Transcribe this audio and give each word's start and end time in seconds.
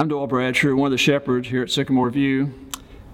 I'm 0.00 0.08
Doyle 0.08 0.26
Bradsher, 0.26 0.74
one 0.74 0.86
of 0.86 0.92
the 0.92 0.96
shepherds 0.96 1.48
here 1.48 1.62
at 1.62 1.70
Sycamore 1.70 2.08
View. 2.08 2.54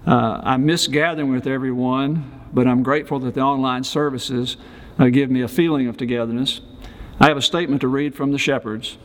Uh, 0.05 0.39
I 0.41 0.55
miss 0.55 0.87
gathering 0.87 1.29
with 1.29 1.45
everyone, 1.45 2.47
but 2.53 2.65
I'm 2.65 2.81
grateful 2.81 3.19
that 3.19 3.33
the 3.33 3.41
online 3.41 3.83
services 3.83 4.55
uh, 4.97 5.07
give 5.07 5.29
me 5.29 5.41
a 5.41 5.49
feeling 5.49 5.89
of 5.89 5.97
togetherness. 5.97 6.61
I 7.19 7.27
have 7.27 7.35
a 7.35 7.41
statement 7.41 7.81
to 7.81 7.89
read 7.89 8.15
from 8.15 8.31
the 8.31 8.37
shepherds. 8.37 8.97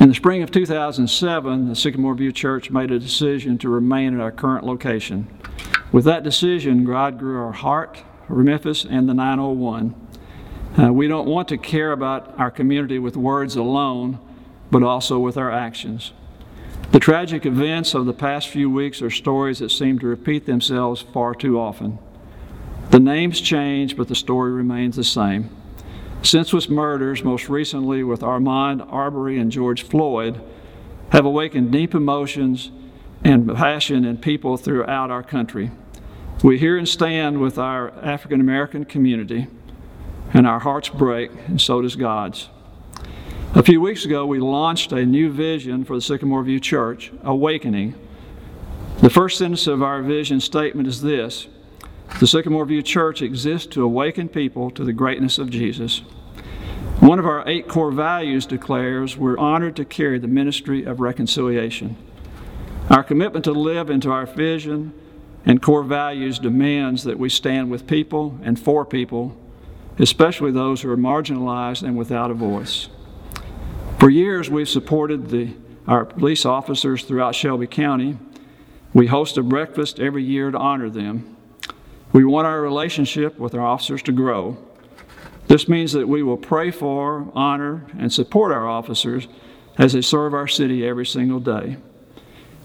In 0.00 0.08
the 0.08 0.14
spring 0.14 0.42
of 0.42 0.50
2007, 0.50 1.68
the 1.68 1.76
Sycamore 1.76 2.14
View 2.14 2.32
Church 2.32 2.70
made 2.70 2.90
a 2.90 2.98
decision 2.98 3.58
to 3.58 3.68
remain 3.68 4.14
at 4.14 4.22
our 4.22 4.32
current 4.32 4.64
location. 4.64 5.28
With 5.92 6.06
that 6.06 6.22
decision, 6.22 6.86
God 6.86 7.18
grew 7.18 7.38
our 7.38 7.52
heart, 7.52 8.02
for 8.26 8.36
Memphis, 8.36 8.86
and 8.88 9.06
the 9.06 9.12
901. 9.12 9.94
Uh, 10.78 10.90
we 10.94 11.06
don't 11.06 11.28
want 11.28 11.48
to 11.48 11.58
care 11.58 11.92
about 11.92 12.38
our 12.38 12.50
community 12.50 12.98
with 12.98 13.14
words 13.14 13.56
alone, 13.56 14.18
but 14.70 14.82
also 14.82 15.18
with 15.18 15.36
our 15.36 15.52
actions. 15.52 16.14
The 16.90 17.00
tragic 17.00 17.44
events 17.44 17.92
of 17.92 18.06
the 18.06 18.14
past 18.14 18.48
few 18.48 18.70
weeks 18.70 19.02
are 19.02 19.10
stories 19.10 19.58
that 19.58 19.70
seem 19.70 19.98
to 19.98 20.06
repeat 20.06 20.46
themselves 20.46 21.02
far 21.02 21.34
too 21.34 21.60
often. 21.60 21.98
The 22.90 22.98
names 22.98 23.42
change, 23.42 23.94
but 23.94 24.08
the 24.08 24.14
story 24.14 24.52
remains 24.52 24.96
the 24.96 25.04
same. 25.04 25.50
Senseless 26.22 26.70
murders, 26.70 27.22
most 27.22 27.50
recently 27.50 28.02
with 28.02 28.20
Ahmaud 28.20 28.90
Arbery 28.90 29.38
and 29.38 29.52
George 29.52 29.82
Floyd, 29.82 30.40
have 31.10 31.26
awakened 31.26 31.70
deep 31.70 31.94
emotions 31.94 32.70
and 33.22 33.54
passion 33.54 34.06
in 34.06 34.16
people 34.16 34.56
throughout 34.56 35.10
our 35.10 35.22
country. 35.22 35.70
We 36.42 36.58
hear 36.58 36.78
and 36.78 36.88
stand 36.88 37.40
with 37.40 37.58
our 37.58 37.90
African 38.02 38.40
American 38.40 38.86
community, 38.86 39.46
and 40.32 40.46
our 40.46 40.60
hearts 40.60 40.88
break, 40.88 41.30
and 41.46 41.60
so 41.60 41.82
does 41.82 41.96
God's. 41.96 42.48
A 43.54 43.62
few 43.62 43.80
weeks 43.80 44.04
ago, 44.04 44.26
we 44.26 44.40
launched 44.40 44.92
a 44.92 45.06
new 45.06 45.32
vision 45.32 45.82
for 45.82 45.96
the 45.96 46.02
Sycamore 46.02 46.42
View 46.42 46.60
Church, 46.60 47.10
Awakening. 47.22 47.94
The 48.98 49.08
first 49.08 49.38
sentence 49.38 49.66
of 49.66 49.82
our 49.82 50.02
vision 50.02 50.38
statement 50.38 50.86
is 50.86 51.00
this 51.00 51.48
The 52.20 52.26
Sycamore 52.26 52.66
View 52.66 52.82
Church 52.82 53.22
exists 53.22 53.66
to 53.68 53.82
awaken 53.82 54.28
people 54.28 54.70
to 54.72 54.84
the 54.84 54.92
greatness 54.92 55.38
of 55.38 55.48
Jesus. 55.48 56.00
One 57.00 57.18
of 57.18 57.24
our 57.24 57.42
eight 57.48 57.68
core 57.68 57.90
values 57.90 58.44
declares 58.44 59.16
we're 59.16 59.38
honored 59.38 59.76
to 59.76 59.86
carry 59.86 60.18
the 60.18 60.28
ministry 60.28 60.84
of 60.84 61.00
reconciliation. 61.00 61.96
Our 62.90 63.02
commitment 63.02 63.46
to 63.46 63.52
live 63.52 63.88
into 63.88 64.10
our 64.10 64.26
vision 64.26 64.92
and 65.46 65.62
core 65.62 65.84
values 65.84 66.38
demands 66.38 67.02
that 67.04 67.18
we 67.18 67.30
stand 67.30 67.70
with 67.70 67.86
people 67.86 68.38
and 68.42 68.60
for 68.60 68.84
people, 68.84 69.34
especially 69.98 70.52
those 70.52 70.82
who 70.82 70.90
are 70.90 70.98
marginalized 70.98 71.82
and 71.82 71.96
without 71.96 72.30
a 72.30 72.34
voice. 72.34 72.90
For 73.98 74.08
years, 74.08 74.48
we've 74.48 74.68
supported 74.68 75.28
the, 75.28 75.54
our 75.88 76.04
police 76.04 76.46
officers 76.46 77.02
throughout 77.02 77.34
Shelby 77.34 77.66
County. 77.66 78.16
We 78.94 79.08
host 79.08 79.36
a 79.36 79.42
breakfast 79.42 79.98
every 79.98 80.22
year 80.22 80.52
to 80.52 80.56
honor 80.56 80.88
them. 80.88 81.36
We 82.12 82.24
want 82.24 82.46
our 82.46 82.60
relationship 82.60 83.40
with 83.40 83.56
our 83.56 83.60
officers 83.60 84.00
to 84.02 84.12
grow. 84.12 84.56
This 85.48 85.68
means 85.68 85.94
that 85.94 86.06
we 86.06 86.22
will 86.22 86.36
pray 86.36 86.70
for, 86.70 87.28
honor, 87.34 87.86
and 87.98 88.12
support 88.12 88.52
our 88.52 88.68
officers 88.68 89.26
as 89.76 89.94
they 89.94 90.02
serve 90.02 90.32
our 90.32 90.46
city 90.46 90.86
every 90.86 91.06
single 91.06 91.40
day. 91.40 91.76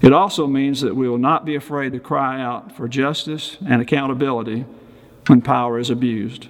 It 0.04 0.14
also 0.14 0.46
means 0.46 0.82
that 0.82 0.96
we 0.96 1.10
will 1.10 1.18
not 1.18 1.46
be 1.46 1.56
afraid 1.56 1.94
to 1.94 2.00
cry 2.00 2.42
out 2.42 2.78
for 2.78 2.88
justice 2.88 3.58
and 3.66 3.82
accountability 3.82 4.66
when 5.26 5.42
power 5.42 5.80
is 5.80 5.90
abused. 5.90 6.48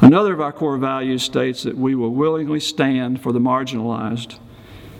Another 0.00 0.32
of 0.32 0.40
our 0.40 0.52
core 0.52 0.76
values 0.76 1.22
states 1.22 1.62
that 1.62 1.76
we 1.76 1.94
will 1.94 2.10
willingly 2.10 2.60
stand 2.60 3.22
for 3.22 3.32
the 3.32 3.38
marginalized. 3.38 4.38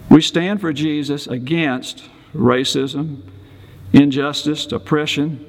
We 0.09 0.21
stand 0.21 0.61
for 0.61 0.71
Jesus 0.71 1.27
against 1.27 2.03
racism, 2.33 3.21
injustice, 3.91 4.71
oppression, 4.71 5.45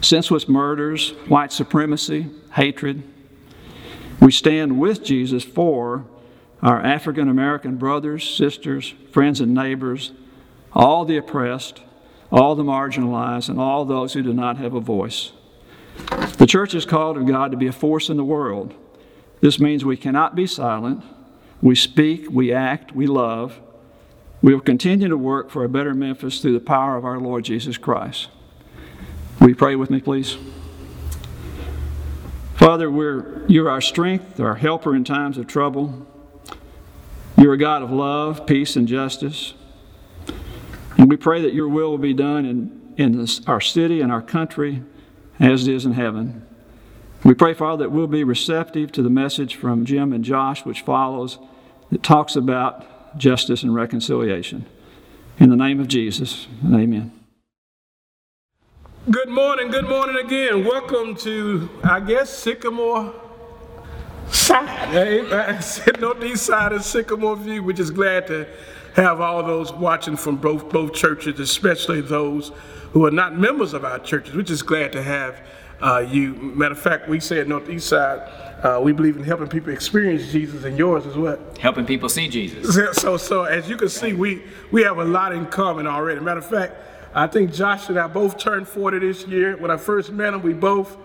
senseless 0.00 0.48
murders, 0.48 1.10
white 1.28 1.52
supremacy, 1.52 2.28
hatred. 2.52 3.02
We 4.20 4.32
stand 4.32 4.78
with 4.78 5.02
Jesus 5.02 5.42
for 5.42 6.04
our 6.62 6.80
African 6.80 7.28
American 7.28 7.76
brothers, 7.76 8.28
sisters, 8.28 8.94
friends, 9.10 9.40
and 9.40 9.54
neighbors, 9.54 10.12
all 10.72 11.04
the 11.04 11.16
oppressed, 11.16 11.80
all 12.30 12.54
the 12.54 12.62
marginalized, 12.62 13.48
and 13.48 13.58
all 13.58 13.84
those 13.84 14.12
who 14.12 14.22
do 14.22 14.32
not 14.32 14.58
have 14.58 14.74
a 14.74 14.80
voice. 14.80 15.32
The 16.38 16.46
church 16.46 16.74
is 16.74 16.84
called 16.84 17.16
of 17.16 17.26
God 17.26 17.50
to 17.50 17.56
be 17.56 17.66
a 17.66 17.72
force 17.72 18.08
in 18.08 18.16
the 18.16 18.24
world. 18.24 18.74
This 19.40 19.60
means 19.60 19.84
we 19.84 19.96
cannot 19.96 20.34
be 20.34 20.46
silent. 20.46 21.04
We 21.62 21.74
speak, 21.74 22.30
we 22.30 22.52
act, 22.52 22.94
we 22.94 23.06
love. 23.06 23.60
We 24.42 24.54
will 24.54 24.62
continue 24.62 25.08
to 25.08 25.18
work 25.18 25.50
for 25.50 25.64
a 25.64 25.68
better 25.68 25.92
Memphis 25.92 26.40
through 26.40 26.54
the 26.54 26.60
power 26.60 26.96
of 26.96 27.04
our 27.04 27.18
Lord 27.18 27.44
Jesus 27.44 27.76
Christ. 27.76 28.28
Will 29.38 29.50
you 29.50 29.54
pray 29.54 29.76
with 29.76 29.90
me, 29.90 30.00
please? 30.00 30.38
Father, 32.54 32.90
we're, 32.90 33.46
you're 33.46 33.70
our 33.70 33.80
strength, 33.80 34.40
our 34.40 34.54
helper 34.54 34.94
in 34.94 35.04
times 35.04 35.38
of 35.38 35.46
trouble. 35.46 36.06
You're 37.36 37.54
a 37.54 37.58
God 37.58 37.82
of 37.82 37.90
love, 37.90 38.46
peace, 38.46 38.76
and 38.76 38.86
justice. 38.86 39.54
And 40.98 41.08
we 41.08 41.16
pray 41.16 41.40
that 41.42 41.54
your 41.54 41.68
will 41.68 41.90
will 41.90 41.98
be 41.98 42.12
done 42.12 42.44
in, 42.44 42.94
in 42.96 43.16
this, 43.18 43.46
our 43.46 43.60
city 43.60 44.02
and 44.02 44.12
our 44.12 44.20
country 44.20 44.82
as 45.40 45.66
it 45.66 45.74
is 45.74 45.86
in 45.86 45.92
heaven. 45.92 46.46
We 47.24 47.34
pray, 47.34 47.54
Father, 47.54 47.84
that 47.84 47.90
we'll 47.90 48.06
be 48.06 48.24
receptive 48.24 48.92
to 48.92 49.02
the 49.02 49.10
message 49.10 49.56
from 49.56 49.84
Jim 49.84 50.12
and 50.12 50.24
Josh, 50.24 50.64
which 50.64 50.82
follows, 50.82 51.38
that 51.90 52.02
talks 52.02 52.36
about 52.36 53.18
justice 53.18 53.62
and 53.62 53.74
reconciliation. 53.74 54.66
In 55.38 55.50
the 55.50 55.56
name 55.56 55.80
of 55.80 55.88
Jesus, 55.88 56.46
amen. 56.64 57.12
Good 59.10 59.30
morning, 59.30 59.70
good 59.70 59.88
morning 59.88 60.24
again. 60.24 60.64
Welcome 60.64 61.16
to, 61.16 61.68
I 61.82 62.00
guess, 62.00 62.30
Sycamore 62.30 63.14
side. 64.28 64.88
Hey, 64.88 65.60
sitting 65.60 66.04
on 66.04 66.20
the 66.20 66.26
east 66.26 66.44
side 66.44 66.72
of 66.72 66.84
Sycamore 66.84 67.36
View. 67.36 67.62
We're 67.62 67.72
just 67.72 67.94
glad 67.94 68.26
to 68.28 68.46
have 68.94 69.20
all 69.20 69.42
those 69.42 69.72
watching 69.72 70.16
from 70.16 70.36
both, 70.36 70.68
both 70.70 70.94
churches, 70.94 71.38
especially 71.40 72.00
those 72.00 72.52
who 72.92 73.06
are 73.06 73.10
not 73.10 73.36
members 73.38 73.72
of 73.72 73.84
our 73.84 73.98
churches. 73.98 74.34
We're 74.34 74.42
just 74.42 74.66
glad 74.66 74.92
to 74.92 75.02
have 75.02 75.40
uh, 75.80 75.98
you. 75.98 76.34
Matter 76.34 76.72
of 76.72 76.80
fact, 76.80 77.08
we 77.08 77.20
say 77.20 77.40
at 77.40 77.48
Northeast 77.48 77.88
Side, 77.88 78.18
uh, 78.64 78.80
we 78.82 78.92
believe 78.92 79.16
in 79.16 79.24
helping 79.24 79.48
people 79.48 79.72
experience 79.72 80.30
Jesus, 80.30 80.64
and 80.64 80.76
yours 80.76 81.06
is 81.06 81.16
what? 81.16 81.56
Helping 81.58 81.86
people 81.86 82.08
see 82.08 82.28
Jesus. 82.28 82.74
So, 82.98 83.16
so 83.16 83.44
as 83.44 83.68
you 83.68 83.76
can 83.76 83.88
see, 83.88 84.12
we 84.12 84.42
we 84.70 84.82
have 84.82 84.98
a 84.98 85.04
lot 85.04 85.32
in 85.32 85.46
common 85.46 85.86
already. 85.86 86.20
Matter 86.20 86.40
of 86.40 86.46
fact, 86.46 86.74
I 87.14 87.26
think 87.26 87.52
Josh 87.52 87.88
and 87.88 87.98
I 87.98 88.06
both 88.06 88.38
turned 88.38 88.68
40 88.68 88.98
this 88.98 89.26
year. 89.26 89.56
When 89.56 89.70
I 89.70 89.76
first 89.76 90.12
met 90.12 90.34
him, 90.34 90.42
we 90.42 90.52
both 90.52 90.96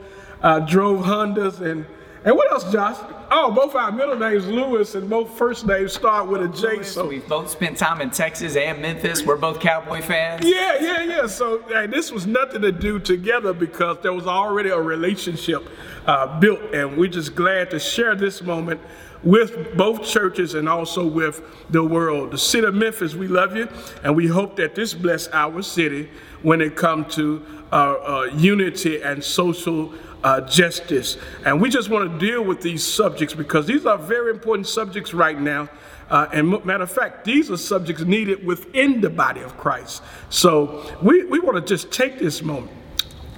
uh, 0.42 0.60
drove 0.60 1.06
Hondas 1.06 1.62
and 1.62 1.86
and 2.26 2.36
what 2.36 2.52
else, 2.52 2.72
Josh? 2.72 2.98
Oh, 3.30 3.52
both 3.52 3.76
our 3.76 3.92
middle 3.92 4.16
names, 4.16 4.48
Lewis, 4.48 4.96
and 4.96 5.08
both 5.08 5.30
first 5.38 5.68
names 5.68 5.94
start 5.94 6.28
with 6.28 6.42
a 6.42 6.48
J. 6.48 6.78
Lewis, 6.78 6.92
so 6.92 7.08
we've 7.08 7.28
both 7.28 7.52
spent 7.52 7.78
time 7.78 8.02
in 8.02 8.10
Texas 8.10 8.56
and 8.56 8.82
Memphis. 8.82 9.24
We're 9.24 9.38
both 9.38 9.60
Cowboy 9.60 10.02
fans. 10.02 10.44
Yeah, 10.44 10.78
yeah, 10.82 11.04
yeah. 11.04 11.28
So 11.28 11.62
hey, 11.68 11.86
this 11.86 12.12
was 12.12 12.26
nothing 12.26 12.64
to 12.64 12.72
do 12.72 13.00
together 13.00 13.54
because 13.54 14.00
there 14.02 14.14
was 14.14 14.26
already 14.26 14.70
a 14.70 14.82
relationship 14.82 15.68
uh, 16.08 16.40
built, 16.40 16.62
and 16.74 16.98
we're 16.98 17.12
just 17.12 17.36
glad 17.36 17.70
to 17.70 17.80
share 17.80 18.16
this 18.16 18.42
moment 18.42 18.82
with 19.24 19.76
both 19.76 20.04
churches 20.04 20.54
and 20.54 20.68
also 20.68 21.06
with 21.06 21.44
the 21.70 21.84
world. 21.84 22.32
The 22.32 22.38
city 22.38 22.66
of 22.66 22.74
Memphis, 22.74 23.16
we 23.16 23.28
love 23.28 23.56
you, 23.56 23.68
and 24.04 24.16
we 24.16 24.28
hope 24.28 24.56
that 24.56 24.76
this 24.76 24.94
bless 24.94 25.28
our 25.30 25.62
city 25.62 26.10
when 26.46 26.62
it 26.62 26.76
comes 26.76 27.16
to 27.16 27.44
uh, 27.72 27.76
uh, 27.76 28.30
unity 28.36 29.02
and 29.02 29.24
social 29.24 29.92
uh, 30.24 30.42
justice. 30.42 31.18
And 31.44 31.60
we 31.60 31.72
just 31.72 31.90
want 31.90 32.12
to 32.12 32.20
deal 32.24 32.44
with 32.44 32.62
these 32.62 32.84
subjects 32.84 33.34
because 33.34 33.66
these 33.66 33.88
are 33.88 33.98
very 33.98 34.30
important 34.30 34.68
subjects 34.68 35.12
right 35.12 35.42
now. 35.42 35.68
Uh, 36.08 36.28
and 36.32 36.64
matter 36.64 36.84
of 36.84 36.92
fact, 36.92 37.26
these 37.26 37.50
are 37.50 37.58
subjects 37.58 38.04
needed 38.04 38.46
within 38.46 39.02
the 39.02 39.10
body 39.10 39.42
of 39.42 39.58
Christ. 39.58 40.04
So 40.30 40.86
we, 41.02 41.26
we 41.26 41.40
want 41.40 41.56
to 41.56 41.64
just 41.64 41.92
take 41.92 42.20
this 42.20 42.44
moment 42.44 42.72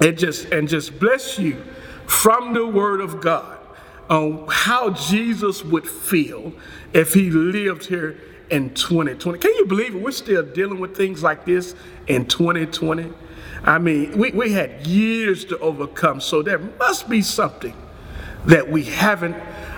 and 0.01 0.17
just 0.17 0.51
and 0.51 0.67
just 0.67 0.99
bless 0.99 1.39
you 1.39 1.63
from 2.07 2.53
the 2.53 2.67
Word 2.67 2.99
of 2.99 3.21
God 3.21 3.57
on 4.09 4.45
how 4.49 4.89
Jesus 4.89 5.63
would 5.63 5.87
feel 5.87 6.51
if 6.91 7.13
he 7.13 7.29
lived 7.29 7.85
here 7.85 8.17
in 8.49 8.73
2020. 8.73 9.39
Can 9.39 9.53
you 9.55 9.65
believe 9.65 9.95
it? 9.95 10.01
We're 10.01 10.11
still 10.11 10.43
dealing 10.43 10.79
with 10.79 10.95
things 10.95 11.23
like 11.23 11.45
this 11.45 11.75
in 12.07 12.25
2020. 12.25 13.13
I 13.63 13.77
mean, 13.79 14.17
we, 14.17 14.31
we 14.31 14.51
had 14.53 14.87
years 14.87 15.45
to 15.45 15.59
overcome, 15.59 16.21
so 16.21 16.41
there 16.41 16.59
must 16.59 17.09
be 17.09 17.21
something 17.21 17.75
that 18.45 18.69
we 18.69 18.83
haven't 18.83 19.35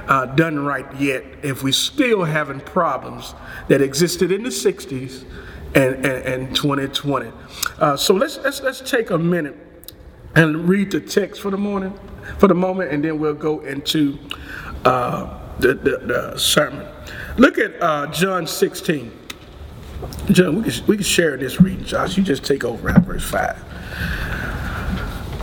uh, 0.08 0.26
done 0.26 0.60
right 0.60 0.86
yet 1.00 1.24
if 1.44 1.64
we're 1.64 1.72
still 1.72 2.24
having 2.24 2.60
problems 2.60 3.34
that 3.68 3.82
existed 3.82 4.32
in 4.32 4.44
the 4.44 4.50
60s 4.50 5.24
and, 5.76 6.06
and, 6.06 6.46
and 6.46 6.56
2020. 6.56 7.32
Uh, 7.78 7.96
so 7.96 8.14
let's, 8.14 8.38
let's, 8.40 8.62
let's 8.62 8.82
take 8.82 9.12
a 9.12 9.18
minute 9.18 9.56
and 10.36 10.68
read 10.68 10.92
the 10.92 11.00
text 11.00 11.42
for 11.42 11.52
the 11.52 11.58
morning, 11.58 11.98
for 12.38 12.48
the 12.48 12.56
moment, 12.56 12.92
and 12.92 13.04
then 13.04 13.20
we'll 13.20 13.34
go 13.34 13.60
into 13.62 14.18
uh, 14.86 15.40
the, 15.60 15.74
the, 15.74 15.98
the, 15.98 16.38
sermon. 16.38 16.88
Look 17.40 17.58
at 17.58 17.82
uh, 17.82 18.06
John 18.08 18.46
16. 18.46 19.18
John, 20.32 20.62
we 20.62 20.70
can, 20.70 20.86
we 20.88 20.98
can 20.98 21.06
share 21.06 21.38
this 21.38 21.62
reading, 21.62 21.86
Josh. 21.86 22.18
You 22.18 22.24
just 22.24 22.44
take 22.44 22.66
over 22.66 22.90
at 22.90 23.04
verse 23.04 23.24
5. 23.24 23.64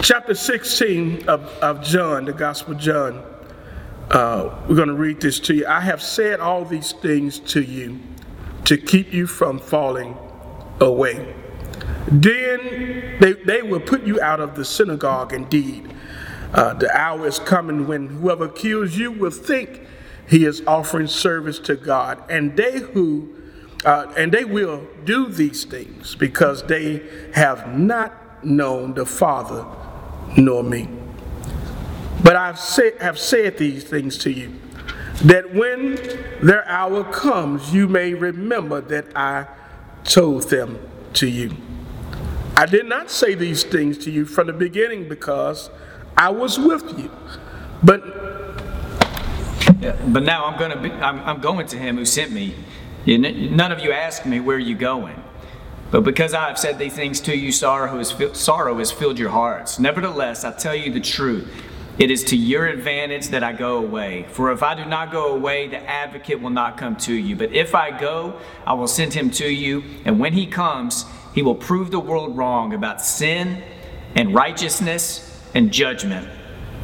Chapter 0.02 0.34
16 0.34 1.26
of, 1.26 1.46
of 1.62 1.82
John, 1.82 2.26
the 2.26 2.34
Gospel 2.34 2.75
of 2.75 2.81
John. 2.81 3.25
Uh, 4.10 4.62
we're 4.69 4.76
going 4.76 4.88
to 4.88 4.94
read 4.94 5.22
this 5.22 5.40
to 5.40 5.54
you. 5.54 5.66
I 5.66 5.81
have 5.81 6.02
said 6.02 6.38
all 6.38 6.66
these 6.66 6.93
things 6.93 7.38
to 7.40 7.62
you 7.62 7.98
to 8.66 8.76
keep 8.76 9.14
you 9.14 9.26
from 9.26 9.58
falling 9.58 10.19
away. 10.81 11.34
Then 12.08 13.16
they, 13.20 13.32
they 13.32 13.62
will 13.62 13.81
put 13.81 14.02
you 14.02 14.20
out 14.20 14.40
of 14.40 14.54
the 14.54 14.66
synagogue 14.66 15.32
indeed. 15.32 15.94
Uh, 16.52 16.75
the 16.75 16.94
hour 16.94 17.26
is 17.26 17.38
coming 17.38 17.87
when 17.87 18.08
whoever 18.08 18.48
kills 18.48 18.98
you 18.98 19.12
will 19.12 19.31
think 19.31 19.81
he 20.28 20.44
is 20.44 20.62
offering 20.67 21.06
service 21.06 21.58
to 21.61 21.76
God, 21.76 22.23
and 22.28 22.56
they 22.56 22.81
who 22.81 23.37
uh, 23.84 24.12
and 24.17 24.32
they 24.32 24.44
will 24.44 24.87
do 25.05 25.28
these 25.28 25.64
things 25.64 26.17
because 26.17 26.62
they 26.64 27.02
have 27.34 27.78
not 27.78 28.44
known 28.44 28.94
the 28.94 29.06
Father 29.06 29.64
nor 30.37 30.62
me. 30.64 30.88
But 32.23 32.34
I 32.34 32.46
have 33.00 33.19
said 33.19 33.58
these 33.58 33.84
things 33.84 34.19
to 34.19 34.31
you, 34.31 34.52
that 35.25 35.55
when 35.55 35.96
their 36.43 36.67
hour 36.69 37.05
comes, 37.05 37.72
you 37.72 37.87
may 37.87 38.14
remember 38.14 38.81
that 38.81 39.17
I 39.17 39.46
told 40.05 40.50
them 40.50 40.81
to 41.14 41.29
you. 41.29 41.56
I 42.56 42.67
did 42.67 42.87
not 42.87 43.11
say 43.11 43.34
these 43.34 43.62
things 43.62 43.99
to 43.99 44.11
you 44.11 44.25
from 44.25 44.46
the 44.46 44.52
beginning 44.52 45.08
because 45.08 45.70
I 46.17 46.31
was 46.31 46.58
with 46.58 46.99
you. 46.99 47.11
But 47.82 48.02
but 50.06 50.22
now 50.22 50.46
I'm 50.46 50.58
going 50.58 50.70
to 50.70 50.80
be 50.80 50.90
I'm, 50.90 51.20
I'm 51.20 51.40
going 51.40 51.66
to 51.68 51.78
him 51.78 51.96
who 51.96 52.04
sent 52.04 52.32
me. 52.32 52.54
None 53.06 53.72
of 53.72 53.80
you 53.80 53.92
asked 53.92 54.26
me 54.26 54.40
where 54.40 54.56
are 54.56 54.60
you 54.60 54.74
going. 54.74 55.22
But 55.90 56.02
because 56.02 56.34
I 56.34 56.48
have 56.48 56.58
said 56.58 56.78
these 56.78 56.94
things 56.94 57.20
to 57.22 57.36
you, 57.36 57.52
sorrow 57.52 57.98
has, 57.98 58.14
sorrow 58.38 58.78
has 58.78 58.90
filled 58.90 59.18
your 59.18 59.30
hearts. 59.30 59.78
Nevertheless, 59.78 60.44
I 60.44 60.52
tell 60.52 60.74
you 60.74 60.92
the 60.92 61.00
truth. 61.00 61.48
It 61.98 62.10
is 62.10 62.24
to 62.24 62.36
your 62.36 62.66
advantage 62.66 63.28
that 63.28 63.42
I 63.42 63.52
go 63.52 63.78
away. 63.78 64.26
For 64.32 64.52
if 64.52 64.62
I 64.62 64.74
do 64.74 64.84
not 64.84 65.12
go 65.12 65.32
away, 65.34 65.68
the 65.68 65.78
advocate 65.78 66.42
will 66.42 66.50
not 66.50 66.76
come 66.76 66.96
to 66.96 67.14
you. 67.14 67.36
But 67.36 67.52
if 67.52 67.74
I 67.74 67.96
go, 67.96 68.38
I 68.66 68.74
will 68.74 68.88
send 68.88 69.14
him 69.14 69.30
to 69.32 69.48
you. 69.48 69.82
And 70.04 70.18
when 70.18 70.34
he 70.34 70.46
comes, 70.46 71.06
he 71.34 71.42
will 71.42 71.54
prove 71.54 71.90
the 71.90 72.00
world 72.00 72.36
wrong 72.36 72.74
about 72.74 73.00
sin 73.00 73.62
and 74.14 74.34
righteousness 74.34 75.42
and 75.54 75.72
judgment. 75.72 76.28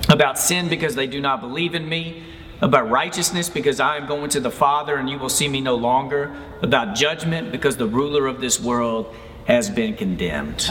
About 0.08 0.38
sin 0.38 0.68
because 0.68 0.94
they 0.94 1.06
do 1.06 1.20
not 1.20 1.40
believe 1.40 1.74
in 1.74 1.88
me 1.88 2.24
about 2.62 2.88
righteousness 2.88 3.50
because 3.50 3.80
I 3.80 3.96
am 3.96 4.06
going 4.06 4.30
to 4.30 4.40
the 4.40 4.50
Father 4.50 4.96
and 4.96 5.10
you 5.10 5.18
will 5.18 5.28
see 5.28 5.48
me 5.48 5.60
no 5.60 5.74
longer, 5.74 6.34
about 6.62 6.94
judgment 6.94 7.50
because 7.50 7.76
the 7.76 7.88
ruler 7.88 8.28
of 8.28 8.40
this 8.40 8.60
world 8.60 9.14
has 9.46 9.68
been 9.68 9.96
condemned. 9.96 10.70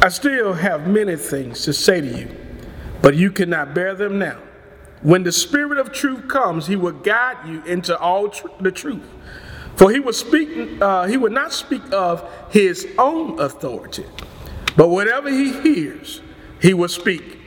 I 0.00 0.08
still 0.08 0.54
have 0.54 0.88
many 0.88 1.16
things 1.16 1.62
to 1.64 1.74
say 1.74 2.00
to 2.00 2.06
you, 2.06 2.34
but 3.02 3.16
you 3.16 3.30
cannot 3.30 3.74
bear 3.74 3.94
them 3.94 4.18
now. 4.18 4.38
When 5.02 5.24
the 5.24 5.32
Spirit 5.32 5.78
of 5.78 5.92
truth 5.92 6.26
comes, 6.26 6.66
he 6.66 6.74
will 6.74 6.92
guide 6.92 7.46
you 7.46 7.62
into 7.64 7.96
all 7.98 8.30
tr- 8.30 8.48
the 8.58 8.72
truth. 8.72 9.06
For 9.76 9.92
he 9.92 10.00
will 10.00 10.14
speak, 10.14 10.80
uh, 10.80 11.04
he 11.04 11.16
will 11.16 11.30
not 11.30 11.52
speak 11.52 11.82
of 11.92 12.28
his 12.50 12.88
own 12.96 13.38
authority, 13.38 14.06
but 14.76 14.88
whatever 14.88 15.28
he 15.30 15.52
hears, 15.60 16.22
he 16.60 16.74
will 16.74 16.88
speak, 16.88 17.38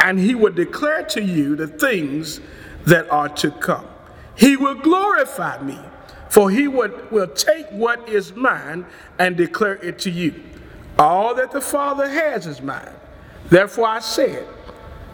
and 0.00 0.18
he 0.18 0.34
will 0.34 0.52
declare 0.52 1.02
to 1.06 1.22
you 1.22 1.56
the 1.56 1.66
things 1.66 2.40
that 2.86 3.10
are 3.10 3.28
to 3.28 3.50
come. 3.50 3.86
He 4.36 4.56
will 4.56 4.74
glorify 4.74 5.62
me, 5.62 5.78
for 6.28 6.50
he 6.50 6.68
would, 6.68 7.10
will 7.10 7.28
take 7.28 7.66
what 7.70 8.08
is 8.08 8.34
mine 8.34 8.86
and 9.18 9.36
declare 9.36 9.76
it 9.76 9.98
to 10.00 10.10
you. 10.10 10.42
All 10.98 11.34
that 11.34 11.50
the 11.50 11.60
Father 11.60 12.08
has 12.08 12.46
is 12.46 12.60
mine. 12.60 12.94
Therefore 13.46 13.88
I 13.88 14.00
said 14.00 14.46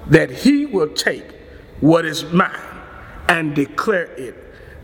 that 0.06 0.30
he 0.30 0.66
will 0.66 0.88
take 0.88 1.24
what 1.80 2.04
is 2.04 2.24
mine 2.32 2.60
and 3.28 3.54
declare 3.54 4.06
it 4.16 4.36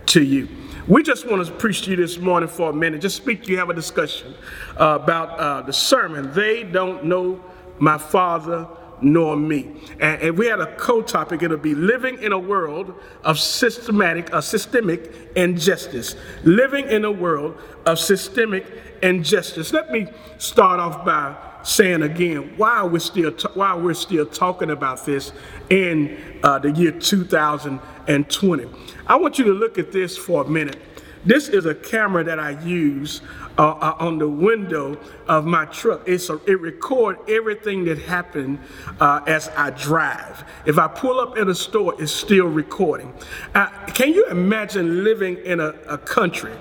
to 0.06 0.22
you. 0.22 0.48
We 0.86 1.02
just 1.02 1.28
want 1.28 1.44
to 1.44 1.52
preach 1.52 1.82
to 1.82 1.90
you 1.90 1.96
this 1.96 2.18
morning 2.18 2.48
for 2.48 2.70
a 2.70 2.72
minute, 2.72 3.00
just 3.00 3.16
speak 3.16 3.42
to 3.44 3.50
you, 3.50 3.58
have 3.58 3.70
a 3.70 3.74
discussion 3.74 4.34
uh, 4.78 4.98
about 5.02 5.38
uh, 5.38 5.62
the 5.62 5.72
sermon. 5.72 6.32
They 6.32 6.62
don't 6.62 7.04
know 7.04 7.42
my 7.78 7.98
Father 7.98 8.68
nor 9.00 9.36
me. 9.36 9.70
And 10.00 10.20
if 10.22 10.36
we 10.36 10.46
had 10.46 10.60
a 10.60 10.74
co-topic, 10.76 11.42
it'll 11.42 11.56
be 11.56 11.74
living 11.74 12.22
in 12.22 12.32
a 12.32 12.38
world 12.38 12.94
of 13.24 13.38
systematic, 13.38 14.32
a 14.32 14.42
systemic 14.42 15.12
injustice. 15.36 16.16
Living 16.44 16.88
in 16.88 17.04
a 17.04 17.12
world 17.12 17.60
of 17.84 17.98
systemic 17.98 18.66
injustice. 19.02 19.72
Let 19.72 19.90
me 19.90 20.08
start 20.38 20.80
off 20.80 21.04
by 21.04 21.36
saying 21.62 22.02
again 22.02 22.54
why 22.56 22.84
we're 22.84 22.98
still 23.00 23.32
why 23.54 23.74
we're 23.74 23.94
still 23.94 24.24
talking 24.24 24.70
about 24.70 25.04
this 25.04 25.32
in 25.68 26.16
uh, 26.44 26.58
the 26.60 26.70
year 26.70 26.92
2020. 26.92 28.66
I 29.06 29.16
want 29.16 29.38
you 29.38 29.44
to 29.46 29.52
look 29.52 29.76
at 29.78 29.90
this 29.92 30.16
for 30.16 30.44
a 30.44 30.48
minute. 30.48 30.76
This 31.24 31.48
is 31.48 31.66
a 31.66 31.74
camera 31.74 32.22
that 32.22 32.38
I 32.38 32.50
use 32.64 33.20
uh, 33.58 33.94
on 33.98 34.18
the 34.18 34.28
window 34.28 34.98
of 35.28 35.44
my 35.44 35.64
truck. 35.66 36.02
It's 36.06 36.28
a, 36.28 36.40
it 36.46 36.60
records 36.60 37.18
everything 37.28 37.84
that 37.86 37.98
happened 37.98 38.58
uh, 39.00 39.20
as 39.26 39.48
I 39.56 39.70
drive. 39.70 40.44
If 40.66 40.78
I 40.78 40.88
pull 40.88 41.20
up 41.20 41.36
in 41.36 41.48
a 41.48 41.54
store, 41.54 41.94
it's 41.98 42.12
still 42.12 42.46
recording. 42.46 43.12
Uh, 43.54 43.68
can 43.94 44.12
you 44.12 44.26
imagine 44.26 45.04
living 45.04 45.38
in 45.38 45.60
a, 45.60 45.74
a 45.88 45.98
country, 45.98 46.52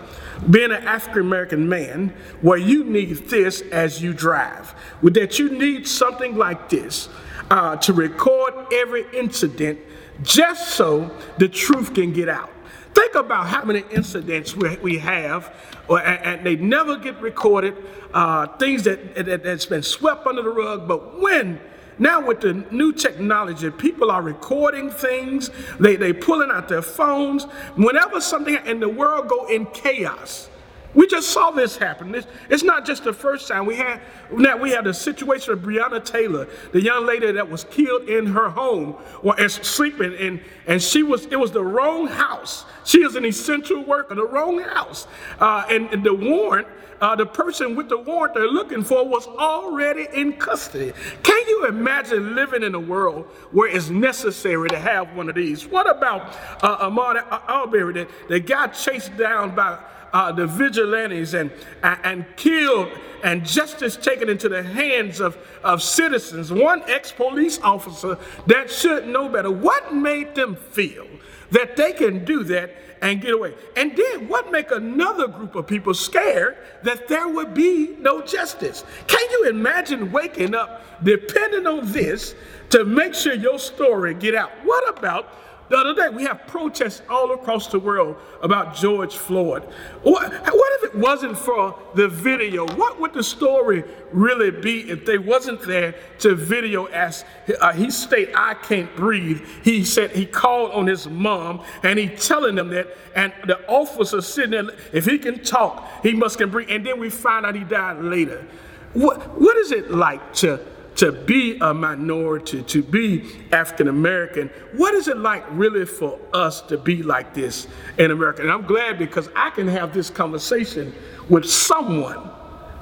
being 0.49 0.71
an 0.71 0.87
African 0.87 1.21
American 1.21 1.67
man, 1.67 2.13
where 2.41 2.57
you 2.57 2.83
need 2.83 3.09
this 3.29 3.61
as 3.71 4.01
you 4.01 4.13
drive? 4.13 4.73
With 5.01 5.15
That 5.15 5.39
you 5.39 5.49
need 5.49 5.87
something 5.87 6.35
like 6.35 6.69
this 6.69 7.09
uh, 7.51 7.75
to 7.77 7.93
record 7.93 8.53
every 8.73 9.05
incident 9.13 9.79
just 10.21 10.69
so 10.69 11.11
the 11.37 11.49
truth 11.49 11.93
can 11.93 12.13
get 12.13 12.29
out. 12.29 12.54
Think 12.95 13.15
about 13.15 13.47
how 13.47 13.65
many 13.65 13.83
incidents 13.91 14.55
we, 14.55 14.77
we 14.77 14.97
have, 14.99 15.53
or, 15.89 15.99
and, 15.99 16.39
and, 16.39 16.45
they 16.45 16.55
never 16.55 16.95
get 16.95 17.19
recorded, 17.19 17.75
uh, 18.13 18.47
things 18.57 18.83
that, 18.83 19.15
that, 19.15 19.43
that's 19.43 19.65
been 19.65 19.83
swept 19.83 20.25
under 20.25 20.41
the 20.41 20.49
rug. 20.49 20.87
But 20.87 21.19
when, 21.19 21.59
now 21.99 22.25
with 22.25 22.39
the 22.39 22.53
new 22.71 22.93
technology, 22.93 23.69
people 23.69 24.11
are 24.11 24.21
recording 24.21 24.89
things, 24.89 25.51
they, 25.77 25.97
they 25.97 26.13
pulling 26.13 26.49
out 26.49 26.69
their 26.69 26.81
phones. 26.81 27.43
Whenever 27.75 28.21
something 28.21 28.57
in 28.65 28.79
the 28.79 28.89
world 28.89 29.27
go 29.27 29.45
in 29.47 29.65
chaos, 29.67 30.49
we 30.95 31.07
just 31.07 31.29
saw 31.29 31.51
this 31.51 31.75
happen. 31.75 32.15
It's, 32.15 32.27
it's 32.49 32.63
not 32.63 32.85
just 32.85 33.03
the 33.03 33.13
first 33.13 33.47
time. 33.47 33.65
We 33.65 33.75
had 33.75 34.01
now 34.31 34.57
we 34.57 34.71
had 34.71 34.85
the 34.85 34.93
situation 34.93 35.53
of 35.53 35.59
Breonna 35.59 36.03
Taylor, 36.03 36.47
the 36.71 36.81
young 36.81 37.05
lady 37.05 37.31
that 37.31 37.49
was 37.49 37.65
killed 37.65 38.09
in 38.09 38.25
her 38.27 38.49
home 38.49 38.95
or 39.21 39.39
as 39.39 39.55
sleeping, 39.55 40.15
and, 40.15 40.41
and 40.67 40.81
she 40.81 41.03
was 41.03 41.25
it 41.25 41.39
was 41.39 41.51
the 41.51 41.63
wrong 41.63 42.07
house. 42.07 42.65
She 42.85 43.03
is 43.03 43.15
an 43.15 43.25
essential 43.25 43.83
worker, 43.83 44.15
the 44.15 44.25
wrong 44.25 44.59
house. 44.61 45.07
Uh, 45.39 45.65
and, 45.69 45.89
and, 45.91 46.03
the 46.03 46.13
warrant, 46.13 46.67
uh, 47.01 47.15
the 47.15 47.25
person 47.25 47.75
with 47.75 47.89
the 47.89 47.97
warrant 47.97 48.35
they're 48.35 48.47
looking 48.47 48.83
for 48.83 49.07
was 49.07 49.25
already 49.25 50.07
in 50.13 50.33
custody. 50.33 50.93
Can 51.23 51.47
you 51.47 51.65
imagine 51.65 52.35
living 52.35 52.61
in 52.61 52.75
a 52.75 52.79
world 52.79 53.25
where 53.51 53.67
it's 53.67 53.89
necessary 53.89 54.69
to 54.69 54.77
have 54.77 55.15
one 55.15 55.29
of 55.29 55.35
these? 55.35 55.65
What 55.65 55.89
about 55.89 56.37
uh, 56.63 56.89
Ahmaud 56.89 57.25
Arbery 57.47 57.93
that, 57.93 58.09
that 58.29 58.45
got 58.45 58.75
chased 58.75 59.17
down 59.17 59.55
by 59.55 59.79
uh, 60.15 60.31
the 60.31 60.47
vigilantes 60.47 61.33
and, 61.33 61.51
and 61.83 62.25
killed 62.37 62.89
and 63.21 63.45
justice 63.45 63.97
taken 63.97 64.29
into 64.29 64.47
the 64.47 64.63
hands 64.63 65.19
of, 65.19 65.37
of 65.61 65.83
citizens, 65.83 66.53
one 66.53 66.81
ex 66.87 67.11
police 67.11 67.59
officer 67.61 68.17
that 68.47 68.71
should 68.71 69.07
know 69.07 69.27
better. 69.27 69.51
What 69.51 69.93
made 69.93 70.33
them 70.33 70.55
feel 70.55 71.05
that 71.51 71.75
they 71.75 71.91
can 71.91 72.23
do 72.23 72.45
that 72.45 72.73
and 73.01 73.19
get 73.19 73.33
away? 73.33 73.55
And 73.75 73.93
then 73.97 74.29
what 74.29 74.53
make 74.53 74.71
another 74.71 75.27
group 75.27 75.53
of 75.55 75.67
people 75.67 75.93
scared 75.93 76.55
that 76.83 77.09
there 77.09 77.27
would 77.27 77.53
be 77.53 77.97
no 77.99 78.21
justice? 78.21 78.85
Can 79.07 79.29
you 79.31 79.49
imagine 79.49 80.13
waking 80.13 80.55
up 80.55 81.03
depending 81.03 81.67
on 81.67 81.91
this 81.91 82.35
to 82.69 82.85
make 82.85 83.13
sure 83.13 83.33
your 83.33 83.59
story 83.59 84.13
get 84.13 84.33
out? 84.33 84.51
What 84.63 84.97
about 84.97 85.44
the 85.69 85.77
other 85.77 85.95
day, 85.95 86.09
we 86.09 86.23
have 86.23 86.45
protests 86.45 87.01
all 87.09 87.33
across 87.33 87.67
the 87.67 87.79
world 87.79 88.17
about 88.43 88.75
George 88.75 89.15
Floyd. 89.17 89.63
What, 90.03 90.31
what 90.31 90.83
if 90.83 90.83
it 90.83 90.95
wasn't 90.95 91.37
for 91.37 91.77
the 91.95 92.07
video? 92.07 92.67
What 92.75 92.99
would 92.99 93.13
the 93.13 93.23
story 93.23 93.83
really 94.11 94.51
be 94.51 94.89
if 94.91 95.05
they 95.05 95.17
wasn't 95.17 95.61
there 95.61 95.95
to 96.19 96.35
video 96.35 96.85
as 96.85 97.25
uh, 97.59 97.73
he 97.73 97.89
stated, 97.89 98.35
I 98.35 98.53
can't 98.53 98.95
breathe. 98.95 99.41
He 99.63 99.83
said 99.83 100.11
he 100.11 100.25
called 100.25 100.71
on 100.71 100.85
his 100.85 101.07
mom 101.07 101.63
and 101.81 101.97
he 101.97 102.09
telling 102.09 102.55
them 102.55 102.69
that, 102.69 102.95
and 103.15 103.33
the 103.47 103.67
officer 103.67 104.21
sitting 104.21 104.51
there, 104.51 104.75
if 104.93 105.05
he 105.05 105.17
can 105.17 105.43
talk, 105.43 105.89
he 106.03 106.13
must 106.13 106.37
can 106.37 106.51
breathe. 106.51 106.69
And 106.69 106.85
then 106.85 106.99
we 106.99 107.09
find 107.09 107.45
out 107.45 107.55
he 107.55 107.63
died 107.63 108.03
later. 108.03 108.45
What, 108.93 109.39
what 109.41 109.57
is 109.57 109.71
it 109.71 109.89
like 109.89 110.33
to 110.35 110.59
to 110.95 111.11
be 111.11 111.57
a 111.59 111.73
minority, 111.73 112.63
to 112.63 112.81
be 112.81 113.29
African 113.51 113.87
American. 113.87 114.49
What 114.73 114.93
is 114.93 115.07
it 115.07 115.17
like 115.17 115.43
really 115.51 115.85
for 115.85 116.19
us 116.33 116.61
to 116.63 116.77
be 116.77 117.03
like 117.03 117.33
this 117.33 117.67
in 117.97 118.11
America? 118.11 118.41
And 118.41 118.51
I'm 118.51 118.65
glad 118.65 118.97
because 118.97 119.29
I 119.35 119.49
can 119.49 119.67
have 119.67 119.93
this 119.93 120.09
conversation 120.09 120.93
with 121.29 121.45
someone 121.45 122.29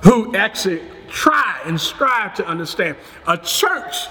who 0.03 0.36
actually 0.36 0.82
try 1.08 1.60
and 1.65 1.79
strive 1.79 2.36
to 2.36 2.48
understand. 2.48 2.98
A 3.27 3.38
church 3.38 4.05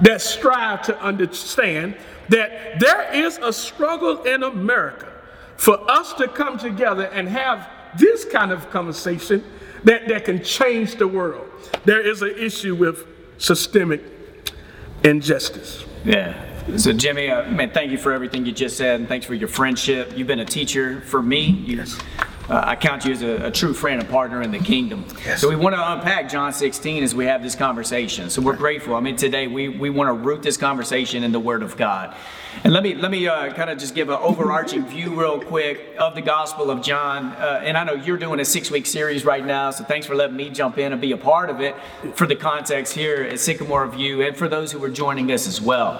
that 0.00 0.20
strive 0.20 0.82
to 0.82 1.00
understand 1.00 1.96
that 2.28 2.80
there 2.80 3.12
is 3.12 3.38
a 3.38 3.52
struggle 3.52 4.22
in 4.22 4.42
America 4.42 5.12
for 5.56 5.78
us 5.90 6.12
to 6.14 6.26
come 6.26 6.58
together 6.58 7.04
and 7.04 7.28
have 7.28 7.68
this 7.98 8.24
kind 8.24 8.50
of 8.50 8.68
conversation 8.70 9.44
that, 9.84 10.08
that 10.08 10.24
can 10.24 10.42
change 10.42 10.96
the 10.96 11.06
world. 11.06 11.48
There 11.84 12.00
is 12.00 12.22
an 12.22 12.34
issue 12.36 12.74
with 12.74 13.06
systemic 13.44 14.02
injustice. 15.02 15.84
Yeah. 16.04 16.40
So, 16.78 16.92
Jimmy, 16.92 17.28
uh, 17.28 17.50
man, 17.50 17.70
thank 17.70 17.90
you 17.90 17.98
for 17.98 18.12
everything 18.12 18.46
you 18.46 18.52
just 18.52 18.76
said, 18.78 19.00
and 19.00 19.08
thanks 19.08 19.26
for 19.26 19.34
your 19.34 19.48
friendship. 19.48 20.16
You've 20.16 20.26
been 20.26 20.40
a 20.40 20.46
teacher 20.46 21.02
for 21.02 21.22
me. 21.22 21.50
You, 21.50 21.76
yes 21.78 22.00
uh, 22.48 22.60
I 22.62 22.76
count 22.76 23.04
you 23.04 23.12
as 23.12 23.22
a, 23.22 23.46
a, 23.46 23.50
true 23.50 23.72
friend 23.72 24.00
and 24.00 24.08
partner 24.08 24.42
in 24.42 24.50
the 24.50 24.58
kingdom. 24.58 25.06
Yes. 25.24 25.40
So 25.40 25.48
we 25.48 25.56
want 25.56 25.74
to 25.74 25.92
unpack 25.92 26.28
John 26.28 26.52
16 26.52 27.02
as 27.02 27.14
we 27.14 27.24
have 27.24 27.42
this 27.42 27.54
conversation. 27.54 28.28
So 28.28 28.42
we're 28.42 28.56
grateful. 28.56 28.94
I 28.94 29.00
mean, 29.00 29.16
today 29.16 29.46
we, 29.46 29.68
we 29.68 29.90
want 29.90 30.08
to 30.08 30.12
root 30.12 30.42
this 30.42 30.56
conversation 30.56 31.24
in 31.24 31.32
the 31.32 31.40
Word 31.40 31.62
of 31.62 31.76
God. 31.76 32.14
And 32.62 32.72
let 32.72 32.82
me 32.82 32.94
let 32.94 33.10
me 33.10 33.26
uh, 33.26 33.52
kind 33.52 33.68
of 33.68 33.78
just 33.78 33.94
give 33.94 34.08
an 34.08 34.18
overarching 34.20 34.86
view 34.86 35.18
real 35.18 35.40
quick 35.40 35.94
of 35.98 36.14
the 36.14 36.22
Gospel 36.22 36.70
of 36.70 36.82
John. 36.82 37.26
Uh, 37.32 37.60
and 37.64 37.76
I 37.76 37.84
know 37.84 37.94
you're 37.94 38.16
doing 38.16 38.40
a 38.40 38.44
six 38.44 38.70
week 38.70 38.86
series 38.86 39.24
right 39.24 39.44
now, 39.44 39.70
so 39.70 39.84
thanks 39.84 40.06
for 40.06 40.14
letting 40.14 40.36
me 40.36 40.50
jump 40.50 40.78
in 40.78 40.92
and 40.92 41.00
be 41.00 41.12
a 41.12 41.16
part 41.16 41.50
of 41.50 41.60
it 41.60 41.74
for 42.14 42.26
the 42.26 42.36
context 42.36 42.94
here 42.94 43.22
at 43.22 43.40
Sycamore 43.40 43.86
View 43.88 44.22
and 44.22 44.36
for 44.36 44.48
those 44.48 44.72
who 44.72 44.82
are 44.84 44.90
joining 44.90 45.30
us 45.32 45.46
as 45.46 45.60
well. 45.60 45.98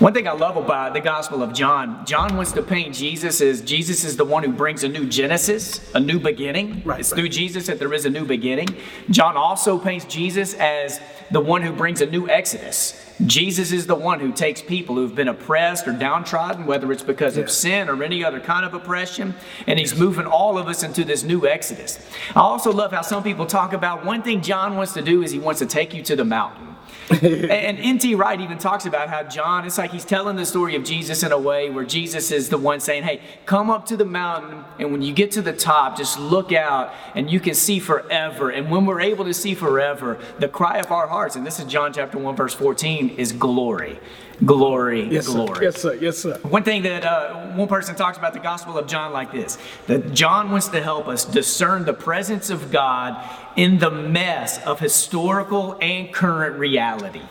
One 0.00 0.12
thing 0.12 0.26
I 0.26 0.32
love 0.32 0.56
about 0.56 0.92
the 0.92 1.00
Gospel 1.00 1.42
of 1.42 1.54
John, 1.54 2.04
John 2.04 2.36
wants 2.36 2.52
to 2.52 2.62
paint 2.62 2.94
Jesus 2.94 3.40
as 3.40 3.60
Jesus 3.60 4.04
is 4.04 4.16
the 4.16 4.24
one 4.24 4.42
who 4.42 4.52
brings 4.52 4.84
a 4.84 4.88
new 4.88 5.06
Genesis, 5.06 5.92
a 5.94 6.00
new 6.00 6.18
beginning. 6.18 6.82
Right, 6.84 7.00
it's 7.00 7.12
right. 7.12 7.18
through 7.18 7.28
Jesus 7.28 7.66
that 7.66 7.78
there 7.78 7.92
is 7.92 8.04
a 8.06 8.10
new 8.10 8.24
beginning. 8.24 8.68
John 9.10 9.36
also 9.36 9.78
paints 9.78 10.04
Jesus 10.06 10.54
as 10.54 11.00
the 11.30 11.40
one 11.40 11.62
who 11.62 11.72
brings 11.72 12.00
a 12.00 12.06
new 12.06 12.28
Exodus. 12.28 13.11
Jesus 13.26 13.72
is 13.72 13.86
the 13.86 13.94
one 13.94 14.20
who 14.20 14.32
takes 14.32 14.60
people 14.60 14.96
who've 14.96 15.14
been 15.14 15.28
oppressed 15.28 15.86
or 15.86 15.92
downtrodden, 15.92 16.66
whether 16.66 16.90
it's 16.90 17.02
because 17.02 17.36
of 17.36 17.50
sin 17.50 17.88
or 17.88 18.02
any 18.02 18.24
other 18.24 18.40
kind 18.40 18.64
of 18.64 18.74
oppression, 18.74 19.34
and 19.66 19.78
he's 19.78 19.96
moving 19.96 20.26
all 20.26 20.58
of 20.58 20.66
us 20.66 20.82
into 20.82 21.04
this 21.04 21.22
new 21.22 21.46
Exodus. 21.46 21.98
I 22.34 22.40
also 22.40 22.72
love 22.72 22.90
how 22.90 23.02
some 23.02 23.22
people 23.22 23.46
talk 23.46 23.72
about 23.72 24.04
one 24.04 24.22
thing 24.22 24.40
John 24.40 24.76
wants 24.76 24.92
to 24.94 25.02
do 25.02 25.22
is 25.22 25.30
he 25.30 25.38
wants 25.38 25.60
to 25.60 25.66
take 25.66 25.94
you 25.94 26.02
to 26.02 26.16
the 26.16 26.24
mountain 26.24 26.71
and 27.22 27.78
N.T. 27.78 28.14
Wright 28.14 28.40
even 28.40 28.58
talks 28.58 28.86
about 28.86 29.08
how 29.08 29.22
John, 29.22 29.66
it's 29.66 29.78
like 29.78 29.90
he's 29.90 30.04
telling 30.04 30.36
the 30.36 30.46
story 30.46 30.76
of 30.76 30.84
Jesus 30.84 31.22
in 31.22 31.32
a 31.32 31.38
way 31.38 31.70
where 31.70 31.84
Jesus 31.84 32.30
is 32.30 32.48
the 32.48 32.58
one 32.58 32.80
saying, 32.80 33.02
Hey, 33.02 33.20
come 33.46 33.70
up 33.70 33.86
to 33.86 33.96
the 33.96 34.04
mountain, 34.04 34.64
and 34.78 34.92
when 34.92 35.02
you 35.02 35.12
get 35.12 35.30
to 35.32 35.42
the 35.42 35.52
top, 35.52 35.96
just 35.96 36.18
look 36.18 36.52
out 36.52 36.92
and 37.14 37.30
you 37.30 37.40
can 37.40 37.54
see 37.54 37.78
forever. 37.78 38.50
And 38.50 38.70
when 38.70 38.86
we're 38.86 39.00
able 39.00 39.24
to 39.24 39.34
see 39.34 39.54
forever, 39.54 40.18
the 40.38 40.48
cry 40.48 40.78
of 40.78 40.90
our 40.90 41.06
hearts, 41.06 41.36
and 41.36 41.46
this 41.46 41.58
is 41.58 41.66
John 41.66 41.92
chapter 41.92 42.18
1, 42.18 42.36
verse 42.36 42.54
14, 42.54 43.10
is 43.10 43.32
glory 43.32 43.98
glory, 44.44 45.04
yes, 45.04 45.28
glory. 45.28 45.56
Sir. 45.56 45.62
Yes, 45.62 45.80
sir. 45.80 45.94
Yes, 45.94 46.18
sir. 46.18 46.38
One 46.42 46.62
thing 46.62 46.82
that 46.82 47.04
uh, 47.04 47.52
one 47.52 47.68
person 47.68 47.94
talks 47.94 48.18
about 48.18 48.32
the 48.32 48.40
Gospel 48.40 48.78
of 48.78 48.86
John 48.86 49.12
like 49.12 49.32
this 49.32 49.58
that 49.86 50.12
John 50.12 50.50
wants 50.50 50.68
to 50.68 50.82
help 50.82 51.08
us 51.08 51.24
discern 51.24 51.84
the 51.84 51.94
presence 51.94 52.50
of 52.50 52.70
God 52.70 53.22
in 53.56 53.78
the 53.78 53.90
mess 53.90 54.64
of 54.64 54.80
historical 54.80 55.76
and 55.80 56.12
current 56.12 56.58
reality. 56.58 57.22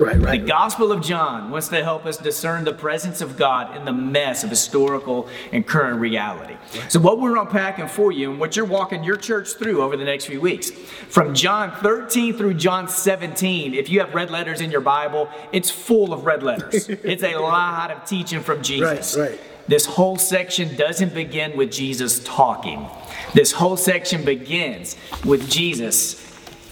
Right, 0.00 0.16
right. 0.16 0.40
The 0.40 0.46
Gospel 0.46 0.92
of 0.92 1.02
John 1.02 1.50
wants 1.50 1.68
to 1.68 1.84
help 1.84 2.06
us 2.06 2.16
discern 2.16 2.64
the 2.64 2.72
presence 2.72 3.20
of 3.20 3.36
God 3.36 3.76
in 3.76 3.84
the 3.84 3.92
mess 3.92 4.42
of 4.42 4.48
historical 4.48 5.28
and 5.52 5.66
current 5.66 6.00
reality. 6.00 6.54
Right. 6.54 6.90
So, 6.90 7.00
what 7.00 7.20
we're 7.20 7.36
unpacking 7.36 7.88
for 7.88 8.10
you 8.10 8.30
and 8.30 8.40
what 8.40 8.56
you're 8.56 8.64
walking 8.64 9.04
your 9.04 9.18
church 9.18 9.52
through 9.52 9.82
over 9.82 9.98
the 9.98 10.04
next 10.04 10.24
few 10.24 10.40
weeks, 10.40 10.70
from 10.70 11.34
John 11.34 11.72
13 11.76 12.34
through 12.34 12.54
John 12.54 12.88
17, 12.88 13.74
if 13.74 13.90
you 13.90 14.00
have 14.00 14.14
red 14.14 14.30
letters 14.30 14.62
in 14.62 14.70
your 14.70 14.80
Bible, 14.80 15.28
it's 15.52 15.70
full 15.70 16.14
of 16.14 16.24
red 16.24 16.42
letters. 16.42 16.88
it's 16.88 17.22
a 17.22 17.36
lot 17.36 17.90
of 17.90 18.06
teaching 18.06 18.40
from 18.40 18.62
Jesus. 18.62 19.16
Right, 19.18 19.30
right. 19.32 19.40
This 19.68 19.84
whole 19.84 20.16
section 20.16 20.74
doesn't 20.76 21.12
begin 21.12 21.56
with 21.56 21.70
Jesus 21.70 22.24
talking. 22.24 22.88
This 23.34 23.52
whole 23.52 23.76
section 23.76 24.24
begins 24.24 24.96
with 25.24 25.48
Jesus 25.48 26.29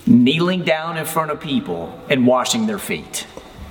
kneeling 0.09 0.65
down 0.65 0.97
in 0.97 1.05
front 1.05 1.31
of 1.31 1.41
people 1.41 1.99
and 2.09 2.27
washing 2.27 2.67
their 2.67 2.79
feet. 2.79 3.27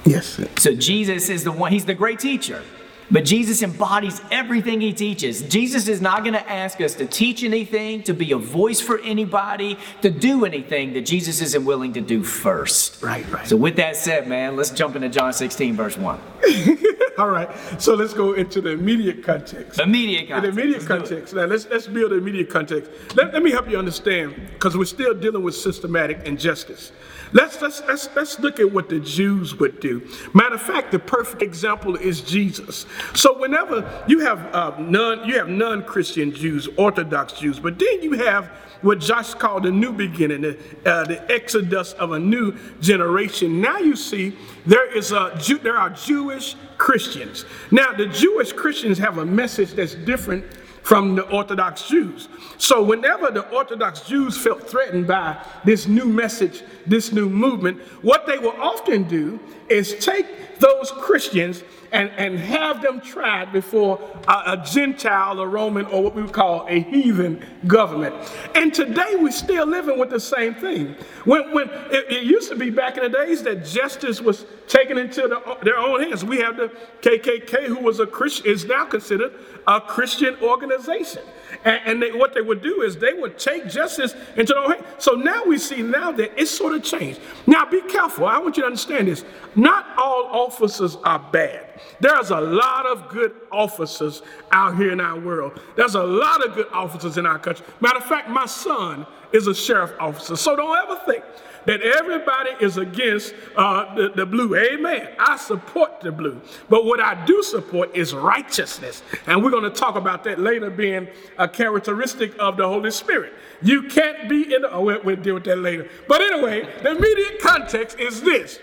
Yes. 0.06 0.39
So 0.58 0.74
Jesus 0.74 1.29
is 1.29 1.44
the 1.44 1.51
one, 1.51 1.72
he's 1.72 1.86
the 1.86 1.94
great 1.94 2.20
teacher. 2.20 2.63
But 3.09 3.25
Jesus 3.25 3.61
embodies 3.61 4.21
everything 4.31 4.81
he 4.81 4.93
teaches. 4.93 5.41
Jesus 5.41 5.87
is 5.87 6.01
not 6.01 6.23
going 6.23 6.33
to 6.33 6.49
ask 6.49 6.81
us 6.81 6.95
to 6.95 7.05
teach 7.05 7.43
anything, 7.43 8.03
to 8.03 8.13
be 8.13 8.31
a 8.31 8.37
voice 8.37 8.81
for 8.81 8.99
anybody, 8.99 9.77
to 10.01 10.09
do 10.09 10.45
anything 10.45 10.93
that 10.93 11.05
Jesus 11.05 11.41
isn't 11.41 11.63
willing 11.63 11.93
to 11.93 12.01
do 12.01 12.23
first. 12.23 13.01
Right, 13.01 13.29
right. 13.31 13.47
So, 13.47 13.55
with 13.55 13.77
that 13.77 13.95
said, 13.95 14.27
man, 14.27 14.55
let's 14.55 14.71
jump 14.71 14.95
into 14.95 15.09
John 15.09 15.31
16, 15.31 15.75
verse 15.75 15.97
1. 15.97 16.19
All 17.17 17.29
right. 17.29 17.49
So 17.79 17.95
let's 17.95 18.13
go 18.13 18.33
into 18.33 18.61
the 18.61 18.71
immediate 18.71 19.23
context. 19.23 19.79
Immediate 19.79 20.29
context. 20.29 20.55
The 20.55 20.61
immediate 20.61 20.87
let's 20.87 20.87
context. 20.87 21.33
Now 21.33 21.45
let's 21.45 21.67
let's 21.67 21.87
build 21.87 22.11
the 22.11 22.17
immediate 22.17 22.49
context. 22.49 22.91
Let, 23.15 23.33
let 23.33 23.41
me 23.41 23.49
help 23.49 23.67
you 23.67 23.79
understand, 23.79 24.35
because 24.53 24.77
we're 24.77 24.85
still 24.85 25.15
dealing 25.15 25.41
with 25.41 25.55
systematic 25.55 26.25
injustice. 26.25 26.91
Let's, 27.34 27.62
let's, 27.62 27.81
let's, 27.88 28.10
let's 28.15 28.39
look 28.39 28.60
at 28.60 28.72
what 28.72 28.89
the 28.89 29.00
Jews 29.00 29.55
would 29.55 29.79
do. 29.79 30.07
Matter 30.34 30.55
of 30.55 30.62
fact, 30.62 30.91
the 30.91 31.00
perfect 31.00 31.41
example 31.41 31.96
is 31.96 32.22
Jesus. 32.22 32.86
So 33.13 33.38
whenever 33.38 34.05
you 34.07 34.19
have 34.19 34.39
uh, 34.53 34.75
non, 34.79 35.27
you 35.27 35.38
have 35.38 35.50
non-Christian 35.50 36.34
Jews, 36.34 36.67
Orthodox 36.77 37.34
Jews, 37.34 37.60
but 37.60 37.77
then 37.79 38.01
you 38.01 38.13
have 38.13 38.51
what 38.81 39.00
Josh 39.00 39.34
called 39.34 39.63
the 39.63 39.72
new 39.72 39.91
beginning, 39.91 40.41
the, 40.41 40.57
uh, 40.86 41.03
the 41.05 41.31
exodus 41.31 41.93
of 41.93 42.12
a 42.12 42.19
new 42.19 42.55
generation. 42.79 43.60
Now 43.60 43.79
you 43.79 43.96
see 43.96 44.38
there 44.65 44.96
is 44.96 45.12
a 45.12 45.38
there 45.63 45.77
are 45.77 45.89
Jewish 45.89 46.55
Christians. 46.77 47.46
Now 47.72 47.91
the 47.93 48.07
Jewish 48.07 48.53
Christians 48.53 48.98
have 49.00 49.17
a 49.17 49.25
message 49.25 49.72
that's 49.72 49.96
different 49.96 50.46
from 50.88 51.15
the 51.15 51.24
Orthodox 51.24 51.86
Jews. 51.89 52.29
So, 52.58 52.82
whenever 52.82 53.29
the 53.29 53.46
Orthodox 53.50 54.08
Jews 54.08 54.38
felt 54.38 54.70
threatened 54.70 55.06
by 55.06 55.36
this 55.65 55.86
new 55.86 56.06
message, 56.06 56.63
this 56.86 57.12
new 57.12 57.27
movement, 57.27 57.82
what 58.03 58.25
they 58.25 58.38
will 58.38 58.56
often 58.58 59.03
do 59.03 59.38
is 59.69 59.95
take 59.95 60.25
those 60.59 60.91
Christians 60.91 61.63
and, 61.91 62.09
and 62.17 62.38
have 62.38 62.81
them 62.81 63.00
tried 63.00 63.53
before 63.53 64.00
a, 64.27 64.31
a, 64.31 64.65
Gentile, 64.65 65.39
a 65.39 65.47
Roman, 65.47 65.86
or 65.86 66.03
what 66.03 66.15
we 66.15 66.21
would 66.21 66.33
call 66.33 66.65
a 66.67 66.79
heathen 66.81 67.45
government. 67.65 68.15
And 68.55 68.74
today 68.74 69.15
we're 69.15 69.31
still 69.31 69.65
living 69.65 69.97
with 69.97 70.09
the 70.09 70.19
same 70.19 70.55
thing. 70.55 70.95
When, 71.24 71.53
when 71.53 71.69
it, 71.69 72.12
it 72.12 72.24
used 72.24 72.50
to 72.50 72.55
be 72.55 72.69
back 72.69 72.97
in 72.97 73.03
the 73.03 73.17
days 73.17 73.43
that 73.43 73.65
justice 73.65 74.21
was 74.21 74.45
taken 74.67 74.97
into 74.97 75.21
the, 75.21 75.57
their 75.63 75.77
own 75.77 76.03
hands. 76.03 76.25
We 76.25 76.38
have 76.38 76.57
the 76.57 76.71
KKK, 77.01 77.65
who 77.65 77.79
was 77.79 78.00
a 78.00 78.07
Christian, 78.07 78.47
is 78.51 78.65
now 78.65 78.86
considered 78.86 79.33
a 79.65 79.79
Christian 79.79 80.36
organization. 80.41 81.24
And, 81.63 81.81
and 81.86 82.03
they, 82.03 82.12
what 82.12 82.33
they 82.33 82.41
would 82.41 82.62
do 82.62 82.81
is 82.81 82.97
they 82.97 83.13
would 83.13 83.39
take 83.39 83.69
justice 83.69 84.13
into 84.36 84.53
their 84.53 84.63
own 84.63 84.71
hands. 84.71 84.86
So 85.00 85.13
now 85.13 85.45
we 85.45 85.57
see 85.57 85.81
now 85.81 86.12
that 86.12 86.39
it's 86.39 86.51
sort 86.51 86.74
of 86.74 86.83
changed. 86.83 87.21
Now 87.45 87.65
be 87.65 87.81
careful. 87.81 88.25
I 88.25 88.39
want 88.39 88.57
you 88.57 88.63
to 88.63 88.67
understand 88.67 89.07
this. 89.07 89.24
Not 89.57 89.87
all 89.97 90.45
officers 90.45 90.97
are 91.03 91.19
bad. 91.19 91.81
There's 91.99 92.29
a 92.29 92.39
lot 92.39 92.85
of 92.85 93.09
good 93.09 93.33
officers 93.51 94.21
out 94.51 94.77
here 94.77 94.91
in 94.91 95.01
our 95.01 95.19
world. 95.19 95.59
There's 95.75 95.95
a 95.95 96.03
lot 96.03 96.45
of 96.45 96.53
good 96.53 96.67
officers 96.71 97.17
in 97.17 97.25
our 97.25 97.39
country. 97.39 97.65
Matter 97.81 97.97
of 97.97 98.05
fact, 98.05 98.29
my 98.29 98.45
son 98.45 99.07
is 99.33 99.47
a 99.47 99.55
sheriff 99.55 99.91
officer. 99.99 100.35
So 100.35 100.55
don't 100.55 100.77
ever 100.77 101.01
think 101.07 101.23
that 101.65 101.81
everybody 101.81 102.51
is 102.61 102.77
against 102.77 103.33
uh, 103.57 103.93
the, 103.95 104.09
the 104.09 104.25
blue. 104.25 104.55
Amen. 104.55 105.09
I 105.19 105.35
support 105.37 106.01
the 106.01 106.11
blue. 106.11 106.39
But 106.69 106.85
what 106.85 107.01
I 107.01 107.25
do 107.25 107.41
support 107.43 107.95
is 107.95 108.13
righteousness. 108.13 109.03
And 109.25 109.43
we're 109.43 109.51
going 109.51 109.63
to 109.63 109.69
talk 109.69 109.95
about 109.95 110.23
that 110.25 110.39
later 110.39 110.69
being 110.69 111.07
a 111.37 111.47
characteristic 111.47 112.33
of 112.39 112.57
the 112.57 112.67
Holy 112.67 112.91
Spirit. 112.91 113.33
You 113.61 113.83
can't 113.83 114.29
be 114.29 114.53
in 114.53 114.61
the, 114.61 114.71
oh, 114.71 114.83
we'll, 114.83 115.03
we'll 115.03 115.15
deal 115.17 115.33
with 115.33 115.43
that 115.45 115.57
later. 115.57 115.89
But 116.07 116.21
anyway, 116.21 116.69
the 116.83 116.91
immediate 116.91 117.41
context 117.41 117.99
is 117.99 118.21
this. 118.21 118.59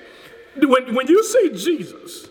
When, 0.57 0.95
when 0.95 1.07
you 1.09 1.25
see 1.25 1.51
Jesus, 1.55 2.29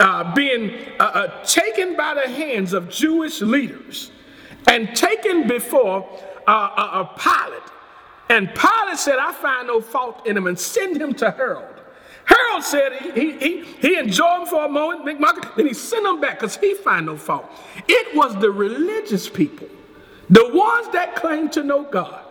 uh, 0.00 0.34
being 0.34 0.74
uh, 0.98 1.02
uh, 1.02 1.44
taken 1.44 1.96
by 1.96 2.14
the 2.14 2.30
hands 2.32 2.72
of 2.72 2.88
Jewish 2.88 3.40
leaders 3.40 4.12
and 4.68 4.94
taken 4.94 5.48
before 5.48 6.08
uh, 6.46 6.52
a, 6.52 7.00
a 7.00 7.10
Pilate. 7.18 7.62
And 8.30 8.48
Pilate 8.54 8.98
said, 8.98 9.18
I 9.18 9.32
find 9.32 9.66
no 9.66 9.80
fault 9.80 10.26
in 10.26 10.36
him 10.36 10.46
and 10.46 10.58
send 10.58 11.00
him 11.00 11.14
to 11.14 11.30
Herod. 11.30 11.80
Herod 12.24 12.62
said 12.62 12.92
he, 13.14 13.32
he, 13.38 13.64
he 13.64 13.98
enjoyed 13.98 14.42
him 14.42 14.46
for 14.46 14.66
a 14.66 14.68
moment, 14.68 15.06
then 15.56 15.66
he 15.66 15.72
sent 15.72 16.06
him 16.06 16.20
back 16.20 16.38
because 16.38 16.56
he 16.56 16.74
find 16.74 17.06
no 17.06 17.16
fault. 17.16 17.50
It 17.88 18.14
was 18.14 18.38
the 18.38 18.50
religious 18.50 19.28
people, 19.28 19.66
the 20.28 20.50
ones 20.52 20.88
that 20.92 21.16
claim 21.16 21.48
to 21.50 21.64
know 21.64 21.84
God, 21.84 22.22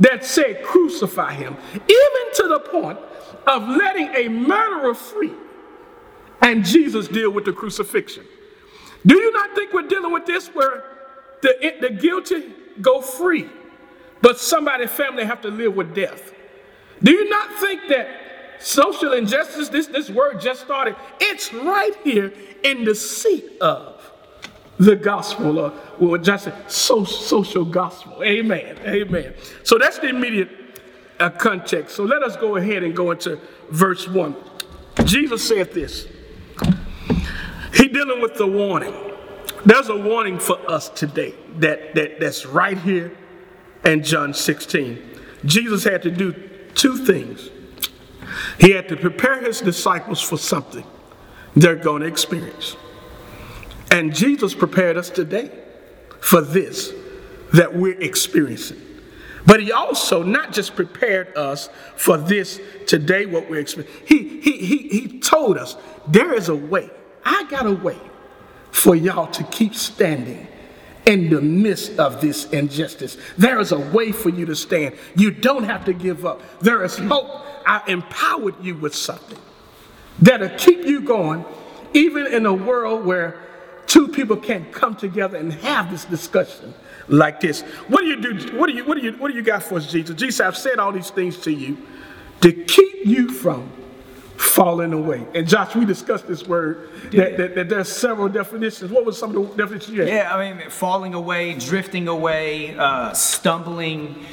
that 0.00 0.24
said, 0.24 0.62
Crucify 0.62 1.32
him, 1.32 1.56
even 1.72 2.34
to 2.34 2.48
the 2.48 2.60
point 2.60 2.98
of 3.46 3.68
letting 3.68 4.08
a 4.14 4.28
murderer 4.28 4.94
free. 4.94 5.32
And 6.40 6.64
Jesus 6.64 7.08
deal 7.08 7.30
with 7.30 7.44
the 7.44 7.52
crucifixion. 7.52 8.24
Do 9.06 9.16
you 9.16 9.32
not 9.32 9.54
think 9.54 9.72
we're 9.72 9.88
dealing 9.88 10.12
with 10.12 10.26
this 10.26 10.48
where 10.48 10.84
the, 11.40 11.74
the 11.80 11.90
guilty 11.90 12.52
go 12.80 13.00
free, 13.00 13.48
but 14.20 14.38
somebody 14.38 14.86
family 14.86 15.24
have 15.24 15.40
to 15.42 15.48
live 15.48 15.74
with 15.74 15.94
death? 15.94 16.32
Do 17.02 17.12
you 17.12 17.28
not 17.28 17.52
think 17.54 17.82
that 17.88 18.08
social 18.60 19.12
injustice, 19.12 19.68
this, 19.68 19.86
this 19.88 20.08
word 20.08 20.40
just 20.40 20.60
started, 20.60 20.96
it's 21.20 21.52
right 21.52 21.94
here 22.04 22.32
in 22.62 22.84
the 22.84 22.94
seat 22.94 23.44
of 23.60 23.92
the 24.78 24.96
gospel, 24.96 25.58
or 25.58 25.72
well, 25.98 26.20
just 26.20 26.48
so, 26.68 27.04
social 27.04 27.64
gospel. 27.64 28.22
Amen. 28.22 28.78
Amen. 28.84 29.34
So 29.62 29.78
that's 29.78 29.98
the 29.98 30.08
immediate 30.08 30.48
uh, 31.22 31.30
context. 31.30 31.94
So 31.94 32.04
let 32.04 32.22
us 32.22 32.36
go 32.36 32.56
ahead 32.56 32.82
and 32.82 32.94
go 32.96 33.12
into 33.12 33.38
verse 33.70 34.08
1. 34.08 34.34
Jesus 35.04 35.46
said 35.46 35.72
this. 35.72 36.08
He 37.74 37.88
dealing 37.88 38.20
with 38.20 38.34
the 38.34 38.46
warning. 38.46 38.94
There's 39.64 39.88
a 39.88 39.96
warning 39.96 40.38
for 40.38 40.58
us 40.68 40.88
today 40.88 41.34
that, 41.58 41.94
that, 41.94 42.18
that's 42.18 42.44
right 42.44 42.76
here 42.76 43.16
in 43.84 44.02
John 44.02 44.34
16. 44.34 45.20
Jesus 45.44 45.84
had 45.84 46.02
to 46.02 46.10
do 46.10 46.32
two 46.74 46.96
things. 47.04 47.50
He 48.58 48.72
had 48.72 48.88
to 48.88 48.96
prepare 48.96 49.40
his 49.40 49.60
disciples 49.60 50.20
for 50.20 50.36
something 50.36 50.84
they're 51.54 51.76
going 51.76 52.02
to 52.02 52.08
experience. 52.08 52.76
And 53.90 54.14
Jesus 54.14 54.54
prepared 54.54 54.96
us 54.96 55.10
today 55.10 55.50
for 56.20 56.40
this 56.40 56.92
that 57.52 57.74
we're 57.74 58.00
experiencing. 58.00 58.80
But 59.44 59.60
he 59.60 59.72
also 59.72 60.22
not 60.22 60.52
just 60.52 60.76
prepared 60.76 61.36
us 61.36 61.68
for 61.96 62.16
this 62.16 62.60
today, 62.86 63.26
what 63.26 63.50
we're 63.50 63.60
experiencing. 63.60 64.06
He, 64.06 64.40
he, 64.40 64.58
he, 64.58 64.76
he 64.88 65.20
told 65.20 65.58
us 65.58 65.76
there 66.06 66.34
is 66.34 66.48
a 66.48 66.54
way. 66.54 66.90
I 67.24 67.44
got 67.44 67.66
a 67.66 67.72
way 67.72 67.98
for 68.70 68.94
y'all 68.94 69.26
to 69.28 69.44
keep 69.44 69.74
standing 69.74 70.46
in 71.06 71.30
the 71.30 71.40
midst 71.40 71.98
of 71.98 72.20
this 72.20 72.48
injustice. 72.50 73.16
There 73.36 73.58
is 73.58 73.72
a 73.72 73.78
way 73.78 74.12
for 74.12 74.28
you 74.28 74.46
to 74.46 74.54
stand. 74.54 74.96
You 75.16 75.30
don't 75.30 75.64
have 75.64 75.84
to 75.86 75.92
give 75.92 76.24
up. 76.24 76.42
There 76.60 76.84
is 76.84 76.96
hope. 76.96 77.44
I 77.66 77.82
empowered 77.86 78.62
you 78.62 78.76
with 78.76 78.94
something 78.94 79.38
that'll 80.20 80.56
keep 80.58 80.84
you 80.84 81.00
going, 81.00 81.44
even 81.94 82.26
in 82.26 82.46
a 82.46 82.52
world 82.52 83.04
where 83.04 83.40
two 83.86 84.08
people 84.08 84.36
can't 84.36 84.72
come 84.72 84.96
together 84.96 85.36
and 85.36 85.52
have 85.52 85.90
this 85.90 86.04
discussion 86.04 86.74
like 87.12 87.40
this. 87.40 87.60
What 87.88 88.00
do 88.00 88.06
you 88.06 88.20
do? 88.20 88.58
What 88.58 88.68
do 88.68 88.72
you 88.72 88.84
what 88.84 88.98
do 88.98 89.04
you 89.04 89.12
what 89.12 89.30
do 89.30 89.36
you 89.36 89.42
got 89.42 89.62
for 89.62 89.76
us, 89.76 89.90
Jesus? 89.90 90.16
Jesus, 90.16 90.40
I've 90.40 90.56
said 90.56 90.78
all 90.78 90.90
these 90.90 91.10
things 91.10 91.38
to 91.38 91.52
you 91.52 91.76
to 92.40 92.52
keep 92.52 93.06
you 93.06 93.30
from 93.30 93.70
falling 94.36 94.92
away. 94.92 95.24
And 95.34 95.46
Josh, 95.46 95.76
we 95.76 95.84
discussed 95.84 96.26
this 96.26 96.46
word 96.46 96.90
that, 97.12 97.36
that, 97.36 97.54
that, 97.54 97.68
there's 97.68 97.88
several 97.88 98.28
definitions. 98.28 98.90
What 98.90 99.04
was 99.04 99.16
some 99.16 99.36
of 99.36 99.50
the 99.50 99.56
definitions 99.56 99.94
you 99.94 100.00
had? 100.02 100.08
Yeah, 100.08 100.34
I 100.34 100.52
mean, 100.52 100.68
falling 100.68 101.14
away, 101.14 101.54
drifting 101.54 102.08
away, 102.08 102.76
uh, 102.76 103.12
stumbling. 103.12 104.24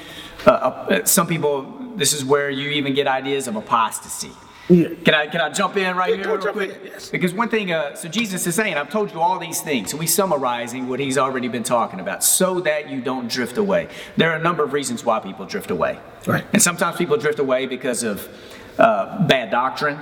Uh, 0.48 0.50
uh, 0.50 1.06
some 1.06 1.28
people, 1.28 1.94
this 1.96 2.14
is 2.14 2.26
where 2.26 2.50
you 2.50 2.70
even 2.72 2.96
get 2.96 3.08
ideas 3.08 3.48
of 3.48 3.56
apostasy. 3.56 4.32
Yeah. 4.70 4.90
Can 5.04 5.16
I 5.16 5.26
can 5.26 5.42
I 5.42 5.50
jump 5.50 5.78
in 5.78 5.98
right 5.98 6.12
yeah, 6.16 6.24
here? 6.24 6.38
Real 6.38 6.54
quick? 6.54 6.80
Yes. 6.84 7.10
Because 7.10 7.34
one 7.34 7.50
thing, 7.50 7.72
uh, 7.72 7.96
so 7.96 8.08
Jesus 8.08 8.46
is 8.46 8.54
saying, 8.54 8.76
I've 8.76 8.92
told 8.92 9.12
you 9.12 9.20
all 9.20 9.40
these 9.40 9.62
things. 9.62 9.90
So 9.90 9.98
he's 9.98 10.14
summarizing 10.14 10.88
what 10.88 11.00
he's 11.00 11.18
already 11.18 11.48
been 11.48 11.64
talking 11.64 12.00
about, 12.00 12.24
so 12.24 12.60
that 12.62 12.88
you 12.88 13.02
don't 13.02 13.28
drift 13.28 13.58
away. 13.58 13.90
There 14.16 14.32
are 14.32 14.36
a 14.36 14.42
number 14.42 14.64
of 14.64 14.72
reasons 14.72 15.04
why 15.04 15.20
people 15.20 15.46
drift 15.46 15.72
away. 15.72 16.00
Right. 16.28 16.46
And 16.54 16.62
sometimes 16.62 16.98
people 16.98 17.18
drift 17.18 17.40
away 17.40 17.66
because 17.66 18.04
of 18.04 18.28
uh, 18.78 19.26
bad 19.28 19.50
doctrine, 19.50 20.00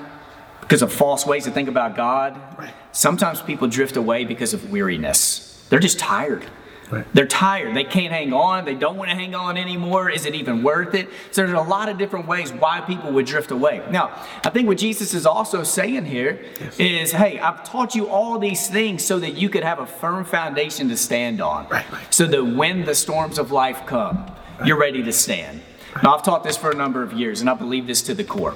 because 0.60 0.82
of 0.82 0.92
false 0.92 1.26
ways 1.26 1.46
to 1.46 1.52
think 1.52 1.70
about 1.70 1.96
God. 1.96 2.38
Right. 2.60 2.74
Sometimes 2.92 3.42
people 3.42 3.70
drift 3.70 3.96
away 3.96 4.26
because 4.26 4.54
of 4.54 4.70
weariness. 4.70 5.66
They're 5.70 5.80
just 5.80 5.98
tired. 5.98 6.46
Right. 6.90 7.06
They're 7.14 7.28
tired. 7.28 7.76
They 7.76 7.84
can't 7.84 8.14
hang 8.14 8.34
on. 8.34 8.64
They 8.64 8.76
don't 8.76 8.96
want 8.96 9.10
to 9.10 9.16
hang 9.16 9.36
on 9.36 9.58
anymore. 9.58 10.10
Is 10.10 10.26
it 10.26 10.36
even 10.36 10.64
worth 10.64 10.94
it? 10.94 11.10
So 11.32 11.46
there's 11.46 11.58
a 11.58 11.62
lot 11.62 11.90
of 11.90 11.98
different 11.98 12.28
ways 12.28 12.54
why 12.54 12.80
people 12.82 13.12
would 13.12 13.26
drift 13.26 13.52
away. 13.52 13.84
Now, 13.92 14.12
I 14.44 14.50
think 14.50 14.68
what 14.68 14.78
Jesus 14.78 15.14
is 15.14 15.26
also 15.26 15.64
saying 15.64 16.06
here 16.06 16.40
yes. 16.62 16.80
is, 16.80 17.12
hey, 17.12 17.40
I've 17.40 17.64
taught 17.66 17.94
you 17.94 18.08
all 18.08 18.40
these 18.40 18.68
things 18.70 19.04
so 19.04 19.20
that 19.20 19.32
you 19.32 19.50
could 19.50 19.64
have 19.64 19.80
a 19.80 19.86
firm 19.86 20.24
foundation 20.24 20.88
to 20.90 20.98
stand 20.98 21.42
on. 21.42 21.68
Right, 21.68 21.92
right. 21.92 22.14
So 22.14 22.26
that 22.28 22.44
when 22.44 22.86
the 22.86 22.96
storms 22.96 23.38
of 23.38 23.52
life 23.52 23.86
come, 23.86 24.26
you're 24.64 24.80
ready 24.80 25.04
to 25.04 25.12
stand. 25.12 25.62
Now, 26.04 26.16
I've 26.16 26.24
taught 26.24 26.44
this 26.44 26.56
for 26.56 26.72
a 26.72 26.76
number 26.76 27.04
of 27.04 27.12
years, 27.12 27.42
and 27.42 27.50
I 27.50 27.54
believe 27.54 27.88
this 27.88 28.02
to 28.04 28.14
the 28.14 28.24
core. 28.24 28.56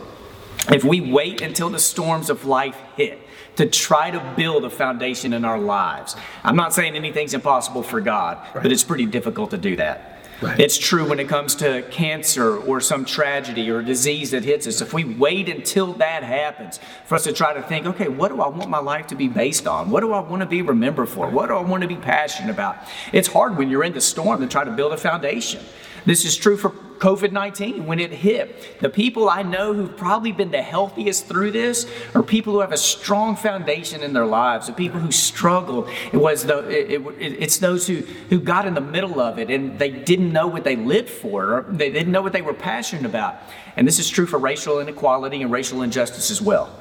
If 0.70 0.84
we 0.84 1.02
wait 1.02 1.42
until 1.42 1.70
the 1.70 1.80
storms 1.80 2.30
of 2.30 2.46
life 2.46 2.78
hit, 2.96 3.20
to 3.56 3.66
try 3.66 4.12
to 4.12 4.34
build 4.36 4.64
a 4.66 4.70
foundation 4.70 5.34
in 5.34 5.44
our 5.44 5.60
lives. 5.60 6.16
I'm 6.44 6.56
not 6.56 6.74
saying 6.74 6.96
anything's 6.96 7.34
impossible 7.34 7.84
for 7.84 8.00
God, 8.00 8.38
right. 8.56 8.64
but 8.64 8.72
it's 8.72 8.84
pretty 8.84 9.06
difficult 9.06 9.52
to 9.52 9.58
do 9.58 9.76
that. 9.76 10.20
Right. 10.42 10.60
It's 10.60 10.78
true 10.78 11.08
when 11.08 11.20
it 11.20 11.28
comes 11.28 11.54
to 11.56 11.84
cancer 11.92 12.58
or 12.58 12.82
some 12.82 13.06
tragedy 13.06 13.70
or 13.70 13.84
disease 13.84 14.32
that 14.32 14.44
hits 14.44 14.66
us. 14.66 14.82
If 14.82 14.92
we 14.92 15.04
wait 15.04 15.50
until 15.50 15.94
that 15.94 16.24
happens 16.24 16.80
for 17.06 17.14
us 17.14 17.26
to 17.26 17.34
try 17.34 17.54
to 17.54 17.62
think, 17.62 17.86
okay, 17.86 18.08
what 18.08 18.30
do 18.30 18.42
I 18.42 18.48
want 18.48 18.68
my 18.68 18.80
life 18.80 19.06
to 19.08 19.16
be 19.16 19.28
based 19.28 19.68
on? 19.68 19.92
What 19.92 20.00
do 20.00 20.14
I 20.14 20.20
want 20.20 20.42
to 20.42 20.48
be 20.48 20.64
remembered 20.64 21.10
for? 21.10 21.30
What 21.30 21.50
do 21.50 21.56
I 21.56 21.62
want 21.62 21.84
to 21.84 21.88
be 21.88 21.96
passionate 21.96 22.50
about? 22.50 22.78
It's 23.14 23.28
hard 23.28 23.56
when 23.56 23.70
you're 23.70 23.84
in 23.84 23.94
the 23.94 24.02
storm 24.02 24.42
to 24.42 24.48
try 24.48 24.64
to 24.64 24.72
build 24.72 24.94
a 24.94 24.98
foundation. 24.98 25.64
This 26.06 26.26
is 26.26 26.36
true 26.36 26.58
for 26.58 26.74
COVID 27.02 27.32
19 27.32 27.88
when 27.88 28.00
it 28.00 28.12
hit. 28.12 28.80
The 28.80 28.90
people 28.90 29.28
I 29.28 29.42
know 29.42 29.74
who've 29.74 29.98
probably 29.98 30.32
been 30.32 30.52
the 30.52 30.62
healthiest 30.62 31.26
through 31.26 31.52
this 31.52 31.90
are 32.14 32.22
people 32.22 32.54
who 32.54 32.60
have 32.60 32.72
a 32.72 32.78
strong 32.78 33.36
foundation 33.36 34.04
in 34.04 34.14
their 34.14 34.28
lives, 34.28 34.68
the 34.68 34.74
people 34.74 35.00
who 35.00 35.12
struggled. 35.12 35.90
It 36.14 36.18
was 36.18 36.46
the, 36.46 36.60
it, 36.70 37.02
it, 37.20 37.42
it's 37.42 37.58
those 37.58 37.88
who, 37.88 38.02
who 38.30 38.40
got 38.40 38.68
in 38.68 38.76
the 38.76 38.82
middle 38.82 39.20
of 39.20 39.40
it 39.40 39.50
and 39.50 39.80
they 39.80 39.90
didn't 39.90 40.32
know 40.32 40.46
what 40.46 40.64
they 40.64 40.76
lived 40.76 41.10
for, 41.10 41.58
or 41.58 41.62
they 41.64 41.90
didn't 41.90 42.12
know 42.12 42.22
what 42.22 42.34
they 42.34 42.44
were 42.44 42.54
passionate 42.54 43.06
about. 43.06 43.36
And 43.76 43.88
this 43.88 43.98
is 43.98 44.08
true 44.08 44.28
for 44.28 44.38
racial 44.38 44.80
inequality 44.80 45.42
and 45.42 45.52
racial 45.52 45.82
injustice 45.82 46.30
as 46.30 46.40
well. 46.40 46.72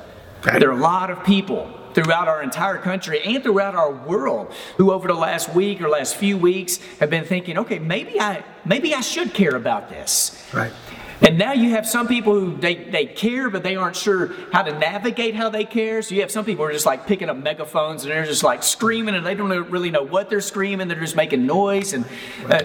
There 0.42 0.68
are 0.68 0.78
a 0.78 0.80
lot 0.80 1.10
of 1.10 1.24
people 1.24 1.70
throughout 1.94 2.28
our 2.28 2.42
entire 2.42 2.78
country 2.78 3.20
and 3.22 3.42
throughout 3.42 3.74
our 3.74 3.90
world 3.92 4.52
who 4.76 4.92
over 4.92 5.08
the 5.08 5.14
last 5.14 5.52
week 5.54 5.80
or 5.80 5.88
last 5.88 6.16
few 6.16 6.38
weeks 6.38 6.78
have 7.00 7.10
been 7.10 7.24
thinking, 7.24 7.58
okay, 7.58 7.78
maybe 7.78 8.20
I 8.20 8.44
maybe 8.64 8.94
I 8.94 9.00
should 9.00 9.34
care 9.34 9.56
about 9.56 9.88
this. 9.90 10.46
Right. 10.52 10.72
And 11.22 11.36
now 11.36 11.52
you 11.52 11.70
have 11.70 11.86
some 11.86 12.08
people 12.08 12.32
who 12.32 12.56
they, 12.56 12.76
they 12.76 13.04
care, 13.04 13.50
but 13.50 13.62
they 13.62 13.76
aren't 13.76 13.96
sure 13.96 14.32
how 14.52 14.62
to 14.62 14.78
navigate 14.78 15.34
how 15.34 15.50
they 15.50 15.64
care. 15.64 16.00
So 16.00 16.14
you 16.14 16.22
have 16.22 16.30
some 16.30 16.46
people 16.46 16.64
who 16.64 16.70
are 16.70 16.72
just 16.72 16.86
like 16.86 17.06
picking 17.06 17.28
up 17.28 17.36
megaphones 17.36 18.04
and 18.04 18.10
they're 18.10 18.24
just 18.24 18.42
like 18.42 18.62
screaming 18.62 19.14
and 19.14 19.26
they 19.26 19.34
don't 19.34 19.50
really 19.70 19.90
know 19.90 20.02
what 20.02 20.30
they're 20.30 20.40
screaming. 20.40 20.88
They're 20.88 20.98
just 20.98 21.16
making 21.16 21.44
noise. 21.44 21.92
And 21.92 22.06
uh, 22.48 22.62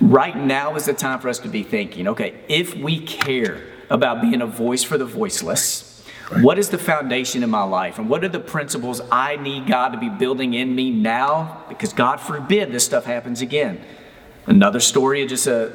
right 0.00 0.36
now 0.36 0.74
is 0.74 0.86
the 0.86 0.94
time 0.94 1.20
for 1.20 1.28
us 1.28 1.38
to 1.40 1.48
be 1.48 1.62
thinking, 1.62 2.08
okay, 2.08 2.40
if 2.48 2.74
we 2.74 2.98
care 2.98 3.62
about 3.88 4.20
being 4.20 4.42
a 4.42 4.46
voice 4.46 4.82
for 4.82 4.98
the 4.98 5.06
voiceless, 5.06 5.95
Right. 6.30 6.42
What 6.42 6.58
is 6.58 6.70
the 6.70 6.78
foundation 6.78 7.42
in 7.42 7.50
my 7.50 7.62
life? 7.62 7.98
And 7.98 8.08
what 8.08 8.24
are 8.24 8.28
the 8.28 8.40
principles 8.40 9.00
I 9.12 9.36
need 9.36 9.66
God 9.66 9.90
to 9.90 9.98
be 9.98 10.08
building 10.08 10.54
in 10.54 10.74
me 10.74 10.90
now? 10.90 11.64
Because 11.68 11.92
God 11.92 12.16
forbid 12.20 12.72
this 12.72 12.84
stuff 12.84 13.04
happens 13.04 13.40
again. 13.40 13.80
Another 14.46 14.80
story 14.80 15.22
of 15.22 15.28
just 15.28 15.46
a 15.46 15.72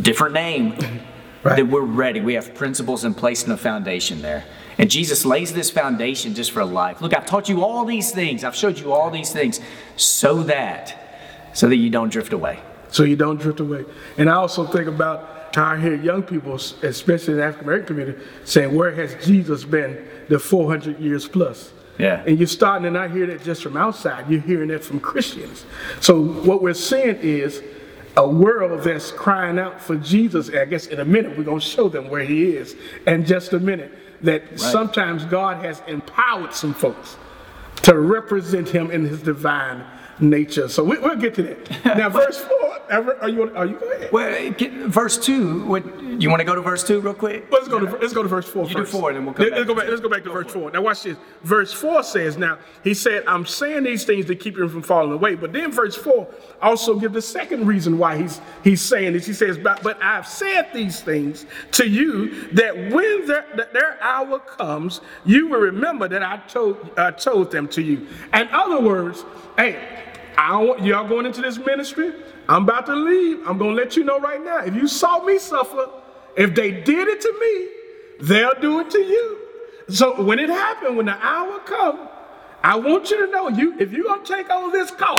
different 0.00 0.34
name. 0.34 0.76
Right. 1.44 1.54
That 1.54 1.68
we're 1.68 1.82
ready. 1.82 2.20
We 2.20 2.34
have 2.34 2.52
principles 2.52 3.04
in 3.04 3.14
place 3.14 3.44
and 3.44 3.52
a 3.52 3.56
foundation 3.56 4.22
there. 4.22 4.44
And 4.76 4.90
Jesus 4.90 5.24
lays 5.24 5.52
this 5.52 5.70
foundation 5.70 6.34
just 6.34 6.50
for 6.50 6.64
life. 6.64 7.00
Look, 7.00 7.16
I've 7.16 7.26
taught 7.26 7.48
you 7.48 7.62
all 7.62 7.84
these 7.84 8.10
things. 8.10 8.42
I've 8.42 8.56
showed 8.56 8.76
you 8.76 8.92
all 8.92 9.08
these 9.08 9.32
things 9.32 9.60
so 9.94 10.42
that, 10.42 11.50
so 11.54 11.68
that 11.68 11.76
you 11.76 11.90
don't 11.90 12.08
drift 12.08 12.32
away. 12.32 12.58
So 12.90 13.04
you 13.04 13.14
don't 13.14 13.40
drift 13.40 13.60
away. 13.60 13.84
And 14.16 14.28
I 14.28 14.34
also 14.34 14.66
think 14.66 14.88
about 14.88 15.37
I 15.64 15.80
hear 15.80 15.94
young 15.94 16.22
people, 16.22 16.54
especially 16.54 17.34
in 17.34 17.38
the 17.38 17.44
African 17.44 17.64
American 17.64 17.86
community, 17.86 18.24
saying, 18.44 18.74
Where 18.74 18.92
has 18.92 19.14
Jesus 19.24 19.64
been 19.64 20.06
the 20.28 20.38
400 20.38 20.98
years 20.98 21.26
plus? 21.26 21.72
Yeah. 21.98 22.22
And 22.26 22.38
you're 22.38 22.46
starting 22.46 22.84
to 22.84 22.90
not 22.90 23.10
hear 23.10 23.26
that 23.26 23.42
just 23.42 23.62
from 23.62 23.76
outside, 23.76 24.30
you're 24.30 24.40
hearing 24.40 24.68
that 24.68 24.84
from 24.84 25.00
Christians. 25.00 25.64
So 26.00 26.22
what 26.22 26.62
we're 26.62 26.74
seeing 26.74 27.16
is 27.16 27.62
a 28.16 28.28
world 28.28 28.82
that's 28.82 29.10
crying 29.10 29.58
out 29.58 29.80
for 29.80 29.96
Jesus. 29.96 30.50
I 30.50 30.64
guess 30.64 30.86
in 30.86 31.00
a 31.00 31.04
minute 31.04 31.36
we're 31.36 31.44
going 31.44 31.60
to 31.60 31.66
show 31.66 31.88
them 31.88 32.08
where 32.08 32.24
he 32.24 32.50
is. 32.50 32.76
In 33.06 33.24
just 33.24 33.52
a 33.52 33.60
minute, 33.60 33.92
that 34.22 34.48
right. 34.50 34.60
sometimes 34.60 35.24
God 35.24 35.64
has 35.64 35.82
empowered 35.86 36.52
some 36.52 36.74
folks 36.74 37.16
to 37.82 37.98
represent 37.98 38.68
him 38.68 38.90
in 38.90 39.04
his 39.04 39.22
divine 39.22 39.84
nature. 40.20 40.68
So 40.68 40.84
we, 40.84 40.98
will 40.98 41.16
get 41.16 41.34
to 41.36 41.42
that. 41.42 41.84
Now, 41.98 42.08
verse 42.08 42.38
4 42.38 42.68
Ever, 42.90 43.18
are 43.20 43.28
you? 43.28 43.54
Are 43.54 43.66
you? 43.66 43.78
Go 43.78 43.90
ahead. 43.92 44.12
Well, 44.12 44.50
get, 44.52 44.72
verse 44.72 45.18
two. 45.18 45.64
What 45.66 46.00
you 46.02 46.30
want 46.30 46.40
to 46.40 46.44
go 46.44 46.54
to 46.54 46.62
verse 46.62 46.82
two 46.82 47.00
real 47.00 47.12
quick? 47.12 47.46
Let's 47.50 47.68
go 47.68 47.78
to 47.78 47.84
let's 47.98 48.14
go 48.14 48.22
to 48.22 48.28
verse 48.28 48.48
four 48.48 48.66
You 48.66 48.76
do 48.76 48.84
four, 48.86 49.10
and 49.10 49.18
then 49.18 49.24
we'll 49.26 49.34
come 49.34 49.44
Let- 49.44 49.52
Let's 49.58 49.60
back 49.60 49.66
go 49.68 49.74
back. 49.74 49.88
Let's 49.88 50.00
go 50.00 50.08
back 50.08 50.22
to 50.22 50.28
Go 50.28 50.34
verse 50.34 50.46
it. 50.46 50.52
four. 50.52 50.70
Now 50.70 50.80
watch 50.80 51.02
this. 51.02 51.18
Verse 51.42 51.72
four 51.72 52.02
says, 52.02 52.38
"Now 52.38 52.58
he 52.82 52.94
said, 52.94 53.24
I'm 53.26 53.44
saying 53.44 53.82
these 53.82 54.04
things 54.04 54.24
to 54.26 54.34
keep 54.34 54.56
you 54.56 54.66
from 54.68 54.82
falling 54.82 55.12
away." 55.12 55.34
But 55.34 55.52
then 55.52 55.70
verse 55.70 55.96
four 55.96 56.28
also 56.62 56.98
gives 56.98 57.12
the 57.12 57.20
second 57.22 57.66
reason 57.66 57.98
why 57.98 58.16
he's 58.16 58.40
he's 58.64 58.80
saying 58.80 59.12
this. 59.12 59.26
He 59.26 59.34
says, 59.34 59.58
"But, 59.58 59.82
but 59.82 60.02
I've 60.02 60.26
said 60.26 60.70
these 60.72 61.02
things 61.02 61.44
to 61.72 61.86
you 61.86 62.48
that 62.52 62.74
when 62.74 63.26
their, 63.26 63.44
that 63.56 63.74
their 63.74 64.02
hour 64.02 64.38
comes, 64.38 65.02
you 65.26 65.48
will 65.48 65.60
remember 65.60 66.08
that 66.08 66.22
I 66.22 66.38
told 66.48 66.90
I 66.96 67.10
told 67.10 67.50
them 67.50 67.68
to 67.68 67.82
you." 67.82 68.06
In 68.32 68.48
other 68.48 68.80
words, 68.80 69.24
hey. 69.58 70.06
I 70.38 70.56
want 70.56 70.84
y'all 70.84 71.06
going 71.06 71.26
into 71.26 71.42
this 71.42 71.58
ministry. 71.58 72.12
I'm 72.48 72.62
about 72.62 72.86
to 72.86 72.94
leave. 72.94 73.40
I'm 73.46 73.58
gonna 73.58 73.72
let 73.72 73.96
you 73.96 74.04
know 74.04 74.20
right 74.20 74.42
now. 74.42 74.58
If 74.58 74.72
you 74.76 74.86
saw 74.86 75.22
me 75.24 75.36
suffer, 75.36 75.90
if 76.36 76.54
they 76.54 76.70
did 76.70 77.08
it 77.08 77.20
to 77.22 77.34
me, 77.40 78.26
they'll 78.28 78.58
do 78.60 78.78
it 78.78 78.90
to 78.90 79.00
you. 79.00 79.38
So 79.88 80.22
when 80.22 80.38
it 80.38 80.48
happened, 80.48 80.96
when 80.96 81.06
the 81.06 81.18
hour 81.26 81.58
comes, 81.60 82.08
I 82.62 82.76
want 82.76 83.10
you 83.10 83.26
to 83.26 83.32
know 83.32 83.48
you 83.48 83.76
if 83.80 83.92
you're 83.92 84.04
gonna 84.04 84.24
take 84.24 84.48
on 84.48 84.70
this 84.70 84.92
cause, 84.92 85.18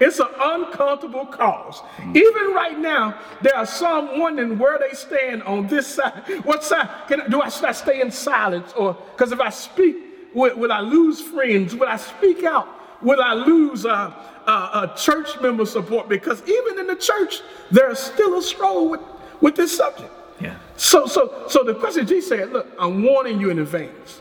it's 0.00 0.18
an 0.18 0.26
uncomfortable 0.40 1.26
cause. 1.26 1.80
Even 2.00 2.52
right 2.52 2.76
now, 2.76 3.20
there 3.42 3.56
are 3.56 3.66
some 3.66 4.18
wondering 4.18 4.58
where 4.58 4.80
they 4.80 4.96
stand 4.96 5.44
on 5.44 5.68
this 5.68 5.86
side. 5.86 6.24
What 6.42 6.64
side? 6.64 6.88
Can, 7.06 7.30
do 7.30 7.40
I 7.40 7.50
should 7.50 7.66
I 7.66 7.72
stay 7.72 8.00
in 8.00 8.10
silence 8.10 8.72
or 8.72 8.94
because 9.12 9.30
if 9.30 9.38
I 9.38 9.50
speak, 9.50 9.96
will, 10.34 10.56
will 10.56 10.72
I 10.72 10.80
lose 10.80 11.20
friends? 11.20 11.76
Will 11.76 11.86
I 11.88 11.98
speak 11.98 12.42
out? 12.42 12.66
Will 13.02 13.22
I 13.22 13.32
lose 13.32 13.86
uh, 13.86 14.12
uh, 14.50 14.70
uh, 14.72 14.94
church 14.94 15.40
member 15.40 15.64
support? 15.64 16.08
Because 16.08 16.42
even 16.48 16.78
in 16.80 16.86
the 16.86 16.96
church, 16.96 17.40
there's 17.70 17.98
still 17.98 18.38
a 18.38 18.42
struggle 18.42 18.88
with, 18.90 19.00
with 19.40 19.54
this 19.54 19.76
subject. 19.76 20.12
Yeah. 20.40 20.56
So, 20.76 21.06
so, 21.06 21.44
so 21.48 21.62
the 21.62 21.74
question 21.74 22.06
Jesus 22.06 22.28
said, 22.28 22.50
look, 22.52 22.66
I'm 22.78 23.02
warning 23.02 23.40
you 23.40 23.50
in 23.50 23.58
advance 23.60 24.20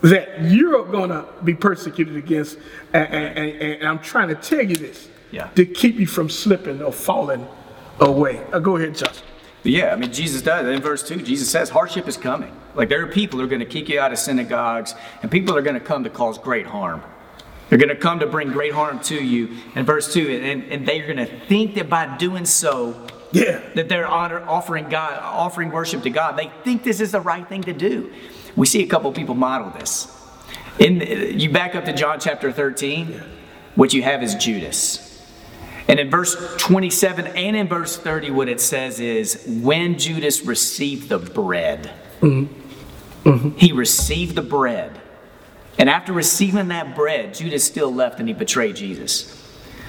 that 0.00 0.42
you're 0.42 0.84
gonna 0.84 1.24
be 1.44 1.54
persecuted 1.54 2.16
against, 2.16 2.58
and, 2.92 3.06
and, 3.14 3.38
and, 3.38 3.62
and 3.80 3.88
I'm 3.88 4.00
trying 4.00 4.28
to 4.28 4.34
tell 4.34 4.62
you 4.62 4.76
this 4.76 5.08
Yeah. 5.30 5.48
to 5.54 5.64
keep 5.64 5.96
you 6.00 6.06
from 6.06 6.28
slipping 6.28 6.82
or 6.82 6.92
falling 6.92 7.46
away. 8.00 8.42
Uh, 8.52 8.58
go 8.58 8.76
ahead, 8.76 8.94
Justin. 8.96 9.26
Yeah, 9.62 9.92
I 9.92 9.96
mean, 9.96 10.12
Jesus 10.12 10.42
does. 10.42 10.66
In 10.66 10.82
verse 10.82 11.02
2, 11.08 11.22
Jesus 11.22 11.48
says 11.48 11.70
hardship 11.70 12.06
is 12.06 12.18
coming. 12.18 12.54
Like, 12.74 12.90
there 12.90 13.02
are 13.02 13.06
people 13.06 13.38
who 13.38 13.46
are 13.46 13.48
going 13.48 13.60
to 13.60 13.66
kick 13.66 13.88
you 13.88 13.98
out 13.98 14.12
of 14.12 14.18
synagogues, 14.18 14.94
and 15.22 15.30
people 15.30 15.56
are 15.56 15.62
going 15.62 15.74
to 15.74 15.80
come 15.80 16.04
to 16.04 16.10
cause 16.10 16.36
great 16.36 16.66
harm. 16.66 17.02
They're 17.68 17.78
going 17.78 17.88
to 17.88 17.96
come 17.96 18.20
to 18.20 18.26
bring 18.26 18.52
great 18.52 18.72
harm 18.72 19.00
to 19.00 19.14
you. 19.14 19.56
In 19.74 19.84
verse 19.84 20.12
2, 20.12 20.28
and, 20.28 20.64
and 20.64 20.86
they're 20.86 21.06
going 21.06 21.16
to 21.16 21.40
think 21.46 21.74
that 21.74 21.88
by 21.88 22.16
doing 22.16 22.44
so, 22.44 23.06
Yeah. 23.32 23.60
that 23.74 23.88
they're 23.88 24.06
honor, 24.06 24.40
offering 24.46 24.88
God, 24.88 25.18
offering 25.20 25.70
worship 25.70 26.02
to 26.02 26.10
God. 26.10 26.36
They 26.38 26.52
think 26.62 26.84
this 26.84 27.00
is 27.00 27.12
the 27.12 27.20
right 27.20 27.48
thing 27.48 27.62
to 27.62 27.72
do. 27.72 28.12
We 28.54 28.66
see 28.66 28.82
a 28.82 28.86
couple 28.86 29.10
people 29.12 29.34
model 29.34 29.70
this. 29.70 30.08
In 30.78 31.00
you 31.40 31.50
back 31.50 31.74
up 31.74 31.84
to 31.86 31.92
John 31.92 32.20
chapter 32.20 32.52
13, 32.52 33.20
what 33.74 33.92
you 33.92 34.02
have 34.02 34.22
is 34.22 34.34
Judas. 34.36 35.10
And 35.88 35.98
in 36.00 36.10
verse 36.10 36.36
27 36.58 37.26
and 37.26 37.56
in 37.56 37.68
verse 37.68 37.96
30, 37.96 38.30
what 38.30 38.48
it 38.48 38.60
says 38.60 39.00
is 39.00 39.44
when 39.62 39.98
Judas 39.98 40.44
received 40.44 41.08
the 41.08 41.18
bread, 41.18 41.92
mm-hmm. 42.20 43.28
Mm-hmm. 43.28 43.50
he 43.56 43.72
received 43.72 44.34
the 44.36 44.42
bread. 44.42 45.00
And 45.78 45.90
after 45.90 46.12
receiving 46.12 46.68
that 46.68 46.94
bread, 46.94 47.34
Judas 47.34 47.64
still 47.64 47.92
left 47.92 48.18
and 48.20 48.28
he 48.28 48.34
betrayed 48.34 48.76
Jesus. 48.76 49.40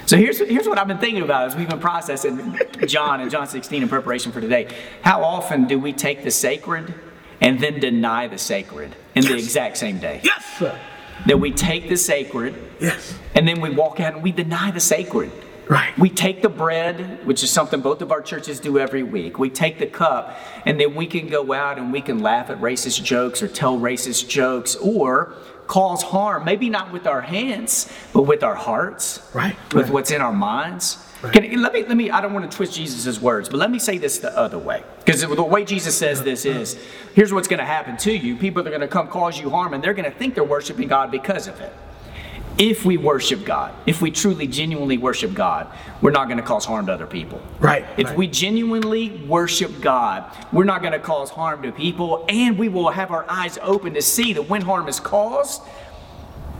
So 0.06 0.16
here's, 0.16 0.38
here's 0.38 0.68
what 0.68 0.78
I've 0.78 0.86
been 0.86 0.98
thinking 0.98 1.22
about 1.22 1.48
as 1.48 1.56
we've 1.56 1.68
been 1.68 1.80
processing 1.80 2.58
John 2.86 3.20
and 3.20 3.30
John 3.30 3.46
16 3.46 3.82
in 3.82 3.88
preparation 3.88 4.30
for 4.32 4.40
today. 4.40 4.68
How 5.02 5.22
often 5.24 5.66
do 5.66 5.78
we 5.78 5.92
take 5.92 6.22
the 6.22 6.30
sacred 6.30 6.94
and 7.40 7.58
then 7.60 7.80
deny 7.80 8.28
the 8.28 8.38
sacred 8.38 8.94
in 9.14 9.24
the 9.24 9.34
exact 9.34 9.76
same 9.76 9.98
day? 9.98 10.20
Yes, 10.22 10.44
sir. 10.58 10.78
That 11.26 11.40
we 11.40 11.50
take 11.50 11.88
the 11.88 11.96
sacred 11.96 12.54
Yes. 12.78 13.18
and 13.34 13.48
then 13.48 13.60
we 13.60 13.70
walk 13.70 13.98
out 14.00 14.14
and 14.14 14.22
we 14.22 14.30
deny 14.32 14.70
the 14.70 14.80
sacred. 14.80 15.32
Right. 15.68 15.96
We 15.98 16.10
take 16.10 16.42
the 16.42 16.48
bread, 16.48 17.26
which 17.26 17.42
is 17.42 17.50
something 17.50 17.80
both 17.80 18.00
of 18.00 18.12
our 18.12 18.22
churches 18.22 18.60
do 18.60 18.78
every 18.78 19.02
week. 19.02 19.38
We 19.38 19.50
take 19.50 19.78
the 19.78 19.86
cup, 19.86 20.36
and 20.64 20.78
then 20.80 20.94
we 20.94 21.06
can 21.06 21.28
go 21.28 21.52
out 21.52 21.78
and 21.78 21.92
we 21.92 22.00
can 22.00 22.20
laugh 22.20 22.50
at 22.50 22.60
racist 22.60 23.02
jokes 23.02 23.42
or 23.42 23.48
tell 23.48 23.78
racist 23.78 24.28
jokes 24.28 24.76
or 24.76 25.34
cause 25.66 26.02
harm, 26.02 26.44
maybe 26.44 26.70
not 26.70 26.92
with 26.92 27.06
our 27.06 27.20
hands, 27.20 27.92
but 28.12 28.22
with 28.22 28.44
our 28.44 28.54
hearts, 28.54 29.28
Right, 29.34 29.56
with 29.74 29.86
right. 29.86 29.92
what's 29.92 30.12
in 30.12 30.20
our 30.20 30.32
minds. 30.32 30.98
Can, 31.32 31.60
let 31.60 31.72
me, 31.72 31.82
let 31.84 31.96
me, 31.96 32.10
I 32.10 32.20
don't 32.20 32.34
want 32.34 32.48
to 32.48 32.56
twist 32.56 32.74
Jesus' 32.74 33.20
words, 33.20 33.48
but 33.48 33.56
let 33.56 33.70
me 33.70 33.80
say 33.80 33.98
this 33.98 34.18
the 34.18 34.36
other 34.38 34.58
way. 34.58 34.84
Because 35.04 35.22
the 35.22 35.42
way 35.42 35.64
Jesus 35.64 35.96
says 35.96 36.22
this 36.22 36.44
is 36.44 36.78
here's 37.14 37.32
what's 37.32 37.48
going 37.48 37.58
to 37.58 37.64
happen 37.64 37.96
to 37.98 38.12
you. 38.12 38.36
People 38.36 38.60
are 38.66 38.70
going 38.70 38.80
to 38.82 38.86
come 38.88 39.08
cause 39.08 39.40
you 39.40 39.50
harm, 39.50 39.74
and 39.74 39.82
they're 39.82 39.94
going 39.94 40.10
to 40.10 40.16
think 40.16 40.34
they're 40.34 40.44
worshiping 40.44 40.86
God 40.86 41.10
because 41.10 41.48
of 41.48 41.60
it. 41.60 41.72
If 42.58 42.86
we 42.86 42.96
worship 42.96 43.44
God, 43.44 43.74
if 43.86 44.00
we 44.00 44.10
truly, 44.10 44.46
genuinely 44.46 44.96
worship 44.96 45.34
God, 45.34 45.66
we're 46.00 46.10
not 46.10 46.26
going 46.26 46.38
to 46.38 46.42
cause 46.42 46.64
harm 46.64 46.86
to 46.86 46.92
other 46.92 47.06
people. 47.06 47.42
Right, 47.60 47.84
If 47.98 48.08
right. 48.08 48.16
we 48.16 48.28
genuinely 48.28 49.10
worship 49.26 49.80
God, 49.82 50.24
we're 50.52 50.64
not 50.64 50.80
going 50.80 50.94
to 50.94 50.98
cause 50.98 51.28
harm 51.28 51.62
to 51.62 51.72
people, 51.72 52.24
and 52.30 52.58
we 52.58 52.68
will 52.68 52.88
have 52.88 53.10
our 53.10 53.26
eyes 53.28 53.58
open 53.60 53.92
to 53.94 54.02
see 54.02 54.32
that 54.32 54.48
when 54.48 54.62
harm 54.62 54.88
is 54.88 55.00
caused, 55.00 55.60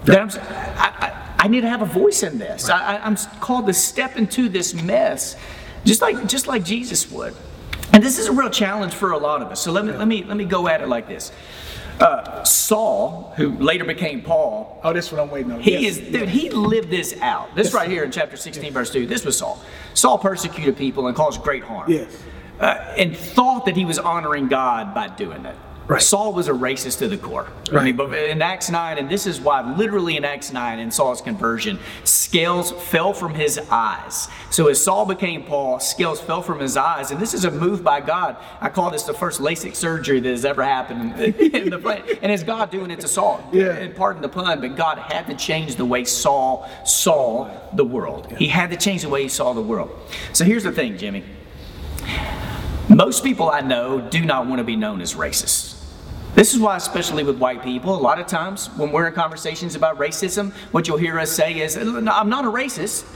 that 0.04 0.20
I'm, 0.20 0.30
I, 0.78 1.06
I, 1.06 1.44
I 1.44 1.48
need 1.48 1.62
to 1.62 1.68
have 1.68 1.82
a 1.82 1.87
voice 1.87 2.22
in 2.22 2.38
this. 2.38 2.68
I, 2.68 2.96
I, 2.96 3.06
I'm 3.06 3.16
called 3.40 3.66
to 3.66 3.72
step 3.72 4.16
into 4.16 4.48
this 4.48 4.74
mess, 4.74 5.37
just 5.85 6.02
like 6.02 6.26
just 6.26 6.46
like 6.46 6.64
Jesus 6.64 7.11
would. 7.11 7.35
And 7.92 8.02
this 8.02 8.18
is 8.18 8.26
a 8.26 8.32
real 8.32 8.50
challenge 8.50 8.94
for 8.94 9.12
a 9.12 9.18
lot 9.18 9.42
of 9.42 9.48
us. 9.48 9.62
So 9.62 9.72
let 9.72 9.85
me 9.85 9.92
let 9.92 10.09
me 10.09 10.24
let 10.24 10.37
me 10.37 10.44
go 10.44 10.68
at 10.68 10.80
it 10.80 10.88
like 10.88 11.09
this. 11.09 11.32
Uh, 12.00 12.44
Saul, 12.44 13.32
who 13.37 13.52
later 13.59 13.85
became 13.85 14.20
Paul, 14.22 14.80
Oh, 14.85 14.92
this 14.92 15.11
one 15.11 15.20
I'm 15.20 15.30
waiting 15.30 15.52
on. 15.52 15.61
he 15.61 15.78
Yes. 15.78 15.96
is, 15.96 16.12
dude, 16.12 16.28
he 16.28 16.50
lived 16.50 16.90
this 16.90 17.18
out. 17.22 17.54
This 17.54 17.72
right 17.72 17.88
here 17.88 18.04
in 18.04 18.11
chapter 18.11 18.37
16, 18.37 18.72
verse 18.72 18.90
2, 18.90 19.06
this 19.06 19.24
was 19.24 19.38
Saul. 19.38 19.62
Saul 19.94 20.18
persecuted 20.18 20.76
people 20.76 21.06
and 21.06 21.16
caused 21.16 21.42
great 21.42 21.62
harm. 21.64 21.90
Yes. 21.90 22.14
Uh, 22.61 22.64
and 22.96 23.16
thought 23.16 23.64
that 23.66 23.76
he 23.76 23.85
was 23.85 23.98
honoring 23.98 24.48
God 24.48 24.94
by 24.94 25.09
doing 25.09 25.44
it. 25.46 25.56
Right. 25.88 26.03
Saul 26.03 26.33
was 26.33 26.49
a 26.49 26.53
racist 26.53 26.99
to 26.99 27.07
the 27.07 27.16
core. 27.16 27.46
I 27.70 27.75
Right. 27.75 27.85
mean, 27.85 27.96
but 27.96 28.12
in 28.12 28.42
Acts 28.42 28.68
9, 28.68 28.99
and 28.99 29.09
this 29.09 29.25
is 29.25 29.40
why 29.40 29.61
literally 29.77 30.16
in 30.16 30.25
Acts 30.25 30.53
9, 30.53 30.81
in 30.81 30.90
Saul's 30.90 31.20
conversion, 31.20 31.79
scales 32.03 32.72
fell 32.72 33.12
from 33.12 33.35
his 33.35 33.61
eyes. 33.70 34.27
So 34.51 34.66
as 34.66 34.83
Saul 34.83 35.07
became 35.07 35.44
Paul, 35.44 35.79
scales 35.79 36.20
fell 36.20 36.42
from 36.42 36.59
his 36.59 36.77
eyes. 36.77 37.12
And 37.12 37.20
this 37.20 37.35
is 37.35 37.44
a 37.44 37.53
move 37.53 37.85
by 37.85 38.01
God. 38.01 38.35
I 38.61 38.68
call 38.68 38.90
this 38.90 39.05
the 39.05 39.14
first 39.14 39.40
LASIK 39.40 39.77
surgery 39.77 40.18
that 40.18 40.29
has 40.29 40.44
ever 40.44 40.64
happened 40.64 41.20
in, 41.20 41.35
in 41.55 41.70
the 41.70 41.79
planet. 41.79 42.18
And 42.20 42.33
it's 42.33 42.42
God 42.42 42.70
doing 42.72 42.90
it 42.90 42.99
to 43.01 43.09
Saul. 43.09 43.49
Yeah. 43.53 43.66
And 43.77 43.94
pardon 43.94 44.22
the 44.22 44.29
pun, 44.29 44.61
but 44.61 44.75
God 44.75 44.99
had 44.99 45.29
to 45.29 45.35
change 45.37 45.77
the 45.77 45.85
way 45.85 46.03
Saul 46.05 46.68
saw 46.85 47.49
the 47.75 47.85
world. 47.85 48.33
He 48.38 48.49
had 48.49 48.70
to 48.70 48.77
change 48.77 49.03
the 49.03 49.09
way 49.09 49.22
he 49.22 49.29
saw 49.29 49.53
the 49.53 49.62
world. 49.62 49.90
So 50.33 50.44
here's 50.44 50.64
the 50.64 50.72
thing, 50.72 50.99
Jimmy. 50.99 51.22
Most 52.88 53.22
people 53.25 53.51
I 53.51 53.61
know 53.61 54.01
do 54.01 54.25
not 54.25 54.46
want 54.46 54.59
to 54.59 54.64
be 54.64 54.77
known 54.77 55.01
as 55.01 55.14
racist. 55.14 55.75
This 56.37 56.53
is 56.53 56.61
why, 56.61 56.77
especially 56.77 57.25
with 57.25 57.38
white 57.38 57.62
people, 57.62 57.94
a 57.94 57.96
lot 57.96 58.20
of 58.20 58.27
times 58.27 58.66
when 58.77 58.92
we're 58.92 59.07
in 59.07 59.14
conversations 59.14 59.75
about 59.75 59.96
racism, 59.96 60.53
what 60.70 60.87
you'll 60.87 60.99
hear 60.99 61.18
us 61.18 61.31
say 61.31 61.61
is, 61.61 61.79
I'm 61.79 62.05
not 62.05 62.44
a 62.44 62.49
racist. 62.49 63.07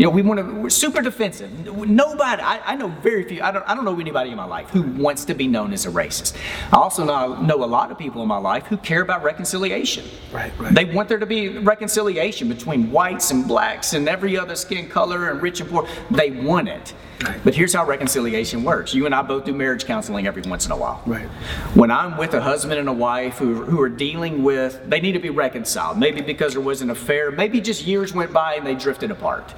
You 0.00 0.06
know, 0.06 0.12
we 0.12 0.22
want 0.22 0.40
to, 0.40 0.54
we're 0.54 0.70
super 0.70 1.02
defensive. 1.02 1.52
Nobody, 1.86 2.40
I, 2.40 2.72
I 2.72 2.74
know 2.74 2.88
very 2.88 3.22
few, 3.22 3.42
I 3.42 3.50
don't, 3.50 3.68
I 3.68 3.74
don't 3.74 3.84
know 3.84 4.00
anybody 4.00 4.30
in 4.30 4.36
my 4.38 4.46
life 4.46 4.70
who 4.70 4.80
wants 4.80 5.26
to 5.26 5.34
be 5.34 5.46
known 5.46 5.74
as 5.74 5.84
a 5.84 5.90
racist. 5.90 6.38
I 6.72 6.78
also 6.78 7.04
know, 7.04 7.38
know 7.42 7.62
a 7.62 7.66
lot 7.66 7.90
of 7.90 7.98
people 7.98 8.22
in 8.22 8.28
my 8.28 8.38
life 8.38 8.64
who 8.64 8.78
care 8.78 9.02
about 9.02 9.22
reconciliation. 9.22 10.06
Right, 10.32 10.58
right. 10.58 10.74
They 10.74 10.86
want 10.86 11.10
there 11.10 11.18
to 11.18 11.26
be 11.26 11.58
reconciliation 11.58 12.48
between 12.48 12.90
whites 12.90 13.30
and 13.30 13.46
blacks 13.46 13.92
and 13.92 14.08
every 14.08 14.38
other 14.38 14.56
skin 14.56 14.88
color 14.88 15.28
and 15.28 15.42
rich 15.42 15.60
and 15.60 15.68
poor. 15.68 15.86
They 16.10 16.30
want 16.30 16.70
it. 16.70 16.94
Right. 17.22 17.38
But 17.44 17.54
here's 17.54 17.74
how 17.74 17.84
reconciliation 17.84 18.64
works. 18.64 18.94
You 18.94 19.04
and 19.04 19.14
I 19.14 19.20
both 19.20 19.44
do 19.44 19.52
marriage 19.52 19.84
counseling 19.84 20.26
every 20.26 20.40
once 20.40 20.64
in 20.64 20.72
a 20.72 20.76
while. 20.78 21.02
Right. 21.04 21.28
When 21.74 21.90
I'm 21.90 22.16
with 22.16 22.32
a 22.32 22.40
husband 22.40 22.80
and 22.80 22.88
a 22.88 22.94
wife 22.94 23.36
who, 23.36 23.62
who 23.62 23.78
are 23.82 23.90
dealing 23.90 24.42
with, 24.42 24.80
they 24.88 25.02
need 25.02 25.12
to 25.12 25.18
be 25.18 25.28
reconciled. 25.28 25.98
Maybe 25.98 26.22
because 26.22 26.54
there 26.54 26.62
was 26.62 26.80
an 26.80 26.88
affair, 26.88 27.30
maybe 27.30 27.60
just 27.60 27.84
years 27.84 28.14
went 28.14 28.32
by 28.32 28.54
and 28.54 28.66
they 28.66 28.74
drifted 28.74 29.10
apart. 29.10 29.52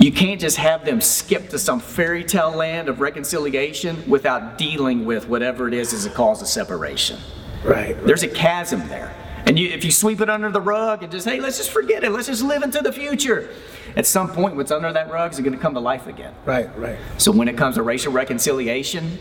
You 0.00 0.10
can't 0.10 0.40
just 0.40 0.56
have 0.56 0.86
them 0.86 1.02
skip 1.02 1.50
to 1.50 1.58
some 1.58 1.78
fairy 1.78 2.24
tale 2.24 2.52
land 2.52 2.88
of 2.88 3.02
reconciliation 3.02 4.02
without 4.08 4.56
dealing 4.56 5.04
with 5.04 5.28
whatever 5.28 5.68
it 5.68 5.74
is 5.74 5.92
as 5.92 6.06
a 6.06 6.10
cause 6.10 6.40
of 6.40 6.48
separation. 6.48 7.18
Right. 7.62 7.94
There's 8.06 8.22
a 8.22 8.28
chasm 8.28 8.88
there. 8.88 9.14
And 9.44 9.58
you, 9.58 9.68
if 9.68 9.84
you 9.84 9.90
sweep 9.90 10.22
it 10.22 10.30
under 10.30 10.50
the 10.50 10.60
rug 10.60 11.02
and 11.02 11.12
just, 11.12 11.28
hey, 11.28 11.38
let's 11.38 11.58
just 11.58 11.70
forget 11.70 12.02
it, 12.02 12.12
let's 12.12 12.28
just 12.28 12.42
live 12.42 12.62
into 12.62 12.80
the 12.80 12.90
future. 12.90 13.50
At 13.94 14.06
some 14.06 14.30
point, 14.30 14.56
what's 14.56 14.70
under 14.70 14.90
that 14.90 15.10
rug 15.10 15.32
is 15.32 15.40
going 15.40 15.52
to 15.52 15.58
come 15.58 15.74
to 15.74 15.80
life 15.80 16.06
again. 16.06 16.34
Right. 16.46 16.74
Right. 16.78 16.96
So 17.18 17.30
when 17.30 17.46
it 17.46 17.58
comes 17.58 17.74
to 17.74 17.82
racial 17.82 18.10
reconciliation, 18.10 19.18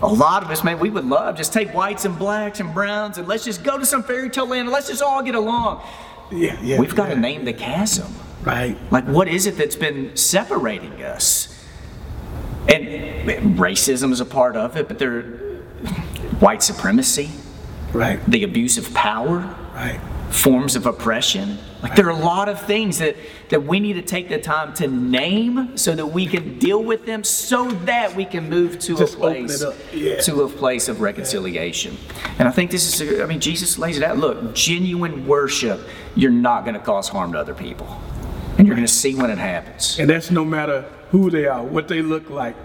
a 0.00 0.08
lot 0.08 0.42
of 0.42 0.50
us, 0.50 0.64
man, 0.64 0.78
we 0.78 0.88
would 0.88 1.04
love 1.04 1.36
just 1.36 1.52
take 1.52 1.74
whites 1.74 2.06
and 2.06 2.18
blacks 2.18 2.60
and 2.60 2.72
browns 2.72 3.18
and 3.18 3.28
let's 3.28 3.44
just 3.44 3.62
go 3.62 3.76
to 3.76 3.84
some 3.84 4.02
fairy 4.02 4.30
tale 4.30 4.46
land 4.46 4.68
and 4.68 4.70
let's 4.70 4.88
just 4.88 5.02
all 5.02 5.22
get 5.22 5.34
along. 5.34 5.82
Yeah. 6.32 6.58
Yeah. 6.62 6.80
We've 6.80 6.94
got 6.94 7.10
yeah. 7.10 7.16
to 7.16 7.20
name 7.20 7.44
the 7.44 7.52
chasm. 7.52 8.10
Right. 8.44 8.76
Like, 8.90 9.04
what 9.06 9.28
is 9.28 9.46
it 9.46 9.56
that's 9.56 9.76
been 9.76 10.16
separating 10.16 11.02
us? 11.02 11.48
And 12.68 13.58
racism 13.58 14.12
is 14.12 14.20
a 14.20 14.24
part 14.24 14.56
of 14.56 14.76
it, 14.76 14.88
but 14.88 14.98
there, 14.98 15.22
white 16.40 16.62
supremacy, 16.62 17.30
Right. 17.92 18.18
the 18.28 18.42
abuse 18.44 18.78
of 18.78 18.92
power, 18.94 19.54
Right. 19.74 20.00
forms 20.30 20.74
of 20.76 20.86
oppression. 20.86 21.58
Like 21.82 21.96
there 21.96 22.06
are 22.06 22.10
a 22.18 22.24
lot 22.24 22.48
of 22.48 22.60
things 22.62 22.98
that, 22.98 23.14
that 23.50 23.64
we 23.66 23.78
need 23.78 23.92
to 23.94 24.02
take 24.02 24.30
the 24.30 24.38
time 24.38 24.72
to 24.74 24.86
name 24.88 25.76
so 25.76 25.94
that 25.94 26.06
we 26.06 26.24
can 26.26 26.58
deal 26.58 26.82
with 26.82 27.04
them 27.04 27.22
so 27.22 27.70
that 27.84 28.16
we 28.16 28.24
can 28.24 28.48
move 28.48 28.78
to 28.80 28.96
Just 28.96 29.14
a 29.14 29.18
place. 29.18 29.62
Yeah. 29.92 30.18
to 30.22 30.42
a 30.42 30.48
place 30.48 30.88
of 30.88 31.02
reconciliation. 31.02 31.98
And 32.38 32.48
I 32.48 32.50
think 32.50 32.70
this 32.70 33.00
is 33.00 33.20
I 33.20 33.26
mean 33.26 33.38
Jesus 33.40 33.78
lays 33.78 33.98
it 33.98 34.02
out. 34.02 34.16
Look, 34.16 34.54
genuine 34.54 35.26
worship, 35.26 35.80
you're 36.16 36.30
not 36.30 36.64
going 36.64 36.74
to 36.74 36.80
cause 36.80 37.08
harm 37.08 37.32
to 37.32 37.38
other 37.38 37.54
people. 37.54 37.86
And 38.58 38.66
you're 38.66 38.76
going 38.76 38.86
to 38.86 38.92
see 38.92 39.14
when 39.14 39.30
it 39.30 39.38
happens. 39.38 39.98
And 39.98 40.08
that's 40.08 40.30
no 40.30 40.44
matter 40.44 40.82
who 41.10 41.30
they 41.30 41.46
are, 41.46 41.62
what 41.62 41.88
they 41.88 42.02
look 42.02 42.30
like. 42.30 42.56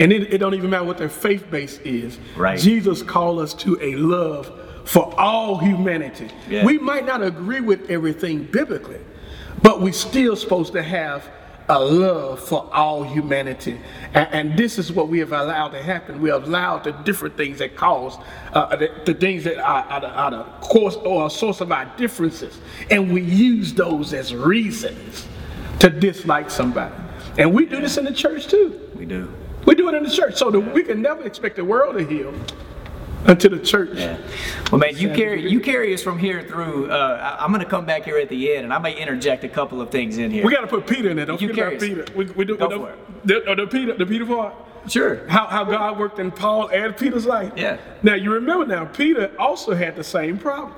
And 0.00 0.12
it, 0.12 0.34
it 0.34 0.38
don't 0.38 0.54
even 0.54 0.70
matter 0.70 0.84
what 0.84 0.98
their 0.98 1.08
faith 1.08 1.50
base 1.50 1.78
is. 1.78 2.18
Right. 2.36 2.58
Jesus 2.58 3.02
called 3.02 3.38
us 3.40 3.54
to 3.54 3.78
a 3.80 3.94
love 3.96 4.50
for 4.84 5.18
all 5.18 5.58
humanity. 5.58 6.30
Yeah. 6.48 6.64
We 6.64 6.78
might 6.78 7.06
not 7.06 7.22
agree 7.22 7.60
with 7.60 7.90
everything 7.90 8.44
biblically, 8.44 9.00
but 9.62 9.80
we're 9.80 9.92
still 9.92 10.36
supposed 10.36 10.72
to 10.72 10.82
have 10.82 11.28
a 11.68 11.80
love 11.80 12.46
for 12.46 12.68
all 12.74 13.02
humanity. 13.02 13.80
And, 14.12 14.28
and 14.32 14.58
this 14.58 14.78
is 14.78 14.92
what 14.92 15.08
we 15.08 15.18
have 15.20 15.32
allowed 15.32 15.70
to 15.70 15.82
happen. 15.82 16.20
We 16.20 16.28
have 16.28 16.44
allowed 16.44 16.84
the 16.84 16.92
different 16.92 17.36
things 17.36 17.58
that 17.60 17.76
cause, 17.76 18.18
uh, 18.52 18.76
the, 18.76 18.90
the 19.06 19.14
things 19.14 19.44
that 19.44 19.58
are, 19.58 19.84
are, 19.84 20.00
the, 20.00 20.08
are 20.08 20.30
the 20.30 20.42
cause 20.60 20.96
or 20.96 21.26
a 21.26 21.30
source 21.30 21.60
of 21.60 21.72
our 21.72 21.86
differences. 21.96 22.58
And 22.90 23.12
we 23.12 23.22
use 23.22 23.72
those 23.72 24.12
as 24.12 24.34
reasons 24.34 25.26
to 25.84 25.90
dislike 26.00 26.50
somebody. 26.50 26.94
And 27.38 27.52
we 27.52 27.66
do 27.66 27.80
this 27.80 27.96
in 27.98 28.04
the 28.04 28.12
church 28.12 28.46
too. 28.48 28.80
We 28.94 29.04
do. 29.04 29.32
We 29.66 29.74
do 29.74 29.88
it 29.88 29.94
in 29.94 30.02
the 30.02 30.10
church. 30.10 30.36
So 30.36 30.50
that 30.50 30.60
we 30.60 30.82
can 30.82 31.02
never 31.02 31.24
expect 31.24 31.56
the 31.56 31.64
world 31.64 31.98
to 31.98 32.04
heal 32.06 32.34
until 33.26 33.50
the 33.50 33.58
church. 33.58 33.90
Yeah. 33.94 34.18
Well, 34.70 34.78
man, 34.78 34.96
you 34.96 35.08
carry 35.10 35.50
you 35.50 35.60
carry 35.60 35.92
us 35.94 36.02
from 36.02 36.18
here 36.18 36.42
through. 36.42 36.90
Uh, 36.90 37.36
I'm 37.40 37.50
going 37.50 37.62
to 37.64 37.68
come 37.68 37.84
back 37.86 38.04
here 38.04 38.18
at 38.18 38.28
the 38.28 38.54
end, 38.54 38.64
and 38.64 38.72
I 38.72 38.78
may 38.78 38.96
interject 38.96 39.44
a 39.44 39.48
couple 39.48 39.80
of 39.80 39.90
things 39.90 40.18
in 40.18 40.30
here. 40.30 40.44
We 40.44 40.52
got 40.52 40.62
to 40.62 40.66
put 40.66 40.86
Peter 40.86 41.10
in 41.10 41.16
there. 41.16 41.26
Don't 41.26 41.40
You 41.40 41.48
forget 41.48 41.68
about 41.68 41.80
carry 41.80 42.02
us. 42.02 42.08
Peter. 42.08 42.16
We, 42.18 42.24
we 42.32 42.44
do 42.44 42.56
Go 42.56 42.68
the, 42.68 42.76
for 42.76 42.90
it. 42.90 43.26
The, 43.26 43.50
uh, 43.50 43.54
the 43.54 43.66
Peter, 43.66 43.94
the 43.96 44.06
Peter 44.06 44.26
part. 44.26 44.54
sure. 44.88 45.26
How, 45.28 45.46
how 45.46 45.64
God 45.64 45.98
worked 45.98 46.18
in 46.18 46.30
Paul 46.30 46.68
and 46.68 46.96
Peter's 46.96 47.26
life. 47.26 47.52
Yeah. 47.56 47.78
Now 48.02 48.14
you 48.14 48.30
remember 48.32 48.66
now, 48.66 48.84
Peter 48.86 49.32
also 49.38 49.74
had 49.74 49.96
the 49.96 50.04
same 50.04 50.38
problem. 50.38 50.74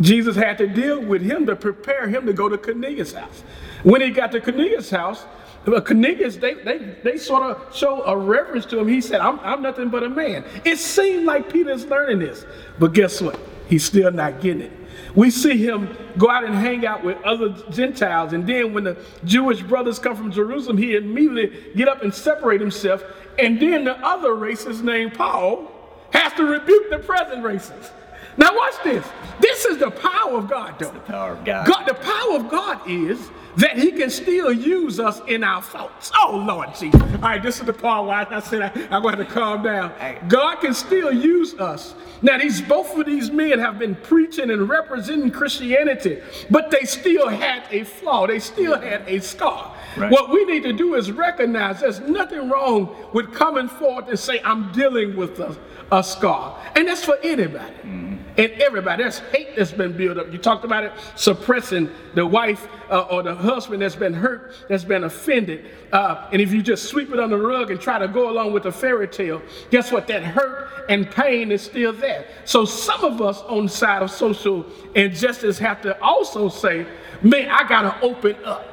Jesus 0.00 0.36
had 0.36 0.58
to 0.58 0.66
deal 0.66 1.00
with 1.00 1.22
him 1.22 1.46
to 1.46 1.56
prepare 1.56 2.08
him 2.08 2.26
to 2.26 2.32
go 2.32 2.48
to 2.50 2.58
Cornelius' 2.58 3.14
house. 3.14 3.42
When 3.86 4.00
he 4.00 4.10
got 4.10 4.32
to 4.32 4.40
Cornelius' 4.40 4.90
house, 4.90 5.24
Cornelius, 5.64 6.34
they, 6.34 6.54
they, 6.54 6.78
they 7.04 7.16
sort 7.16 7.44
of 7.44 7.72
show 7.72 8.02
a 8.02 8.16
reverence 8.16 8.66
to 8.66 8.80
him. 8.80 8.88
He 8.88 9.00
said, 9.00 9.20
I'm, 9.20 9.38
I'm 9.38 9.62
nothing 9.62 9.90
but 9.90 10.02
a 10.02 10.08
man. 10.08 10.44
It 10.64 10.78
seemed 10.78 11.24
like 11.24 11.52
Peter's 11.52 11.86
learning 11.86 12.18
this, 12.18 12.44
but 12.80 12.94
guess 12.94 13.20
what? 13.20 13.38
He's 13.68 13.84
still 13.84 14.10
not 14.10 14.40
getting 14.40 14.62
it. 14.62 14.72
We 15.14 15.30
see 15.30 15.56
him 15.56 15.96
go 16.18 16.28
out 16.28 16.42
and 16.42 16.52
hang 16.52 16.84
out 16.84 17.04
with 17.04 17.22
other 17.22 17.50
Gentiles, 17.70 18.32
and 18.32 18.44
then 18.44 18.74
when 18.74 18.82
the 18.82 18.96
Jewish 19.24 19.62
brothers 19.62 20.00
come 20.00 20.16
from 20.16 20.32
Jerusalem, 20.32 20.78
he 20.78 20.96
immediately 20.96 21.72
get 21.76 21.86
up 21.86 22.02
and 22.02 22.12
separate 22.12 22.60
himself. 22.60 23.04
And 23.38 23.60
then 23.60 23.84
the 23.84 23.96
other 24.04 24.30
racist 24.30 24.82
named 24.82 25.14
Paul 25.14 25.70
has 26.10 26.32
to 26.32 26.42
rebuke 26.44 26.90
the 26.90 26.98
present 26.98 27.44
racists. 27.44 27.92
Now 28.36 28.54
watch 28.54 28.74
this. 28.84 29.06
This 29.40 29.64
is 29.64 29.78
the 29.78 29.90
power 29.90 30.38
of 30.38 30.48
God, 30.48 30.78
though. 30.78 30.90
The 30.90 31.00
power 31.00 31.32
of 31.32 31.44
God. 31.44 31.66
God, 31.66 31.84
the 31.86 31.94
power 31.94 32.36
of 32.36 32.50
God 32.50 32.80
is 32.88 33.30
that 33.56 33.78
He 33.78 33.92
can 33.92 34.10
still 34.10 34.52
use 34.52 35.00
us 35.00 35.20
in 35.26 35.42
our 35.42 35.62
faults. 35.62 36.12
Oh 36.22 36.44
Lord 36.46 36.74
Jesus! 36.74 37.00
All 37.00 37.18
right, 37.18 37.42
this 37.42 37.58
is 37.58 37.66
the 37.66 37.72
part 37.72 38.06
where 38.06 38.16
I, 38.16 38.40
said 38.40 38.62
I, 38.62 38.88
I'm 38.94 39.02
going 39.02 39.16
to 39.16 39.24
calm 39.24 39.62
down. 39.62 39.92
God 40.28 40.56
can 40.56 40.74
still 40.74 41.12
use 41.12 41.54
us. 41.54 41.94
Now, 42.22 42.38
these 42.38 42.62
both 42.62 42.96
of 42.96 43.06
these 43.06 43.30
men 43.30 43.58
have 43.58 43.78
been 43.78 43.94
preaching 43.94 44.50
and 44.50 44.68
representing 44.68 45.30
Christianity, 45.30 46.22
but 46.50 46.70
they 46.70 46.84
still 46.84 47.28
had 47.28 47.64
a 47.70 47.84
flaw. 47.84 48.26
They 48.26 48.38
still 48.38 48.78
had 48.78 49.02
a 49.06 49.20
scar. 49.20 49.74
Right. 49.96 50.10
What 50.10 50.30
we 50.30 50.44
need 50.44 50.62
to 50.64 50.72
do 50.72 50.94
is 50.94 51.10
recognize 51.10 51.80
there's 51.80 52.00
nothing 52.00 52.50
wrong 52.50 52.94
with 53.14 53.34
coming 53.34 53.68
forward 53.68 54.08
and 54.08 54.18
say, 54.18 54.40
I'm 54.44 54.70
dealing 54.72 55.16
with 55.16 55.38
a, 55.40 55.56
a 55.90 56.02
scar. 56.02 56.58
And 56.74 56.86
that's 56.88 57.04
for 57.04 57.16
anybody. 57.22 57.74
Mm. 57.82 58.05
And 58.38 58.52
everybody, 58.60 59.02
there's 59.02 59.18
hate 59.18 59.56
that's 59.56 59.72
been 59.72 59.96
built 59.96 60.18
up. 60.18 60.30
You 60.30 60.38
talked 60.38 60.64
about 60.64 60.84
it, 60.84 60.92
suppressing 61.14 61.90
the 62.14 62.26
wife 62.26 62.68
uh, 62.90 63.00
or 63.10 63.22
the 63.22 63.34
husband 63.34 63.80
that's 63.80 63.96
been 63.96 64.12
hurt, 64.12 64.52
that's 64.68 64.84
been 64.84 65.04
offended. 65.04 65.64
Uh, 65.90 66.28
and 66.32 66.42
if 66.42 66.52
you 66.52 66.62
just 66.62 66.84
sweep 66.84 67.10
it 67.12 67.18
under 67.18 67.38
the 67.38 67.46
rug 67.46 67.70
and 67.70 67.80
try 67.80 67.98
to 67.98 68.06
go 68.08 68.28
along 68.30 68.52
with 68.52 68.64
the 68.64 68.72
fairy 68.72 69.08
tale, 69.08 69.40
guess 69.70 69.90
what? 69.90 70.06
That 70.08 70.22
hurt 70.22 70.68
and 70.90 71.10
pain 71.10 71.50
is 71.50 71.62
still 71.62 71.92
there. 71.94 72.26
So 72.44 72.64
some 72.66 73.04
of 73.04 73.22
us 73.22 73.40
on 73.42 73.64
the 73.66 73.70
side 73.72 74.02
of 74.02 74.10
social 74.10 74.66
injustice 74.94 75.58
have 75.58 75.80
to 75.82 75.98
also 76.02 76.48
say, 76.50 76.86
man, 77.22 77.48
I 77.50 77.66
got 77.66 77.82
to 77.82 78.00
open 78.06 78.36
up 78.44 78.66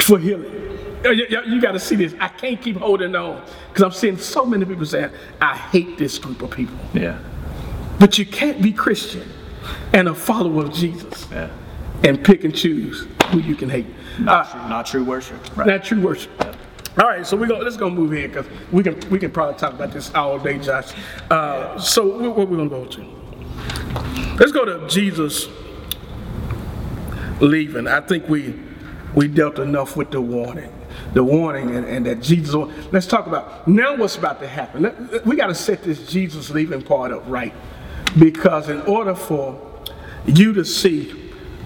for 0.00 0.18
healing. 0.18 0.70
Uh, 1.04 1.10
You, 1.10 1.26
you- 1.28 1.42
you 1.54 1.60
got 1.60 1.72
to 1.72 1.78
see 1.80 1.96
this. 1.96 2.14
I 2.18 2.28
can't 2.28 2.60
keep 2.60 2.76
holding 2.78 3.14
on 3.14 3.42
because 3.68 3.82
I'm 3.84 3.92
seeing 3.92 4.18
so 4.18 4.44
many 4.44 4.64
people 4.64 4.86
saying, 4.86 5.10
I 5.40 5.56
hate 5.56 5.98
this 5.98 6.18
group 6.18 6.42
of 6.42 6.50
people. 6.50 6.76
Yeah. 6.94 7.18
But 8.04 8.18
you 8.18 8.26
can't 8.26 8.60
be 8.60 8.70
Christian 8.70 9.26
and 9.94 10.08
a 10.08 10.14
follower 10.14 10.64
of 10.66 10.74
Jesus 10.74 11.26
Yeah. 11.32 11.48
and 12.02 12.22
pick 12.22 12.44
and 12.44 12.54
choose 12.54 13.06
who 13.30 13.38
you 13.38 13.54
can 13.56 13.70
hate. 13.70 13.86
Not, 14.18 14.44
Uh, 14.44 14.50
true, 14.52 14.68
not 14.68 14.86
true 14.86 15.04
worship. 15.04 15.38
Right. 15.56 15.66
not 15.66 15.84
true 15.84 16.00
worship. 16.02 16.30
All 17.00 17.08
right, 17.08 17.26
so 17.26 17.34
we 17.34 17.46
go. 17.46 17.56
Let's 17.56 17.78
go 17.78 17.88
move 17.88 18.12
here 18.12 18.28
because 18.28 18.44
we 18.70 18.82
can 18.82 18.96
we 19.08 19.18
can 19.18 19.30
probably 19.30 19.54
talk 19.54 19.72
about 19.72 19.90
this 19.90 20.14
all 20.14 20.38
day, 20.38 20.58
Josh. 20.58 20.88
Uh, 21.30 21.78
so 21.78 22.02
wh- 22.10 22.36
what 22.36 22.46
we 22.46 22.58
gonna 22.58 22.68
go 22.68 22.84
to? 22.84 23.04
Let's 24.38 24.52
go 24.52 24.66
to 24.66 24.86
Jesus 24.86 25.48
leaving. 27.40 27.88
I 27.88 28.00
think 28.02 28.28
we 28.28 28.52
we 29.14 29.28
dealt 29.28 29.58
enough 29.58 29.96
with 29.96 30.10
the 30.10 30.20
warning, 30.20 30.70
the 31.14 31.24
warning, 31.24 31.74
and, 31.74 31.86
and 31.86 32.04
that 32.04 32.20
Jesus. 32.20 32.54
Let's 32.92 33.06
talk 33.06 33.26
about 33.26 33.66
now 33.66 33.96
what's 33.96 34.16
about 34.16 34.40
to 34.40 34.46
happen. 34.46 34.82
Let- 34.82 35.24
we 35.26 35.36
got 35.36 35.46
to 35.46 35.54
set 35.54 35.82
this 35.84 36.06
Jesus 36.06 36.50
leaving 36.50 36.82
part 36.82 37.10
up 37.12 37.22
right, 37.26 37.54
because 38.18 38.68
in 38.68 38.80
order 38.82 39.14
for 39.14 39.60
you 40.26 40.52
to 40.52 40.64
see 40.64 41.10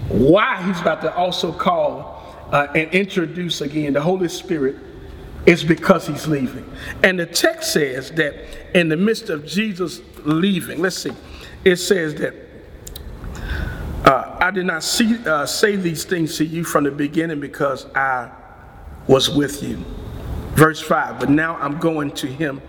why 0.07 0.61
he's 0.63 0.81
about 0.81 1.01
to 1.01 1.13
also 1.15 1.51
call 1.51 2.47
uh, 2.51 2.67
and 2.75 2.91
introduce 2.91 3.61
again 3.61 3.93
the 3.93 4.01
Holy 4.01 4.27
Spirit 4.27 4.75
is 5.45 5.63
because 5.63 6.07
he's 6.07 6.27
leaving. 6.27 6.69
And 7.03 7.19
the 7.19 7.25
text 7.25 7.73
says 7.73 8.11
that 8.11 8.35
in 8.77 8.89
the 8.89 8.97
midst 8.97 9.29
of 9.29 9.45
Jesus 9.45 10.01
leaving, 10.23 10.81
let's 10.81 10.97
see, 10.97 11.11
it 11.63 11.77
says 11.77 12.15
that 12.15 12.33
uh, 14.05 14.37
I 14.39 14.51
did 14.51 14.65
not 14.65 14.83
see, 14.83 15.17
uh, 15.25 15.45
say 15.45 15.75
these 15.75 16.03
things 16.03 16.37
to 16.37 16.45
you 16.45 16.63
from 16.63 16.83
the 16.83 16.91
beginning 16.91 17.39
because 17.39 17.85
I 17.95 18.31
was 19.07 19.29
with 19.29 19.63
you. 19.63 19.83
Verse 20.51 20.81
5 20.81 21.19
But 21.19 21.29
now 21.29 21.55
I'm 21.57 21.77
going 21.79 22.11
to 22.13 22.27
him 22.27 22.61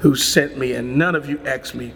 who 0.00 0.14
sent 0.14 0.58
me, 0.58 0.72
and 0.72 0.96
none 0.96 1.14
of 1.14 1.28
you 1.28 1.40
asked 1.46 1.74
me, 1.74 1.92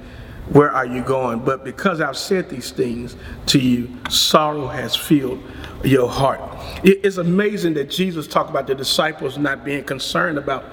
Where 0.53 0.71
are 0.71 0.87
you 0.87 1.03
going? 1.03 1.41
But 1.41 1.65
because 1.65 2.01
I've 2.01 2.17
said 2.17 2.51
these 2.51 2.71
things 2.73 3.17
to 3.47 3.59
you, 3.59 3.89
sorrow 4.09 4.67
has 4.67 4.97
filled 4.97 5.43
your 5.85 6.09
heart. 6.09 6.41
It's 6.85 7.17
amazing 7.19 7.75
that 7.75 7.89
Jesus 7.91 8.27
talked 8.27 8.51
about 8.51 8.67
the 8.67 8.75
disciples 8.75 9.39
not 9.39 9.65
being 9.65 9.85
concerned 9.85 10.39
about 10.39 10.65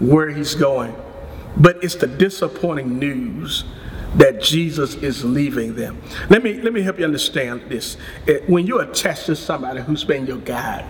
where 0.00 0.30
he's 0.30 0.54
going, 0.54 0.94
but 1.56 1.82
it's 1.84 1.94
the 1.96 2.06
disappointing 2.06 2.98
news 2.98 3.64
that 4.16 4.40
Jesus 4.40 4.94
is 4.94 5.24
leaving 5.24 5.74
them. 5.74 6.00
Let 6.30 6.42
me 6.42 6.54
let 6.62 6.72
me 6.72 6.80
help 6.80 6.98
you 6.98 7.04
understand 7.04 7.62
this. 7.68 7.98
Eh, 8.26 8.38
When 8.46 8.66
you're 8.66 8.82
attached 8.82 9.26
to 9.26 9.36
somebody 9.36 9.82
who's 9.82 10.04
been 10.04 10.26
your 10.26 10.38
guide, 10.38 10.84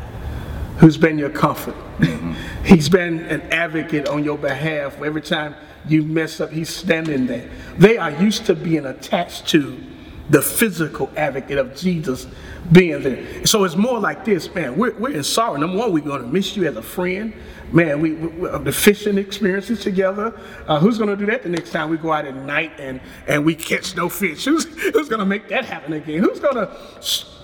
who's 0.79 0.97
been 0.97 1.19
your 1.19 1.31
comfort. 1.31 1.75
he's 2.65 2.89
been 2.89 3.21
an 3.21 3.41
advocate 3.53 4.09
on 4.09 4.23
your 4.23 4.39
behalf. 4.39 5.01
Every 5.03 5.23
time 5.23 5.57
you 5.89 6.03
mess 6.03 6.41
up, 6.41 6.51
he's 6.51 6.71
standing 6.71 7.27
there. 7.27 7.49
They 7.79 7.97
are 7.99 8.11
used 8.11 8.47
to 8.47 8.55
being 8.55 8.87
attached 8.87 9.49
to 9.49 9.83
the 10.31 10.43
physical 10.43 11.11
advocate 11.17 11.59
of 11.59 11.77
Jesus 11.77 12.27
being 12.73 13.03
there. 13.03 13.47
So 13.47 13.63
it's 13.65 13.77
more 13.77 14.01
like 14.01 14.25
this, 14.25 14.53
man. 14.53 14.77
We're, 14.77 14.95
we're 14.99 15.15
in 15.15 15.23
sorrow. 15.23 15.57
Number 15.57 15.79
one, 15.79 15.93
we're 15.93 16.03
going 16.03 16.23
to 16.23 16.29
miss 16.29 16.57
you 16.57 16.67
as 16.67 16.77
a 16.77 16.83
friend. 16.83 17.33
Man, 17.71 18.01
we, 18.01 18.15
we 18.15 18.49
the 18.59 18.73
fishing 18.73 19.19
experiences 19.19 19.81
together. 19.81 20.39
Uh, 20.67 20.79
who's 20.81 20.99
going 20.99 21.11
to 21.11 21.17
do 21.17 21.27
that 21.27 21.43
the 21.43 21.49
next 21.49 21.71
time 21.71 21.91
we 21.91 21.97
go 21.97 22.13
out 22.13 22.25
at 22.25 22.35
night 22.35 22.73
and, 22.79 23.01
and 23.29 23.45
we 23.45 23.55
catch 23.55 23.95
no 23.97 24.09
fish? 24.09 24.45
Who's, 24.45 24.65
who's 24.65 25.09
going 25.09 25.21
to 25.21 25.27
make 25.27 25.49
that 25.49 25.65
happen 25.65 25.93
again? 25.93 26.23
Who's 26.23 26.41
going 26.41 26.57
to 26.57 26.77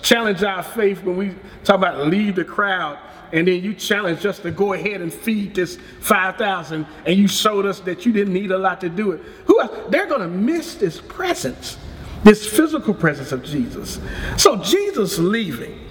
challenge 0.01 0.43
our 0.43 0.63
faith 0.63 1.03
when 1.03 1.15
we 1.15 1.35
talk 1.63 1.77
about 1.77 2.07
leave 2.07 2.35
the 2.35 2.45
crowd 2.45 2.99
and 3.33 3.47
then 3.47 3.61
you 3.61 3.73
challenged 3.73 4.25
us 4.25 4.39
to 4.39 4.51
go 4.51 4.71
ahead 4.73 5.01
and 5.01 5.13
feed 5.13 5.55
this 5.55 5.77
5,000 5.99 6.85
and 7.05 7.17
you 7.17 7.27
showed 7.27 7.65
us 7.65 7.81
that 7.81 8.05
you 8.05 8.13
didn't 8.13 8.33
need 8.33 8.51
a 8.51 8.57
lot 8.57 8.79
to 8.81 8.89
do 8.89 9.11
it. 9.11 9.21
Who 9.45 9.59
else? 9.59 9.77
They're 9.89 10.05
going 10.05 10.21
to 10.21 10.27
miss 10.27 10.75
this 10.75 11.01
presence, 11.01 11.77
this 12.23 12.47
physical 12.47 12.93
presence 12.93 13.31
of 13.31 13.43
Jesus. 13.43 13.99
So 14.37 14.55
Jesus 14.57 15.19
leaving 15.19 15.83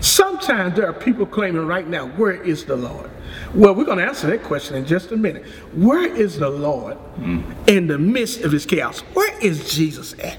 Sometimes 0.00 0.76
there 0.76 0.88
are 0.88 0.92
people 0.92 1.26
claiming 1.26 1.66
right 1.66 1.86
now, 1.86 2.06
where 2.06 2.42
is 2.42 2.64
the 2.64 2.76
Lord? 2.76 3.10
Well, 3.54 3.74
we're 3.74 3.84
going 3.84 3.98
to 3.98 4.06
answer 4.06 4.28
that 4.28 4.42
question 4.44 4.76
in 4.76 4.86
just 4.86 5.10
a 5.10 5.16
minute. 5.16 5.44
Where 5.74 6.06
is 6.06 6.38
the 6.38 6.48
Lord 6.48 6.96
mm. 7.16 7.42
in 7.68 7.88
the 7.88 7.98
midst 7.98 8.42
of 8.42 8.52
his 8.52 8.64
chaos? 8.64 9.00
Where 9.00 9.36
is 9.40 9.74
Jesus 9.74 10.14
at 10.20 10.38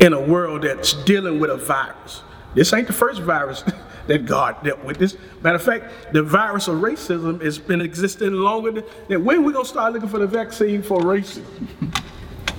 in 0.00 0.12
a 0.12 0.20
world 0.20 0.62
that's 0.62 0.94
dealing 1.04 1.40
with 1.40 1.50
a 1.50 1.56
virus? 1.56 2.22
This 2.54 2.72
ain't 2.72 2.86
the 2.86 2.92
first 2.92 3.20
virus 3.20 3.62
that 4.08 4.26
God 4.26 4.64
dealt 4.64 4.82
with. 4.84 4.98
This 4.98 5.16
matter 5.42 5.56
of 5.56 5.62
fact, 5.62 6.12
the 6.12 6.22
virus 6.22 6.66
of 6.66 6.78
racism 6.78 7.40
has 7.42 7.58
been 7.58 7.80
existing 7.80 8.32
longer 8.32 8.82
than, 9.08 9.24
when 9.24 9.44
we 9.44 9.52
gonna 9.52 9.64
start 9.64 9.92
looking 9.92 10.08
for 10.08 10.18
the 10.18 10.26
vaccine 10.26 10.82
for 10.82 11.00
racism. 11.00 11.44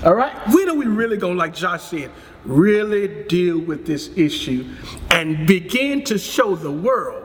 All 0.05 0.13
right, 0.13 0.33
when 0.53 0.69
are 0.69 0.75
we 0.75 0.85
really 0.85 1.17
gonna, 1.17 1.33
like 1.33 1.53
Josh 1.53 1.83
said, 1.83 2.09
really 2.45 3.25
deal 3.25 3.59
with 3.59 3.85
this 3.85 4.09
issue 4.15 4.65
and 5.11 5.45
begin 5.45 6.05
to 6.05 6.17
show 6.17 6.55
the 6.55 6.71
world 6.71 7.23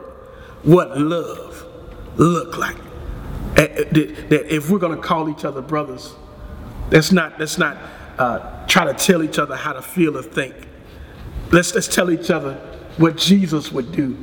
what 0.63 0.99
love 0.99 1.65
look 2.17 2.57
like? 2.57 2.77
That 3.55 4.53
if 4.53 4.69
we're 4.69 4.79
gonna 4.79 4.97
call 4.97 5.29
each 5.29 5.45
other 5.45 5.61
brothers, 5.61 6.13
let's 6.91 7.11
not 7.11 7.39
let's 7.39 7.57
not 7.57 7.77
uh, 8.17 8.65
try 8.65 8.83
to 8.85 8.93
tell 8.93 9.23
each 9.23 9.39
other 9.39 9.55
how 9.55 9.71
to 9.71 9.81
feel 9.81 10.17
or 10.17 10.23
think. 10.23 10.55
Let's 11.51 11.73
let's 11.75 11.87
tell 11.87 12.09
each 12.09 12.29
other 12.31 12.59
what 12.97 13.17
Jesus 13.17 13.71
would 13.71 13.91
do 13.91 14.17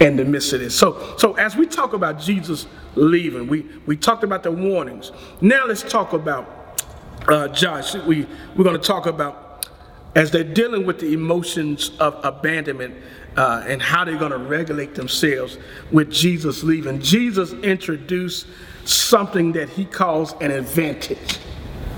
in 0.00 0.16
the 0.16 0.24
midst 0.24 0.52
of 0.52 0.60
this. 0.60 0.76
So, 0.76 1.16
so 1.16 1.34
as 1.34 1.56
we 1.56 1.66
talk 1.66 1.92
about 1.92 2.20
Jesus 2.20 2.66
leaving, 2.94 3.48
we, 3.48 3.66
we 3.86 3.96
talked 3.96 4.24
about 4.24 4.42
the 4.42 4.52
warnings. 4.52 5.12
Now 5.40 5.66
let's 5.66 5.82
talk 5.82 6.12
about 6.12 6.82
uh, 7.26 7.48
Josh. 7.48 7.94
We, 7.94 8.26
we're 8.56 8.64
going 8.64 8.80
to 8.80 8.86
talk 8.86 9.06
about 9.06 9.68
as 10.14 10.30
they're 10.30 10.44
dealing 10.44 10.86
with 10.86 11.00
the 11.00 11.12
emotions 11.12 11.90
of 12.00 12.18
abandonment 12.24 12.94
uh, 13.36 13.64
and 13.66 13.80
how 13.80 14.04
they're 14.04 14.18
going 14.18 14.32
to 14.32 14.38
regulate 14.38 14.94
themselves 14.94 15.58
with 15.92 16.10
Jesus 16.10 16.62
leaving. 16.62 17.00
Jesus 17.00 17.52
introduced 17.52 18.46
something 18.84 19.52
that 19.52 19.68
he 19.68 19.84
calls 19.84 20.32
an 20.40 20.50
advantage, 20.50 21.38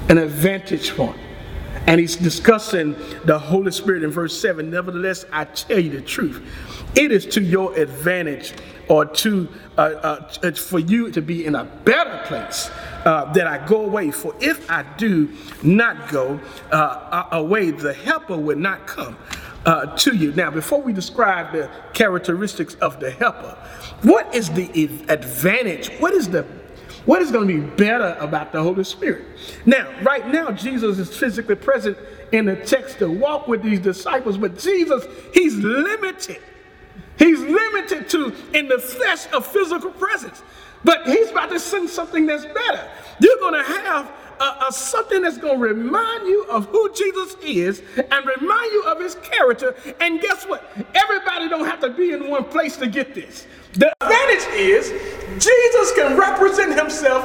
an 0.08 0.18
advantage 0.18 0.94
point. 0.96 1.16
And 1.86 2.00
he's 2.00 2.16
discussing 2.16 2.94
the 3.24 3.38
Holy 3.38 3.72
Spirit 3.72 4.04
in 4.04 4.10
verse 4.10 4.38
7. 4.40 4.70
Nevertheless, 4.70 5.24
I 5.32 5.44
tell 5.44 5.78
you 5.78 5.90
the 5.90 6.02
truth. 6.02 6.42
It 6.94 7.12
is 7.12 7.26
to 7.26 7.42
your 7.42 7.74
advantage 7.76 8.52
or 8.88 9.06
to 9.06 9.48
uh, 9.78 9.80
uh, 10.42 10.52
for 10.52 10.80
you 10.80 11.10
to 11.12 11.22
be 11.22 11.46
in 11.46 11.54
a 11.54 11.64
better 11.64 12.20
place 12.26 12.70
uh, 13.04 13.32
that 13.32 13.46
I 13.46 13.64
go 13.66 13.84
away. 13.84 14.10
For 14.10 14.34
if 14.40 14.68
I 14.68 14.84
do 14.96 15.30
not 15.62 16.10
go 16.10 16.40
uh, 16.72 17.28
away, 17.32 17.70
the 17.70 17.94
helper 17.94 18.36
will 18.36 18.58
not 18.58 18.86
come 18.86 19.16
uh, 19.64 19.96
to 19.96 20.16
you. 20.16 20.32
Now, 20.32 20.50
before 20.50 20.82
we 20.82 20.92
describe 20.92 21.52
the 21.52 21.70
characteristics 21.92 22.74
of 22.76 22.98
the 22.98 23.10
helper, 23.12 23.56
what 24.02 24.34
is 24.34 24.50
the 24.50 24.68
advantage? 25.08 25.90
What 26.00 26.12
is 26.12 26.28
the 26.28 26.44
what 27.06 27.22
is 27.22 27.30
going 27.30 27.48
to 27.48 27.60
be 27.60 27.66
better 27.76 28.16
about 28.20 28.52
the 28.52 28.62
Holy 28.62 28.84
Spirit? 28.84 29.24
Now, 29.66 29.90
right 30.02 30.26
now, 30.28 30.50
Jesus 30.50 30.98
is 30.98 31.16
physically 31.16 31.54
present 31.54 31.96
in 32.32 32.46
the 32.46 32.56
text 32.56 32.98
to 32.98 33.10
walk 33.10 33.48
with 33.48 33.62
these 33.62 33.80
disciples, 33.80 34.36
but 34.36 34.58
Jesus, 34.58 35.04
he's 35.32 35.56
limited. 35.56 36.40
He's 37.18 37.40
limited 37.40 38.08
to 38.10 38.34
in 38.54 38.68
the 38.68 38.78
flesh 38.78 39.30
of 39.32 39.46
physical 39.46 39.90
presence. 39.90 40.42
But 40.84 41.06
he's 41.06 41.30
about 41.30 41.50
to 41.50 41.60
send 41.60 41.90
something 41.90 42.26
that's 42.26 42.46
better. 42.46 42.90
You're 43.20 43.38
going 43.38 43.54
to 43.54 43.62
have 43.62 44.10
a, 44.40 44.66
a 44.68 44.72
something 44.72 45.22
that's 45.22 45.38
going 45.38 45.58
to 45.58 45.64
remind 45.64 46.26
you 46.26 46.44
of 46.50 46.66
who 46.66 46.92
Jesus 46.94 47.36
is 47.42 47.82
and 47.96 48.26
remind 48.40 48.72
you 48.72 48.82
of 48.84 49.00
his 49.00 49.14
character. 49.16 49.74
And 50.00 50.20
guess 50.20 50.44
what? 50.44 50.64
Everybody 50.94 51.48
don't 51.48 51.66
have 51.66 51.80
to 51.80 51.90
be 51.90 52.12
in 52.12 52.28
one 52.28 52.44
place 52.44 52.76
to 52.78 52.88
get 52.88 53.14
this. 53.14 53.46
The 53.74 53.94
advantage 54.00 54.48
is 54.54 54.90
Jesus 55.38 55.92
can 55.92 56.16
represent 56.16 56.76
himself 56.76 57.24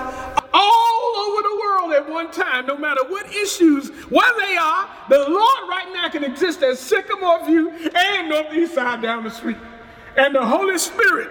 all 0.54 1.16
over 1.18 1.42
the 1.42 1.60
world 1.60 1.94
at 1.94 2.10
one 2.10 2.32
time, 2.32 2.68
no 2.68 2.78
matter 2.78 3.04
what 3.08 3.34
issues, 3.34 3.90
where 4.10 4.32
they 4.46 4.58
are. 4.58 4.88
The 5.10 5.20
Lord 5.30 5.70
right 5.70 5.90
now 5.94 6.10
can 6.10 6.24
exist 6.24 6.62
at 6.62 6.78
Sycamore 6.78 7.46
View 7.46 7.72
and 7.72 8.30
Northeast 8.30 8.76
Side 8.76 9.02
down 9.02 9.24
the 9.24 9.32
street. 9.32 9.58
And 10.18 10.36
the 10.36 10.46
Holy 10.46 10.78
Spirit, 10.78 11.30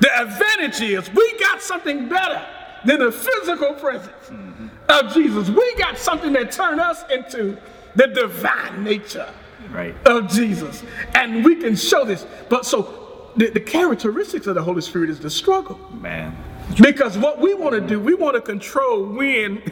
the 0.00 0.20
advantage 0.20 0.80
is 0.80 1.12
we 1.12 1.38
got 1.38 1.60
something 1.60 2.08
better 2.08 2.44
than 2.84 3.00
the 3.00 3.12
physical 3.12 3.74
presence 3.74 4.26
mm-hmm. 4.26 4.68
of 4.88 5.12
Jesus. 5.12 5.48
We 5.48 5.74
got 5.76 5.98
something 5.98 6.32
that 6.34 6.52
turned 6.52 6.80
us 6.80 7.04
into 7.10 7.56
the 7.94 8.08
divine 8.08 8.84
nature 8.84 9.28
right. 9.70 9.94
of 10.06 10.28
Jesus. 10.28 10.82
And 11.14 11.44
we 11.44 11.56
can 11.56 11.76
show 11.76 12.04
this. 12.04 12.26
But 12.48 12.66
so 12.66 13.32
the, 13.36 13.50
the 13.50 13.60
characteristics 13.60 14.46
of 14.46 14.54
the 14.54 14.62
Holy 14.62 14.82
Spirit 14.82 15.10
is 15.10 15.20
the 15.20 15.30
struggle. 15.30 15.78
Man. 15.94 16.36
Because 16.80 17.16
what 17.16 17.40
we 17.40 17.54
want 17.54 17.74
to 17.74 17.80
do, 17.80 18.00
we 18.00 18.14
want 18.14 18.34
to 18.34 18.40
control 18.40 19.04
when 19.04 19.62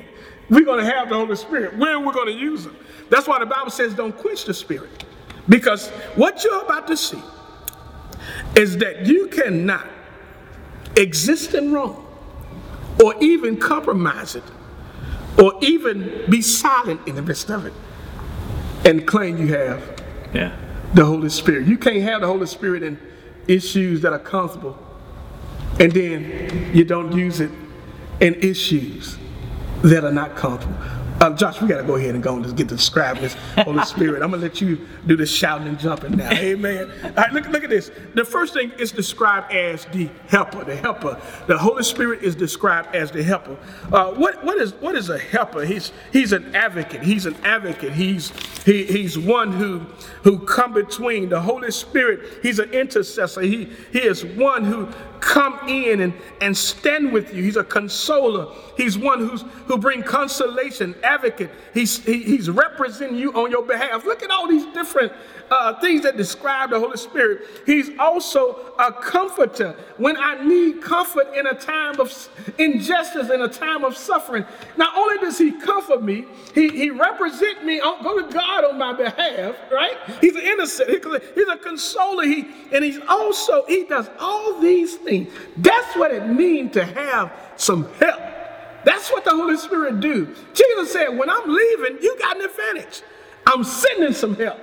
we're 0.48 0.64
going 0.64 0.84
to 0.84 0.90
have 0.90 1.08
the 1.08 1.16
Holy 1.16 1.36
Spirit, 1.36 1.76
when 1.76 2.04
we're 2.04 2.12
going 2.12 2.28
to 2.28 2.40
use 2.40 2.64
them. 2.64 2.76
That's 3.10 3.26
why 3.26 3.38
the 3.38 3.46
Bible 3.46 3.70
says 3.70 3.94
don't 3.94 4.16
quench 4.16 4.44
the 4.44 4.54
Spirit. 4.54 5.04
Because 5.48 5.88
what 6.14 6.42
you're 6.44 6.62
about 6.62 6.86
to 6.86 6.96
see 6.96 7.20
is 8.56 8.78
that 8.78 9.06
you 9.06 9.28
cannot 9.28 9.86
exist 10.96 11.54
in 11.54 11.72
Rome 11.72 12.03
or 13.02 13.14
even 13.22 13.56
compromise 13.56 14.34
it 14.34 14.44
or 15.42 15.52
even 15.60 16.24
be 16.30 16.40
silent 16.40 17.00
in 17.06 17.16
the 17.16 17.22
midst 17.22 17.50
of 17.50 17.66
it 17.66 17.72
and 18.84 19.06
claim 19.06 19.36
you 19.38 19.48
have 19.54 20.02
yeah. 20.32 20.56
the 20.92 21.04
Holy 21.04 21.28
Spirit. 21.28 21.66
You 21.66 21.78
can't 21.78 22.02
have 22.02 22.20
the 22.20 22.26
Holy 22.26 22.46
Spirit 22.46 22.82
in 22.82 22.98
issues 23.48 24.00
that 24.02 24.12
are 24.12 24.18
comfortable, 24.18 24.78
and 25.80 25.92
then 25.92 26.70
you 26.74 26.84
don't 26.84 27.12
use 27.12 27.40
it 27.40 27.50
in 28.20 28.34
issues 28.34 29.16
that 29.82 30.04
are 30.04 30.12
not 30.12 30.36
comfortable. 30.36 30.76
Uh, 31.20 31.30
Josh, 31.30 31.60
we 31.60 31.68
got 31.68 31.78
to 31.80 31.84
go 31.84 31.94
ahead 31.94 32.14
and 32.14 32.22
go 32.22 32.34
and 32.34 32.44
just 32.44 32.56
get 32.56 32.68
to 32.68 32.76
describe 32.76 33.18
this 33.18 33.34
Holy 33.56 33.84
Spirit. 33.86 34.22
I'm 34.22 34.30
going 34.30 34.40
to 34.42 34.48
let 34.48 34.60
you 34.60 34.86
do 35.06 35.16
the 35.16 35.26
shouting 35.26 35.68
and 35.68 35.78
jumping 35.78 36.16
now. 36.16 36.30
Amen. 36.32 36.90
All 37.04 37.10
right, 37.12 37.32
look, 37.32 37.46
look 37.48 37.64
at 37.64 37.70
this. 37.70 37.90
The 38.14 38.24
first 38.24 38.52
thing 38.52 38.72
is 38.78 38.92
described 38.92 39.52
as 39.52 39.84
the 39.86 40.10
helper. 40.28 40.64
The 40.64 40.76
helper. 40.76 41.20
The 41.46 41.56
Holy 41.56 41.84
Spirit 41.84 42.22
is 42.22 42.34
described 42.34 42.94
as 42.94 43.10
the 43.10 43.22
helper. 43.22 43.56
Uh, 43.92 44.12
what, 44.12 44.44
what, 44.44 44.58
is, 44.58 44.74
what 44.74 44.96
is 44.96 45.08
a 45.08 45.18
helper? 45.18 45.64
He's, 45.64 45.92
he's 46.12 46.32
an 46.32 46.54
advocate. 46.54 47.02
He's 47.02 47.26
an 47.26 47.36
advocate. 47.44 47.92
He's, 47.92 48.30
he, 48.64 48.84
he's 48.84 49.18
one 49.18 49.52
who, 49.52 49.80
who 50.24 50.40
come 50.40 50.72
between. 50.72 51.28
The 51.28 51.40
Holy 51.40 51.70
Spirit, 51.70 52.40
he's 52.42 52.58
an 52.58 52.70
intercessor. 52.72 53.42
He, 53.42 53.70
he 53.92 54.00
is 54.00 54.24
one 54.24 54.64
who 54.64 54.88
come 55.24 55.58
in 55.68 56.00
and, 56.00 56.12
and 56.40 56.56
stand 56.56 57.12
with 57.12 57.34
you. 57.34 57.42
He's 57.42 57.56
a 57.56 57.64
consoler. 57.64 58.54
He's 58.76 58.98
one 58.98 59.20
who's, 59.20 59.42
who 59.66 59.78
bring 59.78 60.02
consolation, 60.02 60.94
advocate. 61.02 61.50
He's, 61.72 62.04
he, 62.04 62.22
he's 62.22 62.50
representing 62.50 63.16
you 63.16 63.32
on 63.32 63.50
your 63.50 63.62
behalf. 63.62 64.04
Look 64.04 64.22
at 64.22 64.30
all 64.30 64.46
these 64.46 64.66
different 64.74 65.12
uh, 65.50 65.78
things 65.80 66.02
that 66.02 66.16
describe 66.16 66.70
the 66.70 66.78
Holy 66.78 66.96
Spirit. 66.96 67.42
He's 67.66 67.90
also 67.98 68.72
a 68.78 68.92
comforter 68.92 69.76
when 69.96 70.16
I 70.16 70.44
need 70.44 70.82
comfort 70.82 71.34
in 71.34 71.46
a 71.46 71.54
time 71.54 72.00
of 72.00 72.12
injustice, 72.58 73.30
in 73.30 73.42
a 73.42 73.48
time 73.48 73.84
of 73.84 73.96
suffering. 73.96 74.44
Not 74.76 74.96
only 74.96 75.18
does 75.18 75.38
he 75.38 75.52
comfort 75.52 76.02
me, 76.02 76.24
he, 76.54 76.68
he 76.68 76.90
represents 76.90 77.62
me, 77.62 77.80
on, 77.80 78.02
go 78.02 78.20
to 78.20 78.32
God 78.32 78.64
on 78.64 78.78
my 78.78 78.92
behalf, 78.92 79.56
right? 79.70 79.96
He's 80.20 80.34
an 80.34 80.42
innocent, 80.42 80.90
he's 81.34 81.48
a 81.48 81.56
consoler, 81.56 82.24
he, 82.24 82.46
and 82.72 82.84
he's 82.84 83.00
also, 83.08 83.64
he 83.66 83.84
does 83.84 84.08
all 84.18 84.60
these 84.60 84.96
things. 84.96 85.32
That's 85.56 85.96
what 85.96 86.10
it 86.10 86.26
means 86.26 86.72
to 86.72 86.84
have 86.84 87.32
some 87.56 87.92
help. 87.94 88.20
That's 88.84 89.10
what 89.10 89.24
the 89.24 89.30
Holy 89.30 89.56
Spirit 89.56 90.00
do. 90.00 90.34
Jesus 90.52 90.92
said, 90.92 91.08
when 91.08 91.30
I'm 91.30 91.48
leaving, 91.48 92.02
you 92.02 92.18
got 92.18 92.36
an 92.36 92.44
advantage. 92.44 93.02
I'm 93.46 93.64
sending 93.64 94.12
some 94.12 94.36
help. 94.36 94.58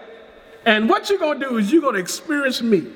And 0.66 0.90
what 0.90 1.10
you're 1.10 1.20
going 1.20 1.40
to 1.40 1.50
do 1.50 1.58
is 1.58 1.72
you're 1.72 1.82
going 1.82 1.96
to 1.96 2.00
experience 2.00 2.62
me 2.62 2.88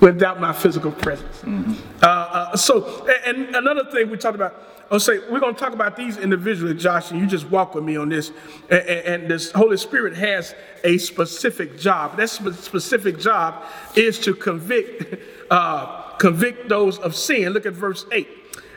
without 0.00 0.40
my 0.40 0.52
physical 0.52 0.90
presence. 0.90 1.38
Mm-hmm. 1.38 1.72
Uh, 2.02 2.06
uh, 2.06 2.56
so, 2.56 3.06
and, 3.26 3.54
another 3.54 3.84
thing 3.90 4.10
we 4.10 4.16
talked 4.16 4.34
about, 4.34 4.54
I'll 4.90 4.98
say, 4.98 5.18
we're 5.30 5.40
going 5.40 5.54
to 5.54 5.60
talk 5.60 5.72
about 5.72 5.96
these 5.96 6.16
individually, 6.16 6.74
Josh, 6.74 7.10
and 7.10 7.20
you 7.20 7.26
just 7.26 7.48
walk 7.48 7.74
with 7.74 7.84
me 7.84 7.96
on 7.96 8.08
this. 8.08 8.32
And, 8.70 8.88
and 8.88 9.30
this 9.30 9.52
Holy 9.52 9.76
Spirit 9.76 10.16
has 10.16 10.54
a 10.82 10.98
specific 10.98 11.78
job. 11.78 12.16
That 12.16 12.28
specific 12.28 13.18
job 13.18 13.64
is 13.94 14.18
to 14.20 14.34
convict, 14.34 15.16
uh, 15.50 16.16
convict 16.18 16.68
those 16.68 16.98
of 16.98 17.14
sin. 17.14 17.52
Look 17.52 17.66
at 17.66 17.74
verse 17.74 18.06
8. 18.10 18.28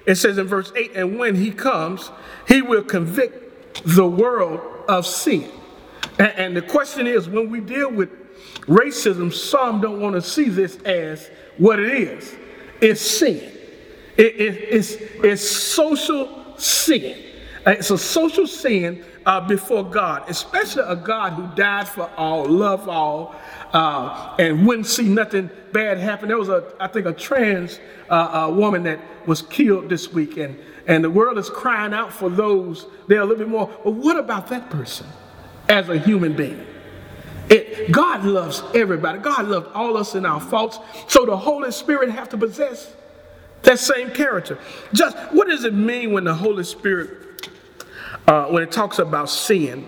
It 0.06 0.16
says 0.16 0.38
in 0.38 0.48
verse 0.48 0.72
8, 0.76 0.92
and 0.96 1.18
when 1.18 1.36
he 1.36 1.52
comes, 1.52 2.12
he 2.48 2.62
will 2.62 2.84
convict 2.84 3.84
the 3.86 4.06
world 4.06 4.60
of 4.88 5.08
sin. 5.08 5.50
And, 6.20 6.34
and 6.38 6.58
the 6.58 6.62
question 6.62 7.08
is 7.08 7.28
when 7.28 7.50
we 7.50 7.60
deal 7.60 7.92
with 7.92 8.10
racism, 8.62 9.34
some 9.34 9.82
don't 9.82 10.00
want 10.00 10.16
to 10.16 10.22
see 10.22 10.50
this 10.50 10.78
as 10.84 11.30
what 11.58 11.80
it 11.80 11.94
is 11.94 12.36
it's 12.84 13.02
sin, 13.02 13.38
it, 14.18 14.36
it, 14.36 14.56
it's, 14.70 14.96
it's 15.24 15.50
social 15.50 16.58
sin. 16.58 17.18
It's 17.66 17.92
a 17.92 17.98
social 17.98 18.46
sin 18.46 19.06
uh, 19.26 19.40
before 19.48 19.90
God, 19.90 20.30
especially 20.30 20.84
a 20.86 20.98
God 20.98 21.32
who 21.34 21.48
died 21.56 21.88
for 21.88 22.12
all, 22.18 22.46
loved 22.46 22.90
all, 22.90 23.36
uh, 23.72 24.36
and 24.38 24.68
wouldn't 24.68 24.88
see 24.88 25.08
nothing 25.08 25.50
bad 25.72 25.98
happen. 25.98 26.28
There 26.28 26.38
was 26.38 26.50
a, 26.50 26.74
I 26.78 26.88
think, 26.88 27.06
a 27.06 27.14
trans 27.14 27.80
uh, 28.10 28.52
woman 28.54 28.84
that 28.84 29.00
was 29.26 29.44
killed 29.44 29.88
this 29.88 30.12
week, 30.12 30.36
and, 30.36 30.60
and 30.88 31.02
the 31.02 31.10
world 31.10 31.38
is 31.38 31.50
crying 31.50 31.94
out 31.94 32.12
for 32.12 32.30
those 32.30 32.86
there 33.08 33.22
a 33.22 33.26
little 33.26 33.38
bit 33.38 33.48
more. 33.48 33.72
But 33.82 33.92
what 33.92 34.18
about 34.18 34.48
that 34.48 34.70
person 34.70 35.08
as 35.70 35.90
a 35.90 35.98
human 35.98 36.34
being? 36.34 36.66
It, 37.50 37.92
God 37.92 38.24
loves 38.26 38.64
everybody. 38.74 39.20
God 39.20 39.48
loved 39.48 39.74
all 39.74 39.98
us 39.98 40.16
in 40.16 40.26
our 40.26 40.40
faults. 40.40 40.80
So 41.08 41.26
the 41.26 41.38
Holy 41.38 41.72
Spirit 41.72 42.10
have 42.12 42.30
to 42.30 42.38
possess 42.38 42.94
that 43.64 43.80
same 43.80 44.12
character. 44.12 44.58
Just 44.94 45.18
what 45.32 45.48
does 45.48 45.64
it 45.64 45.74
mean 45.74 46.14
when 46.14 46.24
the 46.24 46.34
Holy 46.34 46.64
Spirit, 46.64 47.50
uh, 48.28 48.46
when 48.46 48.64
it 48.64 48.72
talks 48.72 49.00
about 49.00 49.30
sin, 49.30 49.86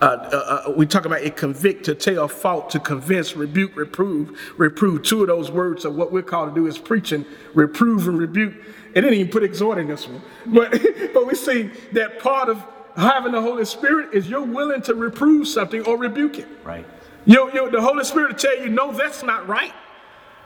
uh, 0.00 0.06
uh, 0.06 0.62
uh, 0.68 0.72
we 0.72 0.86
talk 0.86 1.06
about 1.06 1.22
it 1.22 1.36
convict, 1.36 1.84
to 1.84 1.94
tell 1.94 2.28
fault, 2.28 2.68
to 2.70 2.80
convince, 2.80 3.36
rebuke, 3.36 3.76
reprove, 3.76 4.38
reprove. 4.58 5.02
Two 5.02 5.22
of 5.22 5.28
those 5.28 5.50
words 5.50 5.84
of 5.84 5.94
what 5.94 6.12
we're 6.12 6.22
called 6.22 6.54
to 6.54 6.60
do 6.60 6.66
is 6.66 6.78
preaching, 6.78 7.24
reprove, 7.54 8.08
and 8.08 8.18
rebuke. 8.18 8.54
It 8.94 9.00
didn't 9.00 9.14
even 9.14 9.32
put 9.32 9.42
exhort 9.42 9.78
in 9.78 9.88
this 9.88 10.06
one. 10.06 10.20
But, 10.46 10.72
but 11.14 11.26
we 11.26 11.34
see 11.34 11.70
that 11.92 12.18
part 12.18 12.48
of 12.48 12.62
having 12.96 13.32
the 13.32 13.40
Holy 13.40 13.64
Spirit 13.64 14.14
is 14.14 14.28
you're 14.28 14.42
willing 14.42 14.82
to 14.82 14.94
reprove 14.94 15.48
something 15.48 15.84
or 15.86 15.96
rebuke 15.96 16.38
it. 16.38 16.48
Right. 16.64 16.86
You, 17.24 17.50
you, 17.52 17.70
the 17.70 17.80
Holy 17.80 18.04
Spirit 18.04 18.32
will 18.32 18.38
tell 18.38 18.58
you, 18.58 18.68
no, 18.68 18.92
that's 18.92 19.22
not 19.22 19.48
right. 19.48 19.72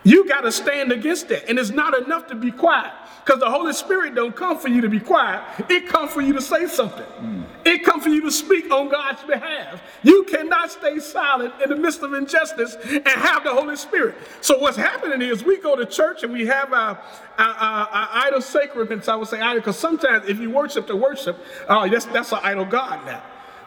You 0.08 0.26
got 0.26 0.40
to 0.40 0.52
stand 0.52 0.90
against 0.90 1.28
that. 1.28 1.50
And 1.50 1.58
it's 1.58 1.68
not 1.68 1.94
enough 1.94 2.28
to 2.28 2.34
be 2.34 2.50
quiet 2.50 2.94
because 3.22 3.40
the 3.40 3.50
Holy 3.50 3.74
Spirit 3.74 4.14
don't 4.14 4.34
come 4.34 4.58
for 4.58 4.68
you 4.68 4.80
to 4.80 4.88
be 4.88 5.00
quiet. 5.00 5.42
It 5.68 5.86
comes 5.86 6.10
for 6.10 6.22
you 6.22 6.32
to 6.32 6.40
say 6.40 6.66
something. 6.66 7.04
Mm. 7.20 7.44
It 7.66 7.84
comes 7.84 8.04
for 8.04 8.08
you 8.08 8.22
to 8.22 8.30
speak 8.30 8.70
on 8.70 8.88
God's 8.88 9.22
behalf. 9.24 9.82
You 10.02 10.22
cannot 10.22 10.70
stay 10.70 10.98
silent 10.98 11.52
in 11.62 11.68
the 11.68 11.76
midst 11.76 12.02
of 12.02 12.14
injustice 12.14 12.78
and 12.86 13.06
have 13.06 13.44
the 13.44 13.52
Holy 13.52 13.76
Spirit. 13.76 14.14
So 14.40 14.58
what's 14.58 14.78
happening 14.78 15.20
is 15.20 15.44
we 15.44 15.58
go 15.58 15.76
to 15.76 15.84
church 15.84 16.22
and 16.22 16.32
we 16.32 16.46
have 16.46 16.72
our, 16.72 16.98
our, 17.36 17.54
our, 17.54 17.88
our 17.88 18.08
idol 18.28 18.40
sacraments. 18.40 19.08
I 19.08 19.16
would 19.16 19.28
say 19.28 19.42
idol 19.42 19.56
because 19.56 19.78
sometimes 19.78 20.26
if 20.26 20.40
you 20.40 20.48
worship 20.48 20.86
the 20.86 20.96
worship, 20.96 21.36
oh, 21.68 21.86
that's, 21.86 22.06
that's 22.06 22.32
an 22.32 22.38
idol 22.42 22.64
God 22.64 23.04
now. 23.04 23.22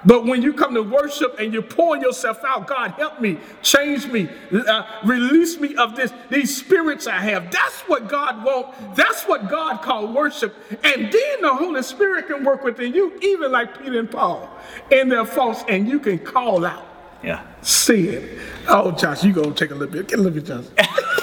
But 0.06 0.26
when 0.26 0.42
you 0.42 0.54
come 0.54 0.74
to 0.74 0.82
worship 0.82 1.40
and 1.40 1.54
you're 1.54 1.62
pouring 1.62 2.02
yourself 2.02 2.44
out, 2.44 2.68
God, 2.68 2.92
help 2.92 3.22
me, 3.22 3.38
change 3.62 4.08
me, 4.08 4.30
uh, 4.52 4.84
release 5.04 5.60
me 5.60 5.76
of 5.76 5.96
this, 5.96 6.12
these 6.30 6.56
spirits 6.56 7.08
I 7.08 7.20
have. 7.20 7.52
That's 7.52 7.82
what 7.82 8.08
God 8.08 8.44
wants. 8.44 8.78
That's 8.96 9.24
what 9.24 9.50
God 9.50 9.82
called 9.82 10.14
worship. 10.14 10.56
And 10.84 11.12
then 11.12 11.42
the 11.42 11.54
Holy 11.54 11.84
Spirit 11.84 12.28
can 12.28 12.44
work 12.44 12.64
within 12.64 12.94
you, 12.94 13.18
even 13.22 13.52
like 13.52 13.80
Peter 13.80 14.00
and 14.00 14.10
Paul 14.10 14.50
in 14.90 15.10
their 15.10 15.26
faults, 15.26 15.64
and 15.68 15.88
you 15.88 16.00
can 16.00 16.20
call 16.20 16.66
out. 16.66 16.88
Yeah. 17.24 17.46
See 17.62 18.10
it. 18.10 18.40
Oh, 18.68 18.92
Josh, 18.92 19.24
you 19.24 19.34
gonna 19.34 19.54
take 19.54 19.70
a 19.72 19.76
little 19.76 19.94
bit. 19.94 20.08
Get 20.08 20.20
a 20.20 20.22
little 20.22 20.42
bit, 20.42 20.46
Josh. 20.46 20.66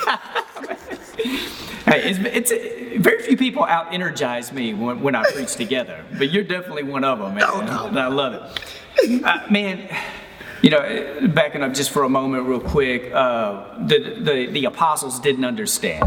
hey, 1.88 2.10
it's, 2.10 2.50
it's, 2.50 2.78
very 2.98 3.22
few 3.22 3.36
people 3.36 3.64
out 3.64 3.92
energize 3.92 4.52
me 4.52 4.74
when, 4.74 5.00
when 5.00 5.14
I 5.14 5.24
preach 5.32 5.54
together, 5.54 6.04
but 6.18 6.30
you're 6.30 6.44
definitely 6.44 6.82
one 6.82 7.04
of 7.04 7.18
them, 7.18 7.34
man. 7.34 7.66
No, 7.66 7.90
no. 7.90 8.00
I 8.00 8.08
love 8.08 8.34
it. 8.34 9.24
Uh, 9.24 9.46
man, 9.50 9.88
you 10.62 10.70
know, 10.70 11.28
backing 11.28 11.62
up 11.62 11.74
just 11.74 11.90
for 11.90 12.02
a 12.02 12.08
moment, 12.08 12.46
real 12.46 12.60
quick, 12.60 13.12
uh, 13.12 13.78
the, 13.86 14.16
the, 14.18 14.46
the 14.46 14.64
apostles 14.64 15.20
didn't 15.20 15.44
understand. 15.44 16.04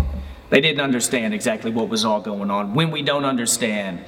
They 0.49 0.59
didn't 0.59 0.81
understand 0.81 1.33
exactly 1.33 1.71
what 1.71 1.87
was 1.87 2.03
all 2.03 2.19
going 2.19 2.51
on. 2.51 2.73
When 2.73 2.91
we 2.91 3.01
don't 3.01 3.23
understand, 3.23 4.03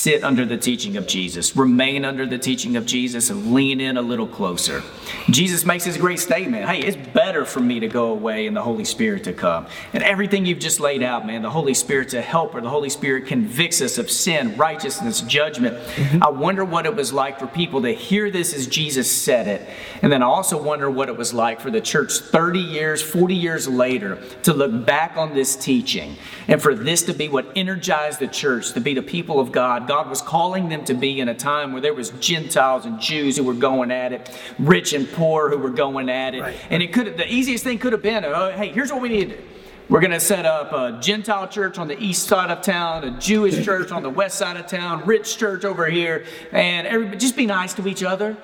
sit 0.00 0.24
under 0.24 0.46
the 0.46 0.56
teaching 0.56 0.96
of 0.96 1.06
Jesus, 1.06 1.54
remain 1.54 2.06
under 2.06 2.24
the 2.24 2.38
teaching 2.38 2.76
of 2.76 2.86
Jesus, 2.86 3.28
and 3.28 3.52
lean 3.52 3.80
in 3.80 3.98
a 3.98 4.02
little 4.02 4.26
closer. 4.26 4.82
Jesus 5.28 5.66
makes 5.66 5.84
this 5.84 5.98
great 5.98 6.18
statement 6.18 6.66
Hey, 6.66 6.80
it's 6.80 6.96
better 7.12 7.44
for 7.44 7.60
me 7.60 7.80
to 7.80 7.88
go 7.88 8.06
away 8.06 8.46
and 8.46 8.56
the 8.56 8.62
Holy 8.62 8.84
Spirit 8.84 9.24
to 9.24 9.34
come. 9.34 9.66
And 9.92 10.02
everything 10.02 10.46
you've 10.46 10.58
just 10.58 10.80
laid 10.80 11.02
out, 11.02 11.26
man, 11.26 11.42
the 11.42 11.50
Holy 11.50 11.74
Spirit's 11.74 12.14
a 12.14 12.22
helper. 12.22 12.62
The 12.62 12.70
Holy 12.70 12.88
Spirit 12.88 13.26
convicts 13.26 13.82
us 13.82 13.98
of 13.98 14.10
sin, 14.10 14.56
righteousness, 14.56 15.20
judgment. 15.20 15.76
Mm-hmm. 15.76 16.22
I 16.22 16.30
wonder 16.30 16.64
what 16.64 16.86
it 16.86 16.96
was 16.96 17.12
like 17.12 17.38
for 17.38 17.46
people 17.46 17.82
to 17.82 17.92
hear 17.92 18.30
this 18.30 18.54
as 18.54 18.66
Jesus 18.66 19.10
said 19.10 19.48
it. 19.48 19.68
And 20.00 20.10
then 20.10 20.22
I 20.22 20.26
also 20.26 20.60
wonder 20.60 20.90
what 20.90 21.10
it 21.10 21.16
was 21.16 21.34
like 21.34 21.60
for 21.60 21.70
the 21.70 21.80
church 21.80 22.12
30 22.12 22.58
years, 22.58 23.02
40 23.02 23.34
years 23.34 23.68
later 23.68 24.16
to 24.44 24.54
look 24.54 24.86
back 24.86 25.16
on 25.16 25.34
this 25.34 25.56
teaching 25.56 26.16
and 26.48 26.62
for 26.62 26.74
this 26.74 27.02
to 27.02 27.12
be 27.12 27.28
what 27.28 27.46
energized 27.54 28.18
the 28.20 28.28
church, 28.28 28.72
to 28.72 28.80
be 28.80 28.94
the 28.94 29.02
people 29.02 29.38
of 29.38 29.52
God 29.52 29.89
God. 29.90 30.08
Was 30.08 30.22
calling 30.22 30.68
them 30.68 30.84
to 30.84 30.94
be 30.94 31.18
in 31.18 31.28
a 31.28 31.34
time 31.34 31.72
where 31.72 31.82
there 31.82 31.92
was 31.92 32.10
Gentiles 32.10 32.86
and 32.86 33.00
Jews 33.00 33.36
who 33.36 33.42
were 33.42 33.54
going 33.54 33.90
at 33.90 34.12
it, 34.12 34.30
rich 34.60 34.92
and 34.92 35.10
poor 35.10 35.50
who 35.50 35.58
were 35.58 35.70
going 35.70 36.08
at 36.08 36.36
it. 36.36 36.42
Right. 36.42 36.56
And 36.70 36.80
it 36.80 36.92
could 36.92 37.16
the 37.16 37.26
easiest 37.26 37.64
thing 37.64 37.78
could 37.78 37.92
have 37.92 38.02
been, 38.02 38.24
oh, 38.24 38.52
hey, 38.52 38.68
here's 38.68 38.92
what 38.92 39.02
we 39.02 39.08
need 39.08 39.30
to 39.30 39.36
do. 39.36 39.42
We're 39.88 39.98
going 39.98 40.12
to 40.12 40.20
set 40.20 40.46
up 40.46 40.72
a 40.72 41.00
Gentile 41.02 41.48
church 41.48 41.76
on 41.76 41.88
the 41.88 42.00
east 42.00 42.28
side 42.28 42.52
of 42.52 42.62
town, 42.62 43.02
a 43.02 43.18
Jewish 43.18 43.64
church 43.64 43.90
on 43.90 44.04
the 44.04 44.10
west 44.10 44.38
side 44.38 44.56
of 44.56 44.68
town, 44.68 45.04
rich 45.04 45.36
church 45.36 45.64
over 45.64 45.86
here, 45.86 46.24
and 46.52 46.86
everybody 46.86 47.18
just 47.18 47.34
be 47.34 47.46
nice 47.46 47.74
to 47.74 47.88
each 47.88 48.04
other. 48.04 48.36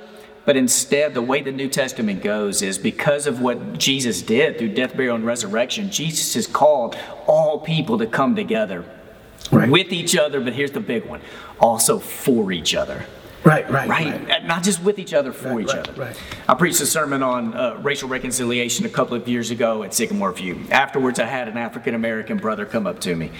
But 0.44 0.56
instead, 0.56 1.14
the 1.14 1.22
way 1.22 1.42
the 1.42 1.52
New 1.52 1.68
Testament 1.68 2.24
goes 2.24 2.60
is 2.60 2.76
because 2.76 3.28
of 3.28 3.40
what 3.40 3.78
Jesus 3.78 4.20
did 4.20 4.58
through 4.58 4.74
death, 4.74 4.96
burial, 4.96 5.14
and 5.14 5.24
resurrection, 5.24 5.92
Jesus 5.92 6.34
has 6.34 6.48
called 6.48 6.96
all 7.28 7.60
people 7.60 7.98
to 7.98 8.06
come 8.06 8.34
together 8.34 8.84
right. 9.52 9.70
with 9.70 9.92
each 9.92 10.16
other, 10.16 10.40
but 10.40 10.52
here's 10.52 10.72
the 10.72 10.80
big 10.80 11.04
one 11.04 11.20
also 11.60 11.98
for 11.98 12.52
each 12.52 12.74
other. 12.74 13.06
Right, 13.46 13.70
right, 13.70 13.88
right, 13.88 14.28
right. 14.28 14.44
Not 14.44 14.64
just 14.64 14.82
with 14.82 14.98
each 14.98 15.14
other, 15.14 15.32
for 15.32 15.50
right, 15.50 15.60
each 15.60 15.68
right, 15.68 15.88
other. 15.88 16.00
Right. 16.00 16.20
I 16.48 16.54
preached 16.54 16.80
a 16.80 16.86
sermon 16.86 17.22
on 17.22 17.54
uh, 17.54 17.78
racial 17.80 18.08
reconciliation 18.08 18.86
a 18.86 18.88
couple 18.88 19.16
of 19.16 19.28
years 19.28 19.52
ago 19.52 19.84
at 19.84 19.94
Sycamore 19.94 20.32
View. 20.32 20.64
Afterwards, 20.72 21.20
I 21.20 21.26
had 21.26 21.46
an 21.46 21.56
African 21.56 21.94
American 21.94 22.38
brother 22.38 22.66
come 22.66 22.88
up 22.88 22.98
to 23.00 23.14
me, 23.14 23.30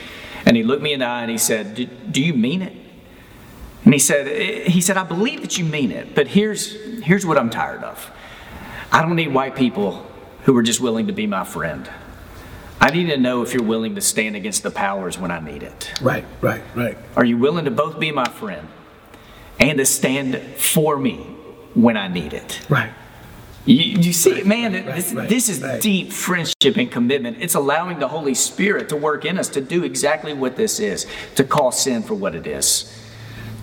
and 0.44 0.56
he 0.56 0.62
looked 0.62 0.82
me 0.82 0.92
in 0.92 1.00
the 1.00 1.06
eye 1.06 1.22
and 1.22 1.30
he 1.30 1.38
said, 1.38 2.12
"Do 2.12 2.22
you 2.22 2.34
mean 2.34 2.62
it?" 2.62 2.72
And 3.84 3.92
he 3.92 3.98
said, 3.98 4.68
"He 4.68 4.80
said 4.80 4.96
I 4.96 5.02
believe 5.02 5.40
that 5.40 5.58
you 5.58 5.64
mean 5.64 5.90
it, 5.90 6.14
but 6.14 6.28
here's 6.28 6.76
here's 7.02 7.26
what 7.26 7.36
I'm 7.36 7.50
tired 7.50 7.82
of. 7.82 8.08
I 8.92 9.02
don't 9.02 9.16
need 9.16 9.34
white 9.34 9.56
people 9.56 10.06
who 10.44 10.56
are 10.56 10.62
just 10.62 10.80
willing 10.80 11.08
to 11.08 11.12
be 11.12 11.26
my 11.26 11.42
friend." 11.42 11.90
I 12.86 12.90
need 12.90 13.06
to 13.06 13.16
know 13.16 13.42
if 13.42 13.52
you're 13.52 13.64
willing 13.64 13.96
to 13.96 14.00
stand 14.00 14.36
against 14.36 14.62
the 14.62 14.70
powers 14.70 15.18
when 15.18 15.32
I 15.32 15.40
need 15.40 15.64
it. 15.64 15.92
Right, 16.00 16.24
right, 16.40 16.62
right. 16.76 16.96
Are 17.16 17.24
you 17.24 17.36
willing 17.36 17.64
to 17.64 17.70
both 17.72 17.98
be 17.98 18.12
my 18.12 18.26
friend 18.26 18.68
and 19.58 19.78
to 19.78 19.84
stand 19.84 20.40
for 20.56 20.96
me 20.96 21.16
when 21.74 21.96
I 21.96 22.06
need 22.06 22.32
it? 22.32 22.60
Right. 22.70 22.92
You, 23.64 23.82
you 23.82 24.12
see, 24.12 24.34
right, 24.34 24.46
man, 24.46 24.72
right, 24.72 24.94
this, 24.94 25.12
right, 25.12 25.28
this 25.28 25.48
is 25.48 25.82
deep 25.82 26.12
friendship 26.12 26.76
and 26.76 26.88
commitment. 26.88 27.38
It's 27.40 27.56
allowing 27.56 27.98
the 27.98 28.06
Holy 28.06 28.34
Spirit 28.34 28.88
to 28.90 28.96
work 28.96 29.24
in 29.24 29.36
us 29.36 29.48
to 29.48 29.60
do 29.60 29.82
exactly 29.82 30.32
what 30.32 30.54
this 30.54 30.78
is 30.78 31.08
to 31.34 31.42
call 31.42 31.72
sin 31.72 32.04
for 32.04 32.14
what 32.14 32.36
it 32.36 32.46
is, 32.46 32.96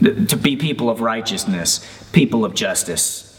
to 0.01 0.35
be 0.35 0.57
people 0.57 0.89
of 0.89 0.99
righteousness, 0.99 2.09
people 2.11 2.43
of 2.43 2.55
justice. 2.55 3.32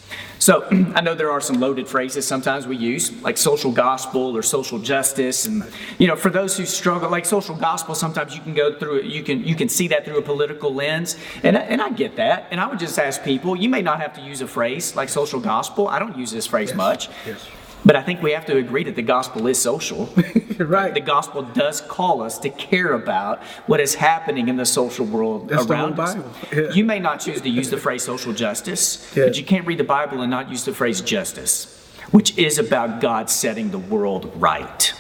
So 0.45 0.63
I 0.95 1.01
know 1.01 1.15
there 1.15 1.31
are 1.31 1.41
some 1.41 1.59
loaded 1.59 1.89
phrases 1.89 2.27
sometimes 2.27 2.67
we 2.67 2.77
use, 2.77 3.11
like 3.23 3.39
social 3.39 3.73
gospel 3.73 4.37
or 4.37 4.43
social 4.43 4.79
justice, 4.79 5.47
and 5.47 5.65
you 5.99 6.07
know, 6.07 6.17
for 6.17 6.29
those 6.29 6.55
who 6.55 6.67
struggle, 6.67 7.09
like 7.09 7.25
social 7.25 7.57
gospel, 7.57 7.95
sometimes 7.95 8.35
you 8.35 8.43
can 8.43 8.53
go 8.53 8.79
through 8.79 8.97
it, 8.99 9.07
you 9.07 9.23
can 9.23 9.43
you 9.43 9.55
can 9.55 9.71
see 9.71 9.89
that 9.89 10.05
through 10.05 10.19
a 10.19 10.23
political 10.23 10.75
lens, 10.75 11.17
and 11.43 11.57
and 11.57 11.81
I 11.81 11.89
get 11.89 12.17
that. 12.17 12.49
And 12.51 12.61
I 12.61 12.67
would 12.67 12.79
just 12.79 12.99
ask 12.99 13.25
people, 13.25 13.57
you 13.57 13.71
may 13.71 13.81
not 13.81 14.03
have 14.03 14.13
to 14.17 14.21
use 14.21 14.43
a 14.43 14.47
phrase 14.47 14.95
like 14.95 15.09
social 15.09 15.41
gospel. 15.41 15.89
I 15.89 15.99
don't 15.99 16.19
use 16.19 16.31
this 16.31 16.47
phrase 16.47 16.69
yes. 16.69 16.77
much. 16.77 17.09
Yes. 17.27 17.47
But 17.85 17.97
I 17.97 18.03
think 18.03 18.23
we 18.23 18.33
have 18.33 18.47
to 18.47 18.57
agree 18.57 18.85
that 18.85 18.97
the 18.97 19.03
gospel 19.03 19.47
is 19.47 19.61
social. 19.61 20.07
right. 20.59 20.95
The 20.95 21.01
gospel 21.01 21.43
does 21.43 21.81
call 21.83 22.23
us 22.23 22.39
to 22.39 22.51
care 22.51 22.95
about 22.95 23.43
what 23.67 23.81
is 23.81 23.95
happening 23.95 24.49
in 24.49 24.57
the 24.57 24.65
social 24.65 25.05
world 25.05 25.49
That's 25.49 25.67
around 25.67 25.99
us. 25.99 26.17
Yeah. 26.55 26.71
You 26.71 26.85
may 26.85 27.01
not 27.01 27.21
choose 27.21 27.41
to 27.41 27.49
use 27.49 27.71
the 27.71 27.79
phrase 27.79 28.05
social 28.05 28.33
justice, 28.33 29.13
yeah. 29.17 29.25
but 29.25 29.37
you 29.37 29.45
can't 29.45 29.67
read 29.67 29.79
the 29.79 29.85
Bible 29.85 30.21
and 30.21 30.31
not 30.31 30.51
use 30.51 30.65
the 30.65 30.73
phrase 30.73 31.01
justice, 31.01 31.91
which 32.13 32.37
is 32.39 32.59
about 32.59 33.01
God 33.01 33.29
setting 33.29 33.71
the 33.71 33.79
world 33.79 34.31
right. 34.37 34.93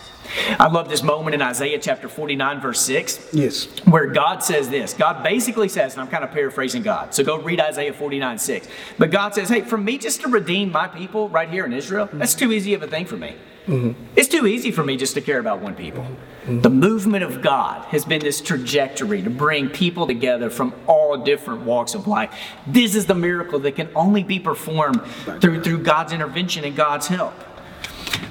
I 0.59 0.69
love 0.69 0.89
this 0.89 1.03
moment 1.03 1.35
in 1.35 1.43
Isaiah 1.43 1.79
chapter 1.79 2.09
49, 2.09 2.61
verse 2.61 2.81
6. 2.81 3.29
Yes. 3.33 3.67
Where 3.85 4.07
God 4.07 4.43
says 4.43 4.69
this. 4.69 4.93
God 4.95 5.23
basically 5.23 5.69
says, 5.69 5.95
and 5.95 6.03
I'm 6.03 6.09
kind 6.09 6.25
of 6.25 6.31
paraphrasing 6.31 6.83
God. 6.83 7.15
So 7.15 7.25
go 7.25 7.39
read 7.39 7.61
Isaiah 7.61 7.93
49, 7.93 8.39
6. 8.39 8.69
But 8.99 9.11
God 9.11 9.35
says, 9.35 9.49
hey, 9.49 9.63
for 9.63 9.79
me 9.79 9.99
just 9.99 10.21
to 10.23 10.29
redeem 10.29 10.73
my 10.73 10.89
people 10.89 11.29
right 11.29 11.49
here 11.49 11.65
in 11.65 11.73
Israel, 11.73 12.07
mm-hmm. 12.07 12.19
that's 12.19 12.35
too 12.35 12.53
easy 12.53 12.75
of 12.75 12.83
a 12.83 12.87
thing 12.87 13.07
for 13.07 13.17
me. 13.17 13.37
Mm-hmm. 13.67 13.93
It's 14.15 14.29
too 14.29 14.47
easy 14.47 14.71
for 14.71 14.85
me 14.85 14.97
just 14.97 15.15
to 15.15 15.23
care 15.23 15.39
about 15.39 15.61
one 15.61 15.75
people. 15.75 16.03
Mm-hmm. 16.03 16.61
The 16.61 16.71
movement 16.71 17.25
of 17.25 17.41
God 17.41 17.87
has 17.87 18.05
been 18.05 18.21
this 18.21 18.43
trajectory 18.43 19.23
to 19.23 19.31
bring 19.31 19.71
people 19.71 20.07
together 20.07 20.51
from 20.51 20.75
all 20.87 21.17
different 21.17 21.63
walks 21.63 21.95
of 21.95 22.07
life. 22.07 22.35
This 22.67 22.95
is 22.95 23.07
the 23.07 23.15
miracle 23.15 23.59
that 23.61 23.77
can 23.77 23.89
only 23.95 24.23
be 24.23 24.39
performed 24.39 25.03
through, 25.41 25.63
through 25.63 25.79
God's 25.79 26.13
intervention 26.13 26.65
and 26.65 26.77
God's 26.77 27.07
help. 27.07 27.35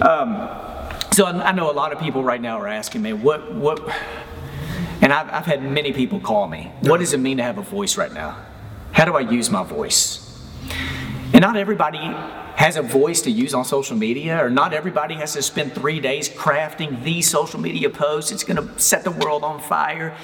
Um, 0.01 0.72
so 1.13 1.27
I 1.27 1.51
know 1.51 1.69
a 1.69 1.73
lot 1.73 1.93
of 1.93 1.99
people 1.99 2.23
right 2.23 2.41
now 2.41 2.59
are 2.59 2.67
asking 2.67 3.03
me, 3.03 3.13
what, 3.13 3.53
what, 3.53 3.79
and 5.01 5.13
I've, 5.13 5.29
I've 5.29 5.45
had 5.45 5.61
many 5.61 5.93
people 5.93 6.19
call 6.19 6.47
me, 6.47 6.71
what 6.81 6.99
does 6.99 7.13
it 7.13 7.19
mean 7.19 7.37
to 7.37 7.43
have 7.43 7.59
a 7.59 7.61
voice 7.61 7.97
right 7.97 8.11
now? 8.11 8.43
How 8.93 9.05
do 9.05 9.15
I 9.15 9.19
use 9.19 9.49
my 9.49 9.63
voice? 9.63 10.19
And 11.33 11.41
not 11.41 11.55
everybody 11.55 11.99
has 12.55 12.77
a 12.77 12.81
voice 12.81 13.21
to 13.23 13.31
use 13.31 13.53
on 13.53 13.65
social 13.65 13.95
media, 13.95 14.43
or 14.43 14.49
not 14.49 14.73
everybody 14.73 15.15
has 15.15 15.33
to 15.33 15.41
spend 15.41 15.73
three 15.73 15.99
days 15.99 16.29
crafting 16.29 17.03
the 17.03 17.21
social 17.21 17.59
media 17.59 17.89
post. 17.89 18.31
It's 18.31 18.43
going 18.43 18.57
to 18.57 18.79
set 18.79 19.03
the 19.03 19.11
world 19.11 19.43
on 19.43 19.59
fire. 19.59 20.15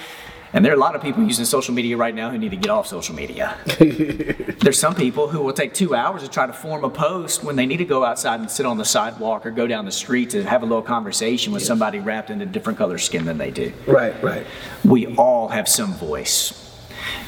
And 0.52 0.66
there 0.66 0.72
are 0.72 0.76
a 0.76 0.80
lot 0.80 0.96
of 0.96 1.02
people 1.02 1.24
using 1.24 1.46
social 1.46 1.74
media 1.74 1.96
right 1.96 2.14
now 2.14 2.32
who 2.32 2.38
need 2.38 2.52
to 2.52 2.58
get 2.58 2.72
off 2.72 2.88
social 2.88 3.14
media. 3.14 3.56
There's 3.80 4.80
some 4.80 4.96
people 4.96 5.28
who 5.28 5.42
will 5.42 5.54
take 5.54 5.74
two 5.74 5.94
hours 5.94 6.24
to 6.24 6.28
try 6.28 6.48
to 6.48 6.54
form 6.54 6.84
a 6.84 6.90
post 6.90 7.44
when 7.44 7.56
they 7.56 7.66
need 7.66 7.78
to 7.78 7.86
go 7.86 8.04
outside 8.04 8.40
and 8.40 8.50
sit 8.50 8.66
on 8.66 8.78
the 8.78 8.86
sidewalk 8.86 9.46
or 9.46 9.52
go 9.52 9.68
down 9.68 9.86
the 9.86 9.92
street 9.92 10.32
to 10.32 10.44
have 10.44 10.64
a 10.64 10.66
little 10.66 10.82
conversation 10.82 11.54
with 11.54 11.64
somebody 11.64 12.00
wrapped 12.00 12.32
in 12.32 12.42
a 12.42 12.46
different 12.46 12.80
color 12.80 12.98
skin 12.98 13.26
than 13.26 13.38
they 13.38 13.52
do. 13.52 13.72
Right, 13.86 14.22
right. 14.24 14.46
We 14.84 15.16
all 15.18 15.50
have 15.50 15.68
some 15.68 15.94
voice. 15.94 16.66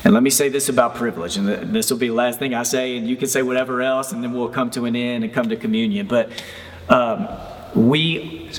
And 0.03 0.13
let 0.13 0.23
me 0.23 0.31
say 0.31 0.49
this 0.49 0.67
about 0.67 0.95
privilege, 0.95 1.37
and 1.37 1.47
this 1.47 1.91
will 1.91 1.97
be 1.97 2.07
the 2.07 2.13
last 2.13 2.39
thing 2.39 2.55
I 2.55 2.63
say, 2.63 2.97
and 2.97 3.07
you 3.07 3.15
can 3.15 3.27
say 3.27 3.43
whatever 3.43 3.81
else, 3.81 4.11
and 4.11 4.23
then 4.23 4.33
we'll 4.33 4.49
come 4.49 4.71
to 4.71 4.85
an 4.85 4.95
end 4.95 5.23
and 5.23 5.31
come 5.31 5.49
to 5.49 5.55
communion. 5.55 6.07
But 6.07 6.31
um, 6.89 7.27
we, 7.75 8.49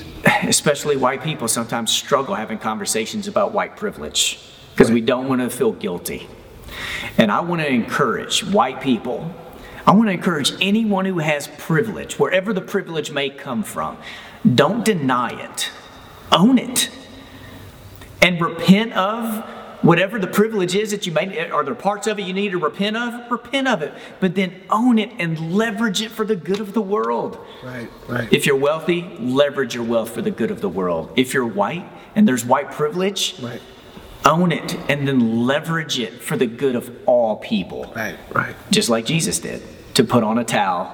especially 0.43 0.97
white 0.97 1.23
people, 1.23 1.47
sometimes 1.47 1.91
struggle 1.91 2.35
having 2.35 2.57
conversations 2.57 3.27
about 3.27 3.53
white 3.53 3.77
privilege 3.77 4.39
because 4.71 4.91
we 4.91 5.01
don't 5.01 5.27
want 5.27 5.41
to 5.41 5.49
feel 5.49 5.71
guilty. 5.71 6.27
And 7.17 7.31
I 7.31 7.41
want 7.41 7.61
to 7.61 7.67
encourage 7.67 8.43
white 8.43 8.81
people, 8.81 9.31
I 9.85 9.91
want 9.91 10.07
to 10.07 10.13
encourage 10.13 10.53
anyone 10.61 11.05
who 11.05 11.19
has 11.19 11.47
privilege, 11.57 12.17
wherever 12.17 12.53
the 12.53 12.61
privilege 12.61 13.11
may 13.11 13.29
come 13.29 13.63
from, 13.63 13.97
don't 14.55 14.83
deny 14.83 15.29
it, 15.29 15.69
own 16.31 16.57
it, 16.57 16.89
and 18.21 18.41
repent 18.41 18.93
of 18.93 19.47
whatever 19.83 20.17
the 20.17 20.27
privilege 20.27 20.75
is 20.75 20.91
that 20.91 21.05
you 21.05 21.11
may, 21.11 21.49
are 21.51 21.63
there 21.63 21.75
parts 21.75 22.07
of 22.07 22.17
it 22.17 22.23
you 22.23 22.33
need 22.33 22.51
to 22.51 22.57
repent 22.57 22.97
of? 22.97 23.29
Repent 23.29 23.67
of 23.67 23.81
it. 23.83 23.93
But 24.19 24.33
then 24.33 24.63
own 24.69 24.97
it 24.97 25.11
and 25.19 25.53
leverage 25.55 26.01
it 26.01 26.09
for 26.09 26.25
the 26.25 26.35
good 26.35 26.59
of 26.59 26.73
the 26.73 26.81
world. 26.81 27.37
Right, 27.63 27.89
right. 28.07 28.31
If 28.33 28.45
you're 28.45 28.55
wealthy, 28.55 29.03
leverage 29.19 29.75
your 29.75 29.83
wealth 29.83 30.11
for 30.11 30.21
the 30.21 30.31
good 30.31 30.49
of 30.49 30.61
the 30.61 30.69
world. 30.69 31.13
If 31.15 31.33
you're 31.33 31.45
white 31.45 31.87
and 32.15 32.27
there's 32.27 32.43
white 32.45 32.71
privilege, 32.71 33.35
Right. 33.41 33.61
own 34.25 34.51
it 34.51 34.75
and 34.89 35.07
then 35.07 35.45
leverage 35.45 35.99
it 35.99 36.13
for 36.21 36.37
the 36.37 36.47
good 36.47 36.75
of 36.75 36.89
all 37.05 37.35
people. 37.37 37.91
Right, 37.95 38.17
right. 38.33 38.55
Just 38.71 38.89
like 38.89 39.05
Jesus 39.05 39.39
did 39.39 39.61
to 39.95 40.03
put 40.03 40.23
on 40.23 40.37
a 40.39 40.43
towel, 40.43 40.91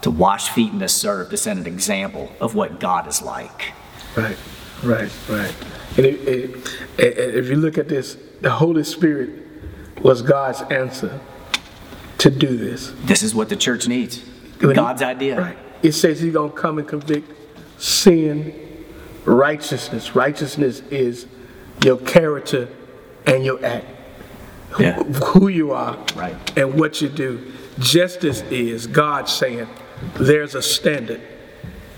to 0.00 0.10
wash 0.10 0.48
feet, 0.50 0.72
and 0.72 0.80
to 0.80 0.88
serve, 0.88 1.30
to 1.30 1.36
set 1.36 1.56
an 1.56 1.66
example 1.66 2.30
of 2.40 2.54
what 2.54 2.80
God 2.80 3.06
is 3.06 3.22
like. 3.22 3.72
Right, 4.16 4.36
right, 4.84 5.10
right. 5.28 5.54
And 5.96 6.06
it, 6.06 6.28
it, 6.28 6.50
it- 6.98 7.34
if 7.36 7.48
you 7.48 7.56
look 7.56 7.78
at 7.78 7.88
this, 7.88 8.16
the 8.40 8.50
Holy 8.50 8.84
Spirit 8.84 9.30
was 10.02 10.22
God's 10.22 10.60
answer 10.62 11.20
to 12.18 12.30
do 12.30 12.56
this. 12.56 12.92
This 13.04 13.22
is 13.22 13.34
what 13.34 13.48
the 13.48 13.56
church 13.56 13.86
needs 13.88 14.20
When 14.60 14.70
he- 14.70 14.74
God's 14.76 15.02
idea. 15.02 15.40
Right. 15.40 15.58
It 15.82 15.92
says 15.92 16.20
He's 16.20 16.32
gonna 16.32 16.50
come 16.52 16.78
and 16.78 16.88
convict 16.88 17.30
sin, 17.80 18.84
righteousness. 19.24 20.14
Righteousness 20.16 20.80
is 20.90 21.26
your 21.84 21.98
character 21.98 22.68
and 23.26 23.44
your 23.44 23.64
act. 23.64 23.86
Yeah. 24.78 24.94
Who 25.02 25.48
you 25.48 25.72
are 25.72 25.96
Right. 26.16 26.34
and 26.58 26.74
what 26.80 27.00
you 27.00 27.08
do. 27.08 27.52
Justice 27.78 28.40
is 28.50 28.86
God 28.86 29.28
saying 29.28 29.68
there's 30.14 30.54
a 30.54 30.62
standard 30.62 31.20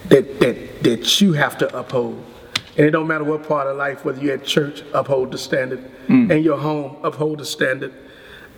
that, 0.09 0.41
that, 0.41 0.83
that 0.83 1.21
you 1.21 1.33
have 1.35 1.57
to 1.59 1.77
uphold. 1.79 2.25
And 2.77 2.87
it 2.87 2.91
don't 2.91 3.07
matter 3.07 3.25
what 3.25 3.47
part 3.49 3.67
of 3.67 3.77
life, 3.77 4.05
whether 4.05 4.21
you're 4.21 4.35
at 4.35 4.45
church, 4.45 4.83
uphold 4.93 5.33
the 5.33 5.39
standard. 5.39 5.91
Mm. 6.09 6.31
and 6.31 6.45
your 6.45 6.59
home, 6.59 6.97
uphold 7.03 7.39
the 7.39 7.45
standard. 7.45 7.93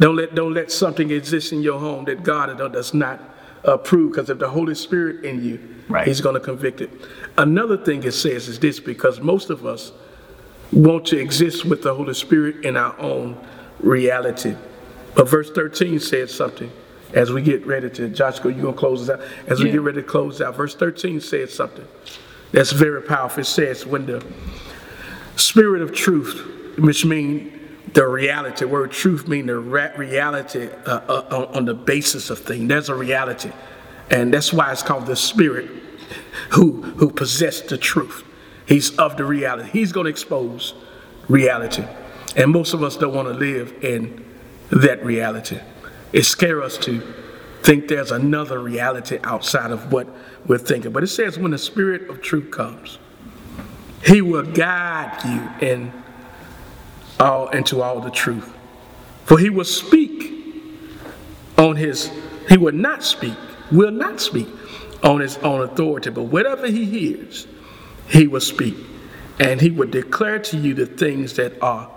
Don't 0.01 0.17
let, 0.17 0.35
don't 0.35 0.53
let 0.53 0.71
something 0.71 1.11
exist 1.11 1.53
in 1.53 1.63
your 1.63 1.79
home 1.81 2.05
that 2.05 2.23
God 2.23 2.57
does 2.59 2.93
not 2.93 3.21
approve, 3.65 4.13
because 4.13 4.29
if 4.29 4.39
the 4.39 4.49
Holy 4.49 4.75
Spirit 4.75 5.25
in 5.25 5.43
you, 5.45 5.77
Right. 5.89 6.07
He's 6.07 6.21
going 6.21 6.35
to 6.35 6.41
convict 6.41 6.83
it. 6.83 6.91
Another 7.39 7.79
thing 7.79 8.03
it 8.03 8.13
says 8.13 8.47
is 8.47 8.59
this, 8.59 8.79
because 8.79 9.21
most 9.21 9.49
of 9.49 9.65
us 9.65 9.93
want 10.71 11.07
to 11.07 11.19
exist 11.19 11.65
with 11.65 11.83
the 11.83 11.95
Holy 11.95 12.13
Spirit 12.13 12.65
in 12.65 12.77
our 12.77 12.95
own 13.01 13.43
reality. 13.81 14.55
But 15.15 15.31
verse 15.31 15.51
13 15.51 15.99
says 15.99 16.33
something 16.35 16.71
as 17.15 17.33
we 17.33 17.41
get 17.41 17.67
ready 17.67 17.89
to, 17.89 18.11
Joshua, 18.11 18.53
you're 18.53 18.61
going 18.61 18.75
to 18.75 18.79
close 18.79 19.07
this 19.07 19.19
out? 19.19 19.27
As 19.47 19.61
we 19.61 19.67
Yeah. 19.67 19.73
get 19.73 19.81
ready 19.81 20.03
to 20.03 20.07
close 20.07 20.43
out, 20.43 20.57
verse 20.57 20.75
13 20.75 21.21
says 21.23 21.55
something 21.55 21.87
that's 22.53 22.73
very 22.73 23.03
powerful. 23.03 23.41
It 23.41 23.47
says, 23.47 23.87
when 23.87 24.07
the 24.07 24.25
spirit 25.37 25.83
of 25.83 25.93
truth, 25.93 26.77
which 26.79 27.05
means 27.05 27.53
the 27.93 28.07
reality, 28.07 28.65
word 28.65 28.91
truth 28.91 29.29
mean 29.29 29.47
the 29.47 29.59
reality 29.59 30.69
uh, 30.87 31.01
uh, 31.09 31.27
on, 31.31 31.57
on 31.57 31.65
the 31.65 31.75
basis 31.75 32.31
of 32.31 32.39
things. 32.39 32.69
There's 32.69 32.89
a 32.89 32.95
reality. 32.95 33.51
And 34.11 34.33
that's 34.33 34.53
why 34.53 34.73
it's 34.73 34.83
called 34.83 35.07
the 35.07 35.17
spirit 35.17 35.71
who, 36.51 36.83
who 36.83 37.11
possessed 37.11 37.69
the 37.69 37.79
truth. 37.79 38.25
He's 38.67 38.97
of 38.99 39.17
the 39.17 39.25
reality. 39.25 39.71
He's 39.71 39.93
going 39.93 40.05
to 40.05 40.11
expose 40.11 40.75
reality. 41.29 41.85
And 42.37 42.51
most 42.51 42.75
of 42.75 42.83
us 42.83 42.97
don't 42.97 43.15
want 43.15 43.29
to 43.29 43.35
live 43.35 43.83
in 43.83 44.25
that 44.71 45.05
reality. 45.05 45.59
It 46.13 46.25
scares 46.25 46.65
us 46.77 46.85
to 46.85 47.03
think 47.69 47.87
there's 47.87 48.13
another 48.13 48.59
reality 48.59 49.19
outside 49.25 49.71
of 49.71 49.93
what 49.93 50.09
we're 50.47 50.57
thinking. 50.57 50.91
But 50.91 51.03
it 51.03 51.09
says 51.09 51.39
when 51.39 51.51
the 51.51 51.59
spirit 51.59 52.09
of 52.09 52.23
truth 52.23 52.51
comes, 52.51 52.99
he 54.03 54.23
will 54.23 54.43
guide 54.43 55.23
you 55.23 55.69
in 55.69 55.93
all 57.21 57.49
into 57.51 57.83
all 57.83 58.01
the 58.01 58.11
truth. 58.11 58.51
For 59.27 59.39
he 59.39 59.51
will 59.51 59.67
speak 59.67 60.33
on 61.59 61.77
his 61.77 62.11
he 62.49 62.57
will 62.57 62.73
not 62.73 63.05
speak, 63.05 63.37
will 63.71 63.91
not 63.91 64.19
speak 64.19 64.49
on 65.03 65.21
his 65.21 65.37
own 65.39 65.61
authority, 65.61 66.09
but 66.09 66.23
whatever 66.23 66.69
he 66.69 66.87
hears, 66.87 67.47
he 68.09 68.27
will 68.27 68.41
speak. 68.41 68.77
And 69.41 69.61
he 69.61 69.71
will 69.71 69.91
declare 69.91 70.39
to 70.39 70.57
you 70.57 70.73
the 70.73 70.87
things 70.87 71.35
that 71.35 71.63
are 71.63 71.91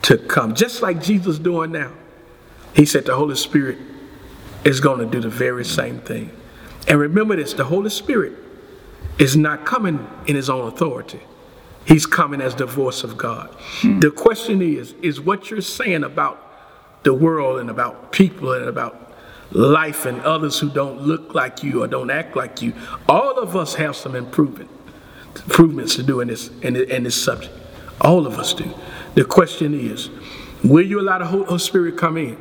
to 0.00 0.16
come. 0.16 0.54
Just 0.54 0.80
like 0.80 1.02
Jesus 1.02 1.38
doing 1.38 1.72
now. 1.72 1.92
He 2.74 2.86
said 2.86 3.04
the 3.04 3.14
Holy 3.14 3.36
Spirit 3.36 3.76
is 4.64 4.80
going 4.80 4.98
to 4.98 5.06
do 5.06 5.20
the 5.20 5.28
very 5.28 5.64
same 5.64 6.00
thing. 6.00 6.30
And 6.88 6.98
remember 6.98 7.36
this, 7.36 7.54
the 7.54 7.64
Holy 7.64 7.90
Spirit 7.90 8.34
is 9.18 9.36
not 9.36 9.64
coming 9.66 10.08
in 10.26 10.36
his 10.36 10.48
own 10.48 10.68
authority. 10.68 11.20
He's 11.84 12.06
coming 12.06 12.40
as 12.40 12.54
the 12.54 12.66
voice 12.66 13.04
of 13.04 13.16
God. 13.16 13.54
The 13.82 14.10
question 14.10 14.62
is, 14.62 14.92
is 15.02 15.20
what 15.20 15.50
you're 15.50 15.60
saying 15.60 16.04
about 16.04 16.46
the 17.02 17.14
world 17.14 17.60
and 17.60 17.70
about 17.70 18.12
people 18.12 18.52
and 18.52 18.68
about 18.68 19.12
life 19.52 20.06
and 20.06 20.20
others 20.22 20.58
who 20.58 20.70
don't 20.70 21.00
look 21.00 21.34
like 21.34 21.62
you 21.62 21.82
or 21.82 21.86
don't 21.86 22.10
act 22.10 22.36
like 22.36 22.62
you. 22.62 22.74
All 23.08 23.38
of 23.38 23.56
us 23.56 23.74
have 23.74 23.96
some 23.96 24.14
improvement, 24.14 24.70
improvements 25.34 25.96
to 25.96 26.02
do 26.02 26.20
in 26.20 26.28
this 26.28 26.48
in, 26.62 26.76
in 26.76 27.04
this 27.04 27.20
subject. 27.20 27.54
All 28.00 28.26
of 28.26 28.38
us 28.38 28.54
do. 28.54 28.72
The 29.14 29.24
question 29.24 29.74
is, 29.74 30.10
will 30.62 30.86
you 30.86 31.00
allow 31.00 31.18
the 31.18 31.26
Holy 31.26 31.58
Spirit 31.58 31.96
come 31.96 32.16
in 32.16 32.36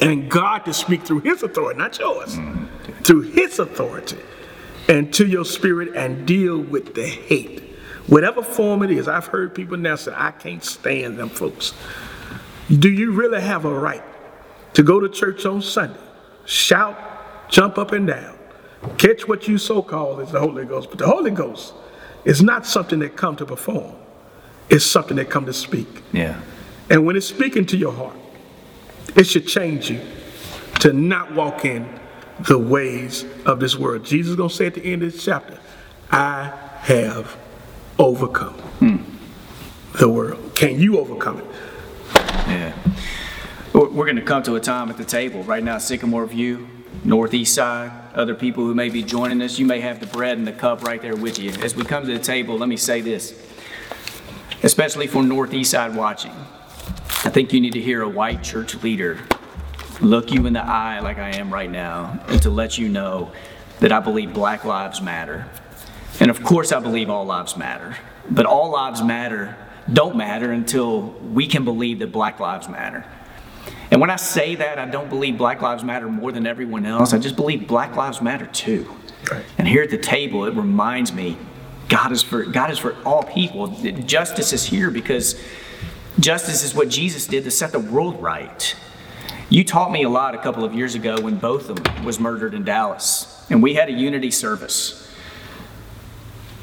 and 0.00 0.30
God 0.30 0.64
to 0.64 0.74
speak 0.74 1.02
through 1.02 1.20
His 1.20 1.42
authority, 1.42 1.78
not 1.78 1.98
yours, 1.98 2.38
through 3.02 3.22
His 3.22 3.58
authority, 3.58 4.18
and 4.88 5.12
to 5.14 5.26
your 5.26 5.44
spirit 5.44 5.94
and 5.94 6.26
deal 6.26 6.58
with 6.58 6.94
the 6.94 7.06
hate, 7.06 7.62
whatever 8.06 8.42
form 8.42 8.82
it 8.82 8.90
is. 8.90 9.08
I've 9.08 9.26
heard 9.26 9.54
people 9.54 9.76
now 9.76 9.96
say, 9.96 10.12
"I 10.14 10.30
can't 10.30 10.64
stand 10.64 11.18
them 11.18 11.28
folks." 11.28 11.72
Do 12.70 12.90
you 12.90 13.12
really 13.12 13.40
have 13.40 13.64
a 13.64 13.72
right 13.72 14.02
to 14.72 14.82
go 14.82 15.00
to 15.00 15.08
church 15.08 15.44
on 15.44 15.60
Sunday, 15.62 16.00
shout, 16.46 16.98
jump 17.50 17.78
up 17.78 17.92
and 17.92 18.06
down, 18.06 18.36
catch 18.98 19.28
what 19.28 19.46
you 19.48 19.58
so 19.58 19.82
call 19.82 20.20
is 20.20 20.32
the 20.32 20.40
Holy 20.40 20.64
Ghost? 20.64 20.88
But 20.90 20.98
the 20.98 21.06
Holy 21.06 21.30
Ghost 21.30 21.74
is 22.24 22.42
not 22.42 22.66
something 22.66 22.98
that 23.00 23.16
come 23.16 23.36
to 23.36 23.46
perform; 23.46 23.94
it's 24.70 24.84
something 24.84 25.16
that 25.18 25.28
come 25.30 25.46
to 25.46 25.52
speak. 25.52 26.02
Yeah. 26.12 26.40
And 26.90 27.06
when 27.06 27.16
it's 27.16 27.26
speaking 27.26 27.64
to 27.66 27.76
your 27.76 27.92
heart, 27.92 28.16
it 29.16 29.24
should 29.24 29.46
change 29.46 29.90
you 29.90 30.00
to 30.80 30.92
not 30.92 31.32
walk 31.32 31.64
in 31.64 31.88
the 32.40 32.58
ways 32.58 33.24
of 33.46 33.60
this 33.60 33.76
world. 33.76 34.04
Jesus 34.04 34.30
is 34.30 34.36
going 34.36 34.48
to 34.48 34.54
say 34.54 34.66
at 34.66 34.74
the 34.74 34.84
end 34.84 35.02
of 35.02 35.12
this 35.12 35.24
chapter, 35.24 35.58
I 36.10 36.52
have 36.80 37.36
overcome 37.98 38.56
the 39.98 40.08
world. 40.08 40.54
Can 40.54 40.80
you 40.80 40.98
overcome 40.98 41.38
it? 41.38 41.46
Yeah. 42.48 42.74
We're 43.72 44.04
going 44.04 44.16
to 44.16 44.22
come 44.22 44.42
to 44.44 44.56
a 44.56 44.60
time 44.60 44.90
at 44.90 44.96
the 44.96 45.04
table 45.04 45.42
right 45.44 45.62
now, 45.62 45.78
Sycamore 45.78 46.26
View, 46.26 46.68
Northeast 47.04 47.54
Side. 47.54 47.90
Other 48.14 48.34
people 48.34 48.64
who 48.64 48.74
may 48.74 48.88
be 48.88 49.02
joining 49.02 49.40
us, 49.42 49.58
you 49.58 49.66
may 49.66 49.80
have 49.80 50.00
the 50.00 50.06
bread 50.06 50.38
and 50.38 50.46
the 50.46 50.52
cup 50.52 50.82
right 50.82 51.00
there 51.00 51.16
with 51.16 51.38
you. 51.38 51.50
As 51.62 51.74
we 51.74 51.84
come 51.84 52.04
to 52.06 52.12
the 52.12 52.22
table, 52.22 52.56
let 52.56 52.68
me 52.68 52.76
say 52.76 53.00
this, 53.00 53.34
especially 54.62 55.06
for 55.06 55.22
Northeast 55.22 55.72
Side 55.72 55.96
watching. 55.96 56.32
I 57.24 57.30
think 57.30 57.52
you 57.52 57.60
need 57.60 57.72
to 57.72 57.80
hear 57.80 58.02
a 58.02 58.08
white 58.08 58.42
church 58.42 58.74
leader 58.82 59.18
look 60.00 60.30
you 60.30 60.46
in 60.46 60.52
the 60.52 60.64
eye 60.64 61.00
like 61.00 61.18
I 61.18 61.30
am 61.36 61.52
right 61.52 61.70
now 61.70 62.20
and 62.28 62.42
to 62.42 62.50
let 62.50 62.78
you 62.78 62.88
know 62.88 63.32
that 63.80 63.92
I 63.92 64.00
believe 64.00 64.34
black 64.34 64.64
lives 64.64 65.00
matter. 65.00 65.48
And 66.20 66.30
of 66.30 66.42
course, 66.42 66.72
I 66.72 66.80
believe 66.80 67.08
all 67.08 67.24
lives 67.24 67.56
matter. 67.56 67.96
But 68.30 68.46
all 68.46 68.70
lives 68.70 69.02
matter 69.02 69.56
don't 69.92 70.16
matter 70.16 70.52
until 70.52 71.02
we 71.02 71.46
can 71.46 71.64
believe 71.64 71.98
that 72.00 72.12
black 72.12 72.40
lives 72.40 72.68
matter. 72.68 73.04
And 73.90 74.00
when 74.00 74.10
I 74.10 74.16
say 74.16 74.54
that, 74.56 74.78
I 74.78 74.86
don't 74.86 75.08
believe 75.08 75.38
Black 75.38 75.62
Lives 75.62 75.84
Matter 75.84 76.08
more 76.08 76.32
than 76.32 76.46
everyone 76.46 76.86
else. 76.86 77.12
I 77.12 77.18
just 77.18 77.36
believe 77.36 77.68
Black 77.68 77.94
Lives 77.94 78.20
Matter 78.20 78.46
too. 78.46 78.90
Right. 79.30 79.44
And 79.58 79.68
here 79.68 79.82
at 79.82 79.90
the 79.90 79.98
table, 79.98 80.46
it 80.46 80.54
reminds 80.54 81.12
me 81.12 81.36
God 81.88 82.10
is 82.10 82.22
for 82.22 82.44
God 82.44 82.70
is 82.70 82.78
for 82.78 82.96
all 83.04 83.22
people. 83.22 83.68
Justice 83.68 84.52
is 84.52 84.64
here 84.64 84.90
because 84.90 85.40
justice 86.18 86.62
is 86.64 86.74
what 86.74 86.88
Jesus 86.88 87.26
did 87.26 87.44
to 87.44 87.50
set 87.50 87.72
the 87.72 87.78
world 87.78 88.22
right. 88.22 88.76
You 89.50 89.64
taught 89.64 89.92
me 89.92 90.02
a 90.02 90.08
lot 90.08 90.34
a 90.34 90.38
couple 90.38 90.64
of 90.64 90.74
years 90.74 90.94
ago 90.94 91.20
when 91.20 91.36
Botham 91.36 92.04
was 92.04 92.18
murdered 92.18 92.54
in 92.54 92.64
Dallas, 92.64 93.44
and 93.50 93.62
we 93.62 93.74
had 93.74 93.88
a 93.88 93.92
unity 93.92 94.30
service. 94.30 95.10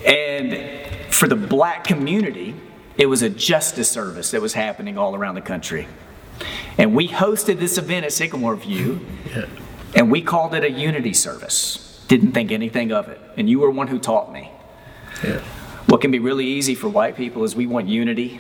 And 0.06 1.14
for 1.14 1.28
the 1.28 1.36
black 1.36 1.84
community, 1.84 2.56
it 2.98 3.06
was 3.06 3.22
a 3.22 3.30
justice 3.30 3.90
service 3.90 4.32
that 4.32 4.42
was 4.42 4.54
happening 4.54 4.98
all 4.98 5.16
around 5.16 5.36
the 5.36 5.42
country. 5.42 5.88
And 6.78 6.96
we 6.96 7.08
hosted 7.08 7.60
this 7.60 7.78
event 7.78 8.06
at 8.06 8.14
Sycamore 8.14 8.56
View, 8.56 9.06
and 9.96 10.10
we 10.12 10.22
called 10.22 10.56
it 10.56 10.64
a 10.64 10.72
unity 10.72 11.14
service. 11.14 12.04
Didn't 12.08 12.32
think 12.32 12.52
anything 12.52 12.92
of 12.92 13.08
it. 13.10 13.22
And 13.38 13.50
you 13.50 13.60
were 13.60 13.70
one 13.70 13.88
who 13.88 14.00
taught 14.00 14.34
me. 14.34 14.52
Yeah. 15.24 15.40
What 15.86 16.02
can 16.02 16.12
be 16.12 16.20
really 16.20 16.46
easy 16.46 16.76
for 16.76 16.90
white 16.90 17.16
people 17.16 17.44
is 17.44 17.56
we 17.56 17.68
want 17.68 17.88
unity. 17.88 18.40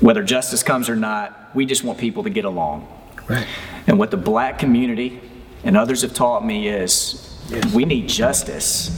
Whether 0.00 0.22
justice 0.22 0.62
comes 0.62 0.88
or 0.88 0.96
not, 0.96 1.50
we 1.54 1.64
just 1.66 1.82
want 1.84 1.98
people 1.98 2.22
to 2.24 2.30
get 2.30 2.44
along. 2.44 2.86
Right. 3.28 3.46
And 3.86 3.98
what 3.98 4.10
the 4.10 4.16
black 4.16 4.58
community 4.58 5.20
and 5.64 5.76
others 5.76 6.02
have 6.02 6.14
taught 6.14 6.44
me 6.44 6.68
is 6.68 7.22
Yes. 7.48 7.72
we 7.72 7.84
need 7.84 8.08
justice 8.08 8.90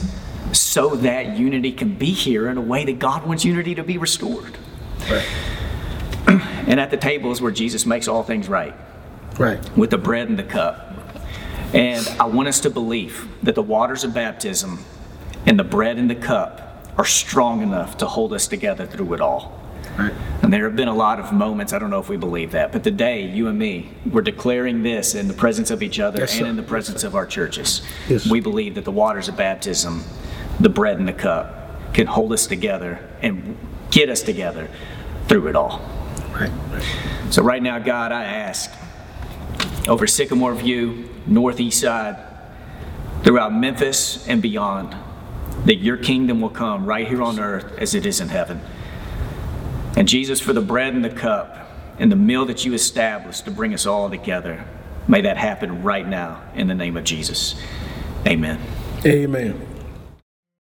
so 0.51 0.95
that 0.95 1.37
unity 1.37 1.71
can 1.71 1.93
be 1.93 2.11
here 2.11 2.49
in 2.49 2.57
a 2.57 2.61
way 2.61 2.83
that 2.85 2.97
God 2.99 3.25
wants 3.25 3.45
unity 3.45 3.75
to 3.75 3.83
be 3.83 3.97
restored. 3.97 4.57
Right. 5.09 5.25
And 6.67 6.79
at 6.79 6.91
the 6.91 6.97
table 6.97 7.31
is 7.31 7.41
where 7.41 7.51
Jesus 7.51 7.85
makes 7.87 8.07
all 8.07 8.21
things 8.23 8.47
right 8.47 8.75
Right. 9.39 9.59
with 9.77 9.89
the 9.89 9.97
bread 9.97 10.29
and 10.29 10.37
the 10.37 10.43
cup. 10.43 10.93
And 11.73 12.07
I 12.19 12.25
want 12.25 12.47
us 12.47 12.59
to 12.61 12.69
believe 12.69 13.27
that 13.41 13.55
the 13.55 13.61
waters 13.63 14.03
of 14.03 14.13
baptism 14.13 14.79
and 15.47 15.57
the 15.57 15.63
bread 15.63 15.97
and 15.97 16.09
the 16.09 16.15
cup 16.15 16.91
are 16.97 17.05
strong 17.05 17.61
enough 17.61 17.97
to 17.97 18.05
hold 18.05 18.33
us 18.33 18.47
together 18.47 18.85
through 18.85 19.13
it 19.13 19.21
all. 19.21 19.58
Right. 19.99 20.13
And 20.41 20.53
there 20.53 20.63
have 20.63 20.75
been 20.75 20.87
a 20.87 20.95
lot 20.95 21.19
of 21.19 21.33
moments, 21.33 21.73
I 21.73 21.79
don't 21.79 21.89
know 21.89 21.99
if 21.99 22.07
we 22.09 22.15
believe 22.17 22.51
that, 22.53 22.71
but 22.71 22.83
today, 22.83 23.25
you 23.25 23.47
and 23.47 23.59
me, 23.59 23.89
we're 24.09 24.21
declaring 24.21 24.81
this 24.81 25.13
in 25.13 25.27
the 25.27 25.33
presence 25.33 25.71
of 25.71 25.83
each 25.83 25.99
other 25.99 26.19
Yes, 26.19 26.31
and 26.33 26.39
sir. 26.45 26.49
in 26.49 26.55
the 26.55 26.63
presence 26.63 27.03
of 27.03 27.15
our 27.15 27.25
churches. 27.25 27.81
Yes. 28.07 28.29
We 28.29 28.39
believe 28.39 28.75
that 28.75 28.85
the 28.85 28.91
waters 28.91 29.27
of 29.27 29.35
baptism, 29.35 30.03
the 30.59 30.69
bread 30.69 30.97
and 30.97 31.07
the 31.07 31.13
cup, 31.13 31.93
can 31.93 32.07
hold 32.07 32.31
us 32.31 32.47
together 32.47 32.99
and 33.21 33.57
get 33.91 34.09
us 34.09 34.21
together 34.21 34.69
through 35.27 35.47
it 35.47 35.55
all. 35.55 35.81
Right. 36.31 36.51
So, 37.29 37.43
right 37.43 37.61
now, 37.61 37.79
God, 37.79 38.11
I 38.11 38.23
ask 38.23 38.71
over 39.87 40.07
Sycamore 40.07 40.53
View, 40.55 41.09
Northeast 41.27 41.81
Side, 41.81 42.15
throughout 43.23 43.53
Memphis 43.53 44.25
and 44.27 44.41
beyond, 44.41 44.95
that 45.65 45.75
your 45.75 45.97
kingdom 45.97 46.39
will 46.39 46.49
come 46.49 46.85
right 46.85 47.07
here 47.07 47.21
on 47.21 47.39
earth 47.39 47.73
as 47.77 47.93
it 47.93 48.05
is 48.05 48.21
in 48.21 48.29
heaven. 48.29 48.61
And 49.99 50.07
Jesus, 50.07 50.39
for 50.39 50.53
the 50.53 50.61
bread 50.61 50.93
and 50.93 51.03
the 51.03 51.09
cup 51.09 51.69
and 51.99 52.09
the 52.09 52.15
meal 52.15 52.45
that 52.45 52.63
you 52.63 52.73
established 52.73 53.43
to 53.43 53.51
bring 53.51 53.73
us 53.73 53.85
all 53.85 54.09
together, 54.09 54.63
may 55.09 55.19
that 55.19 55.35
happen 55.35 55.83
right 55.83 56.07
now 56.07 56.41
in 56.55 56.67
the 56.67 56.73
name 56.73 56.95
of 56.95 57.03
Jesus. 57.03 57.61
Amen. 58.25 58.61
Amen. 59.05 59.68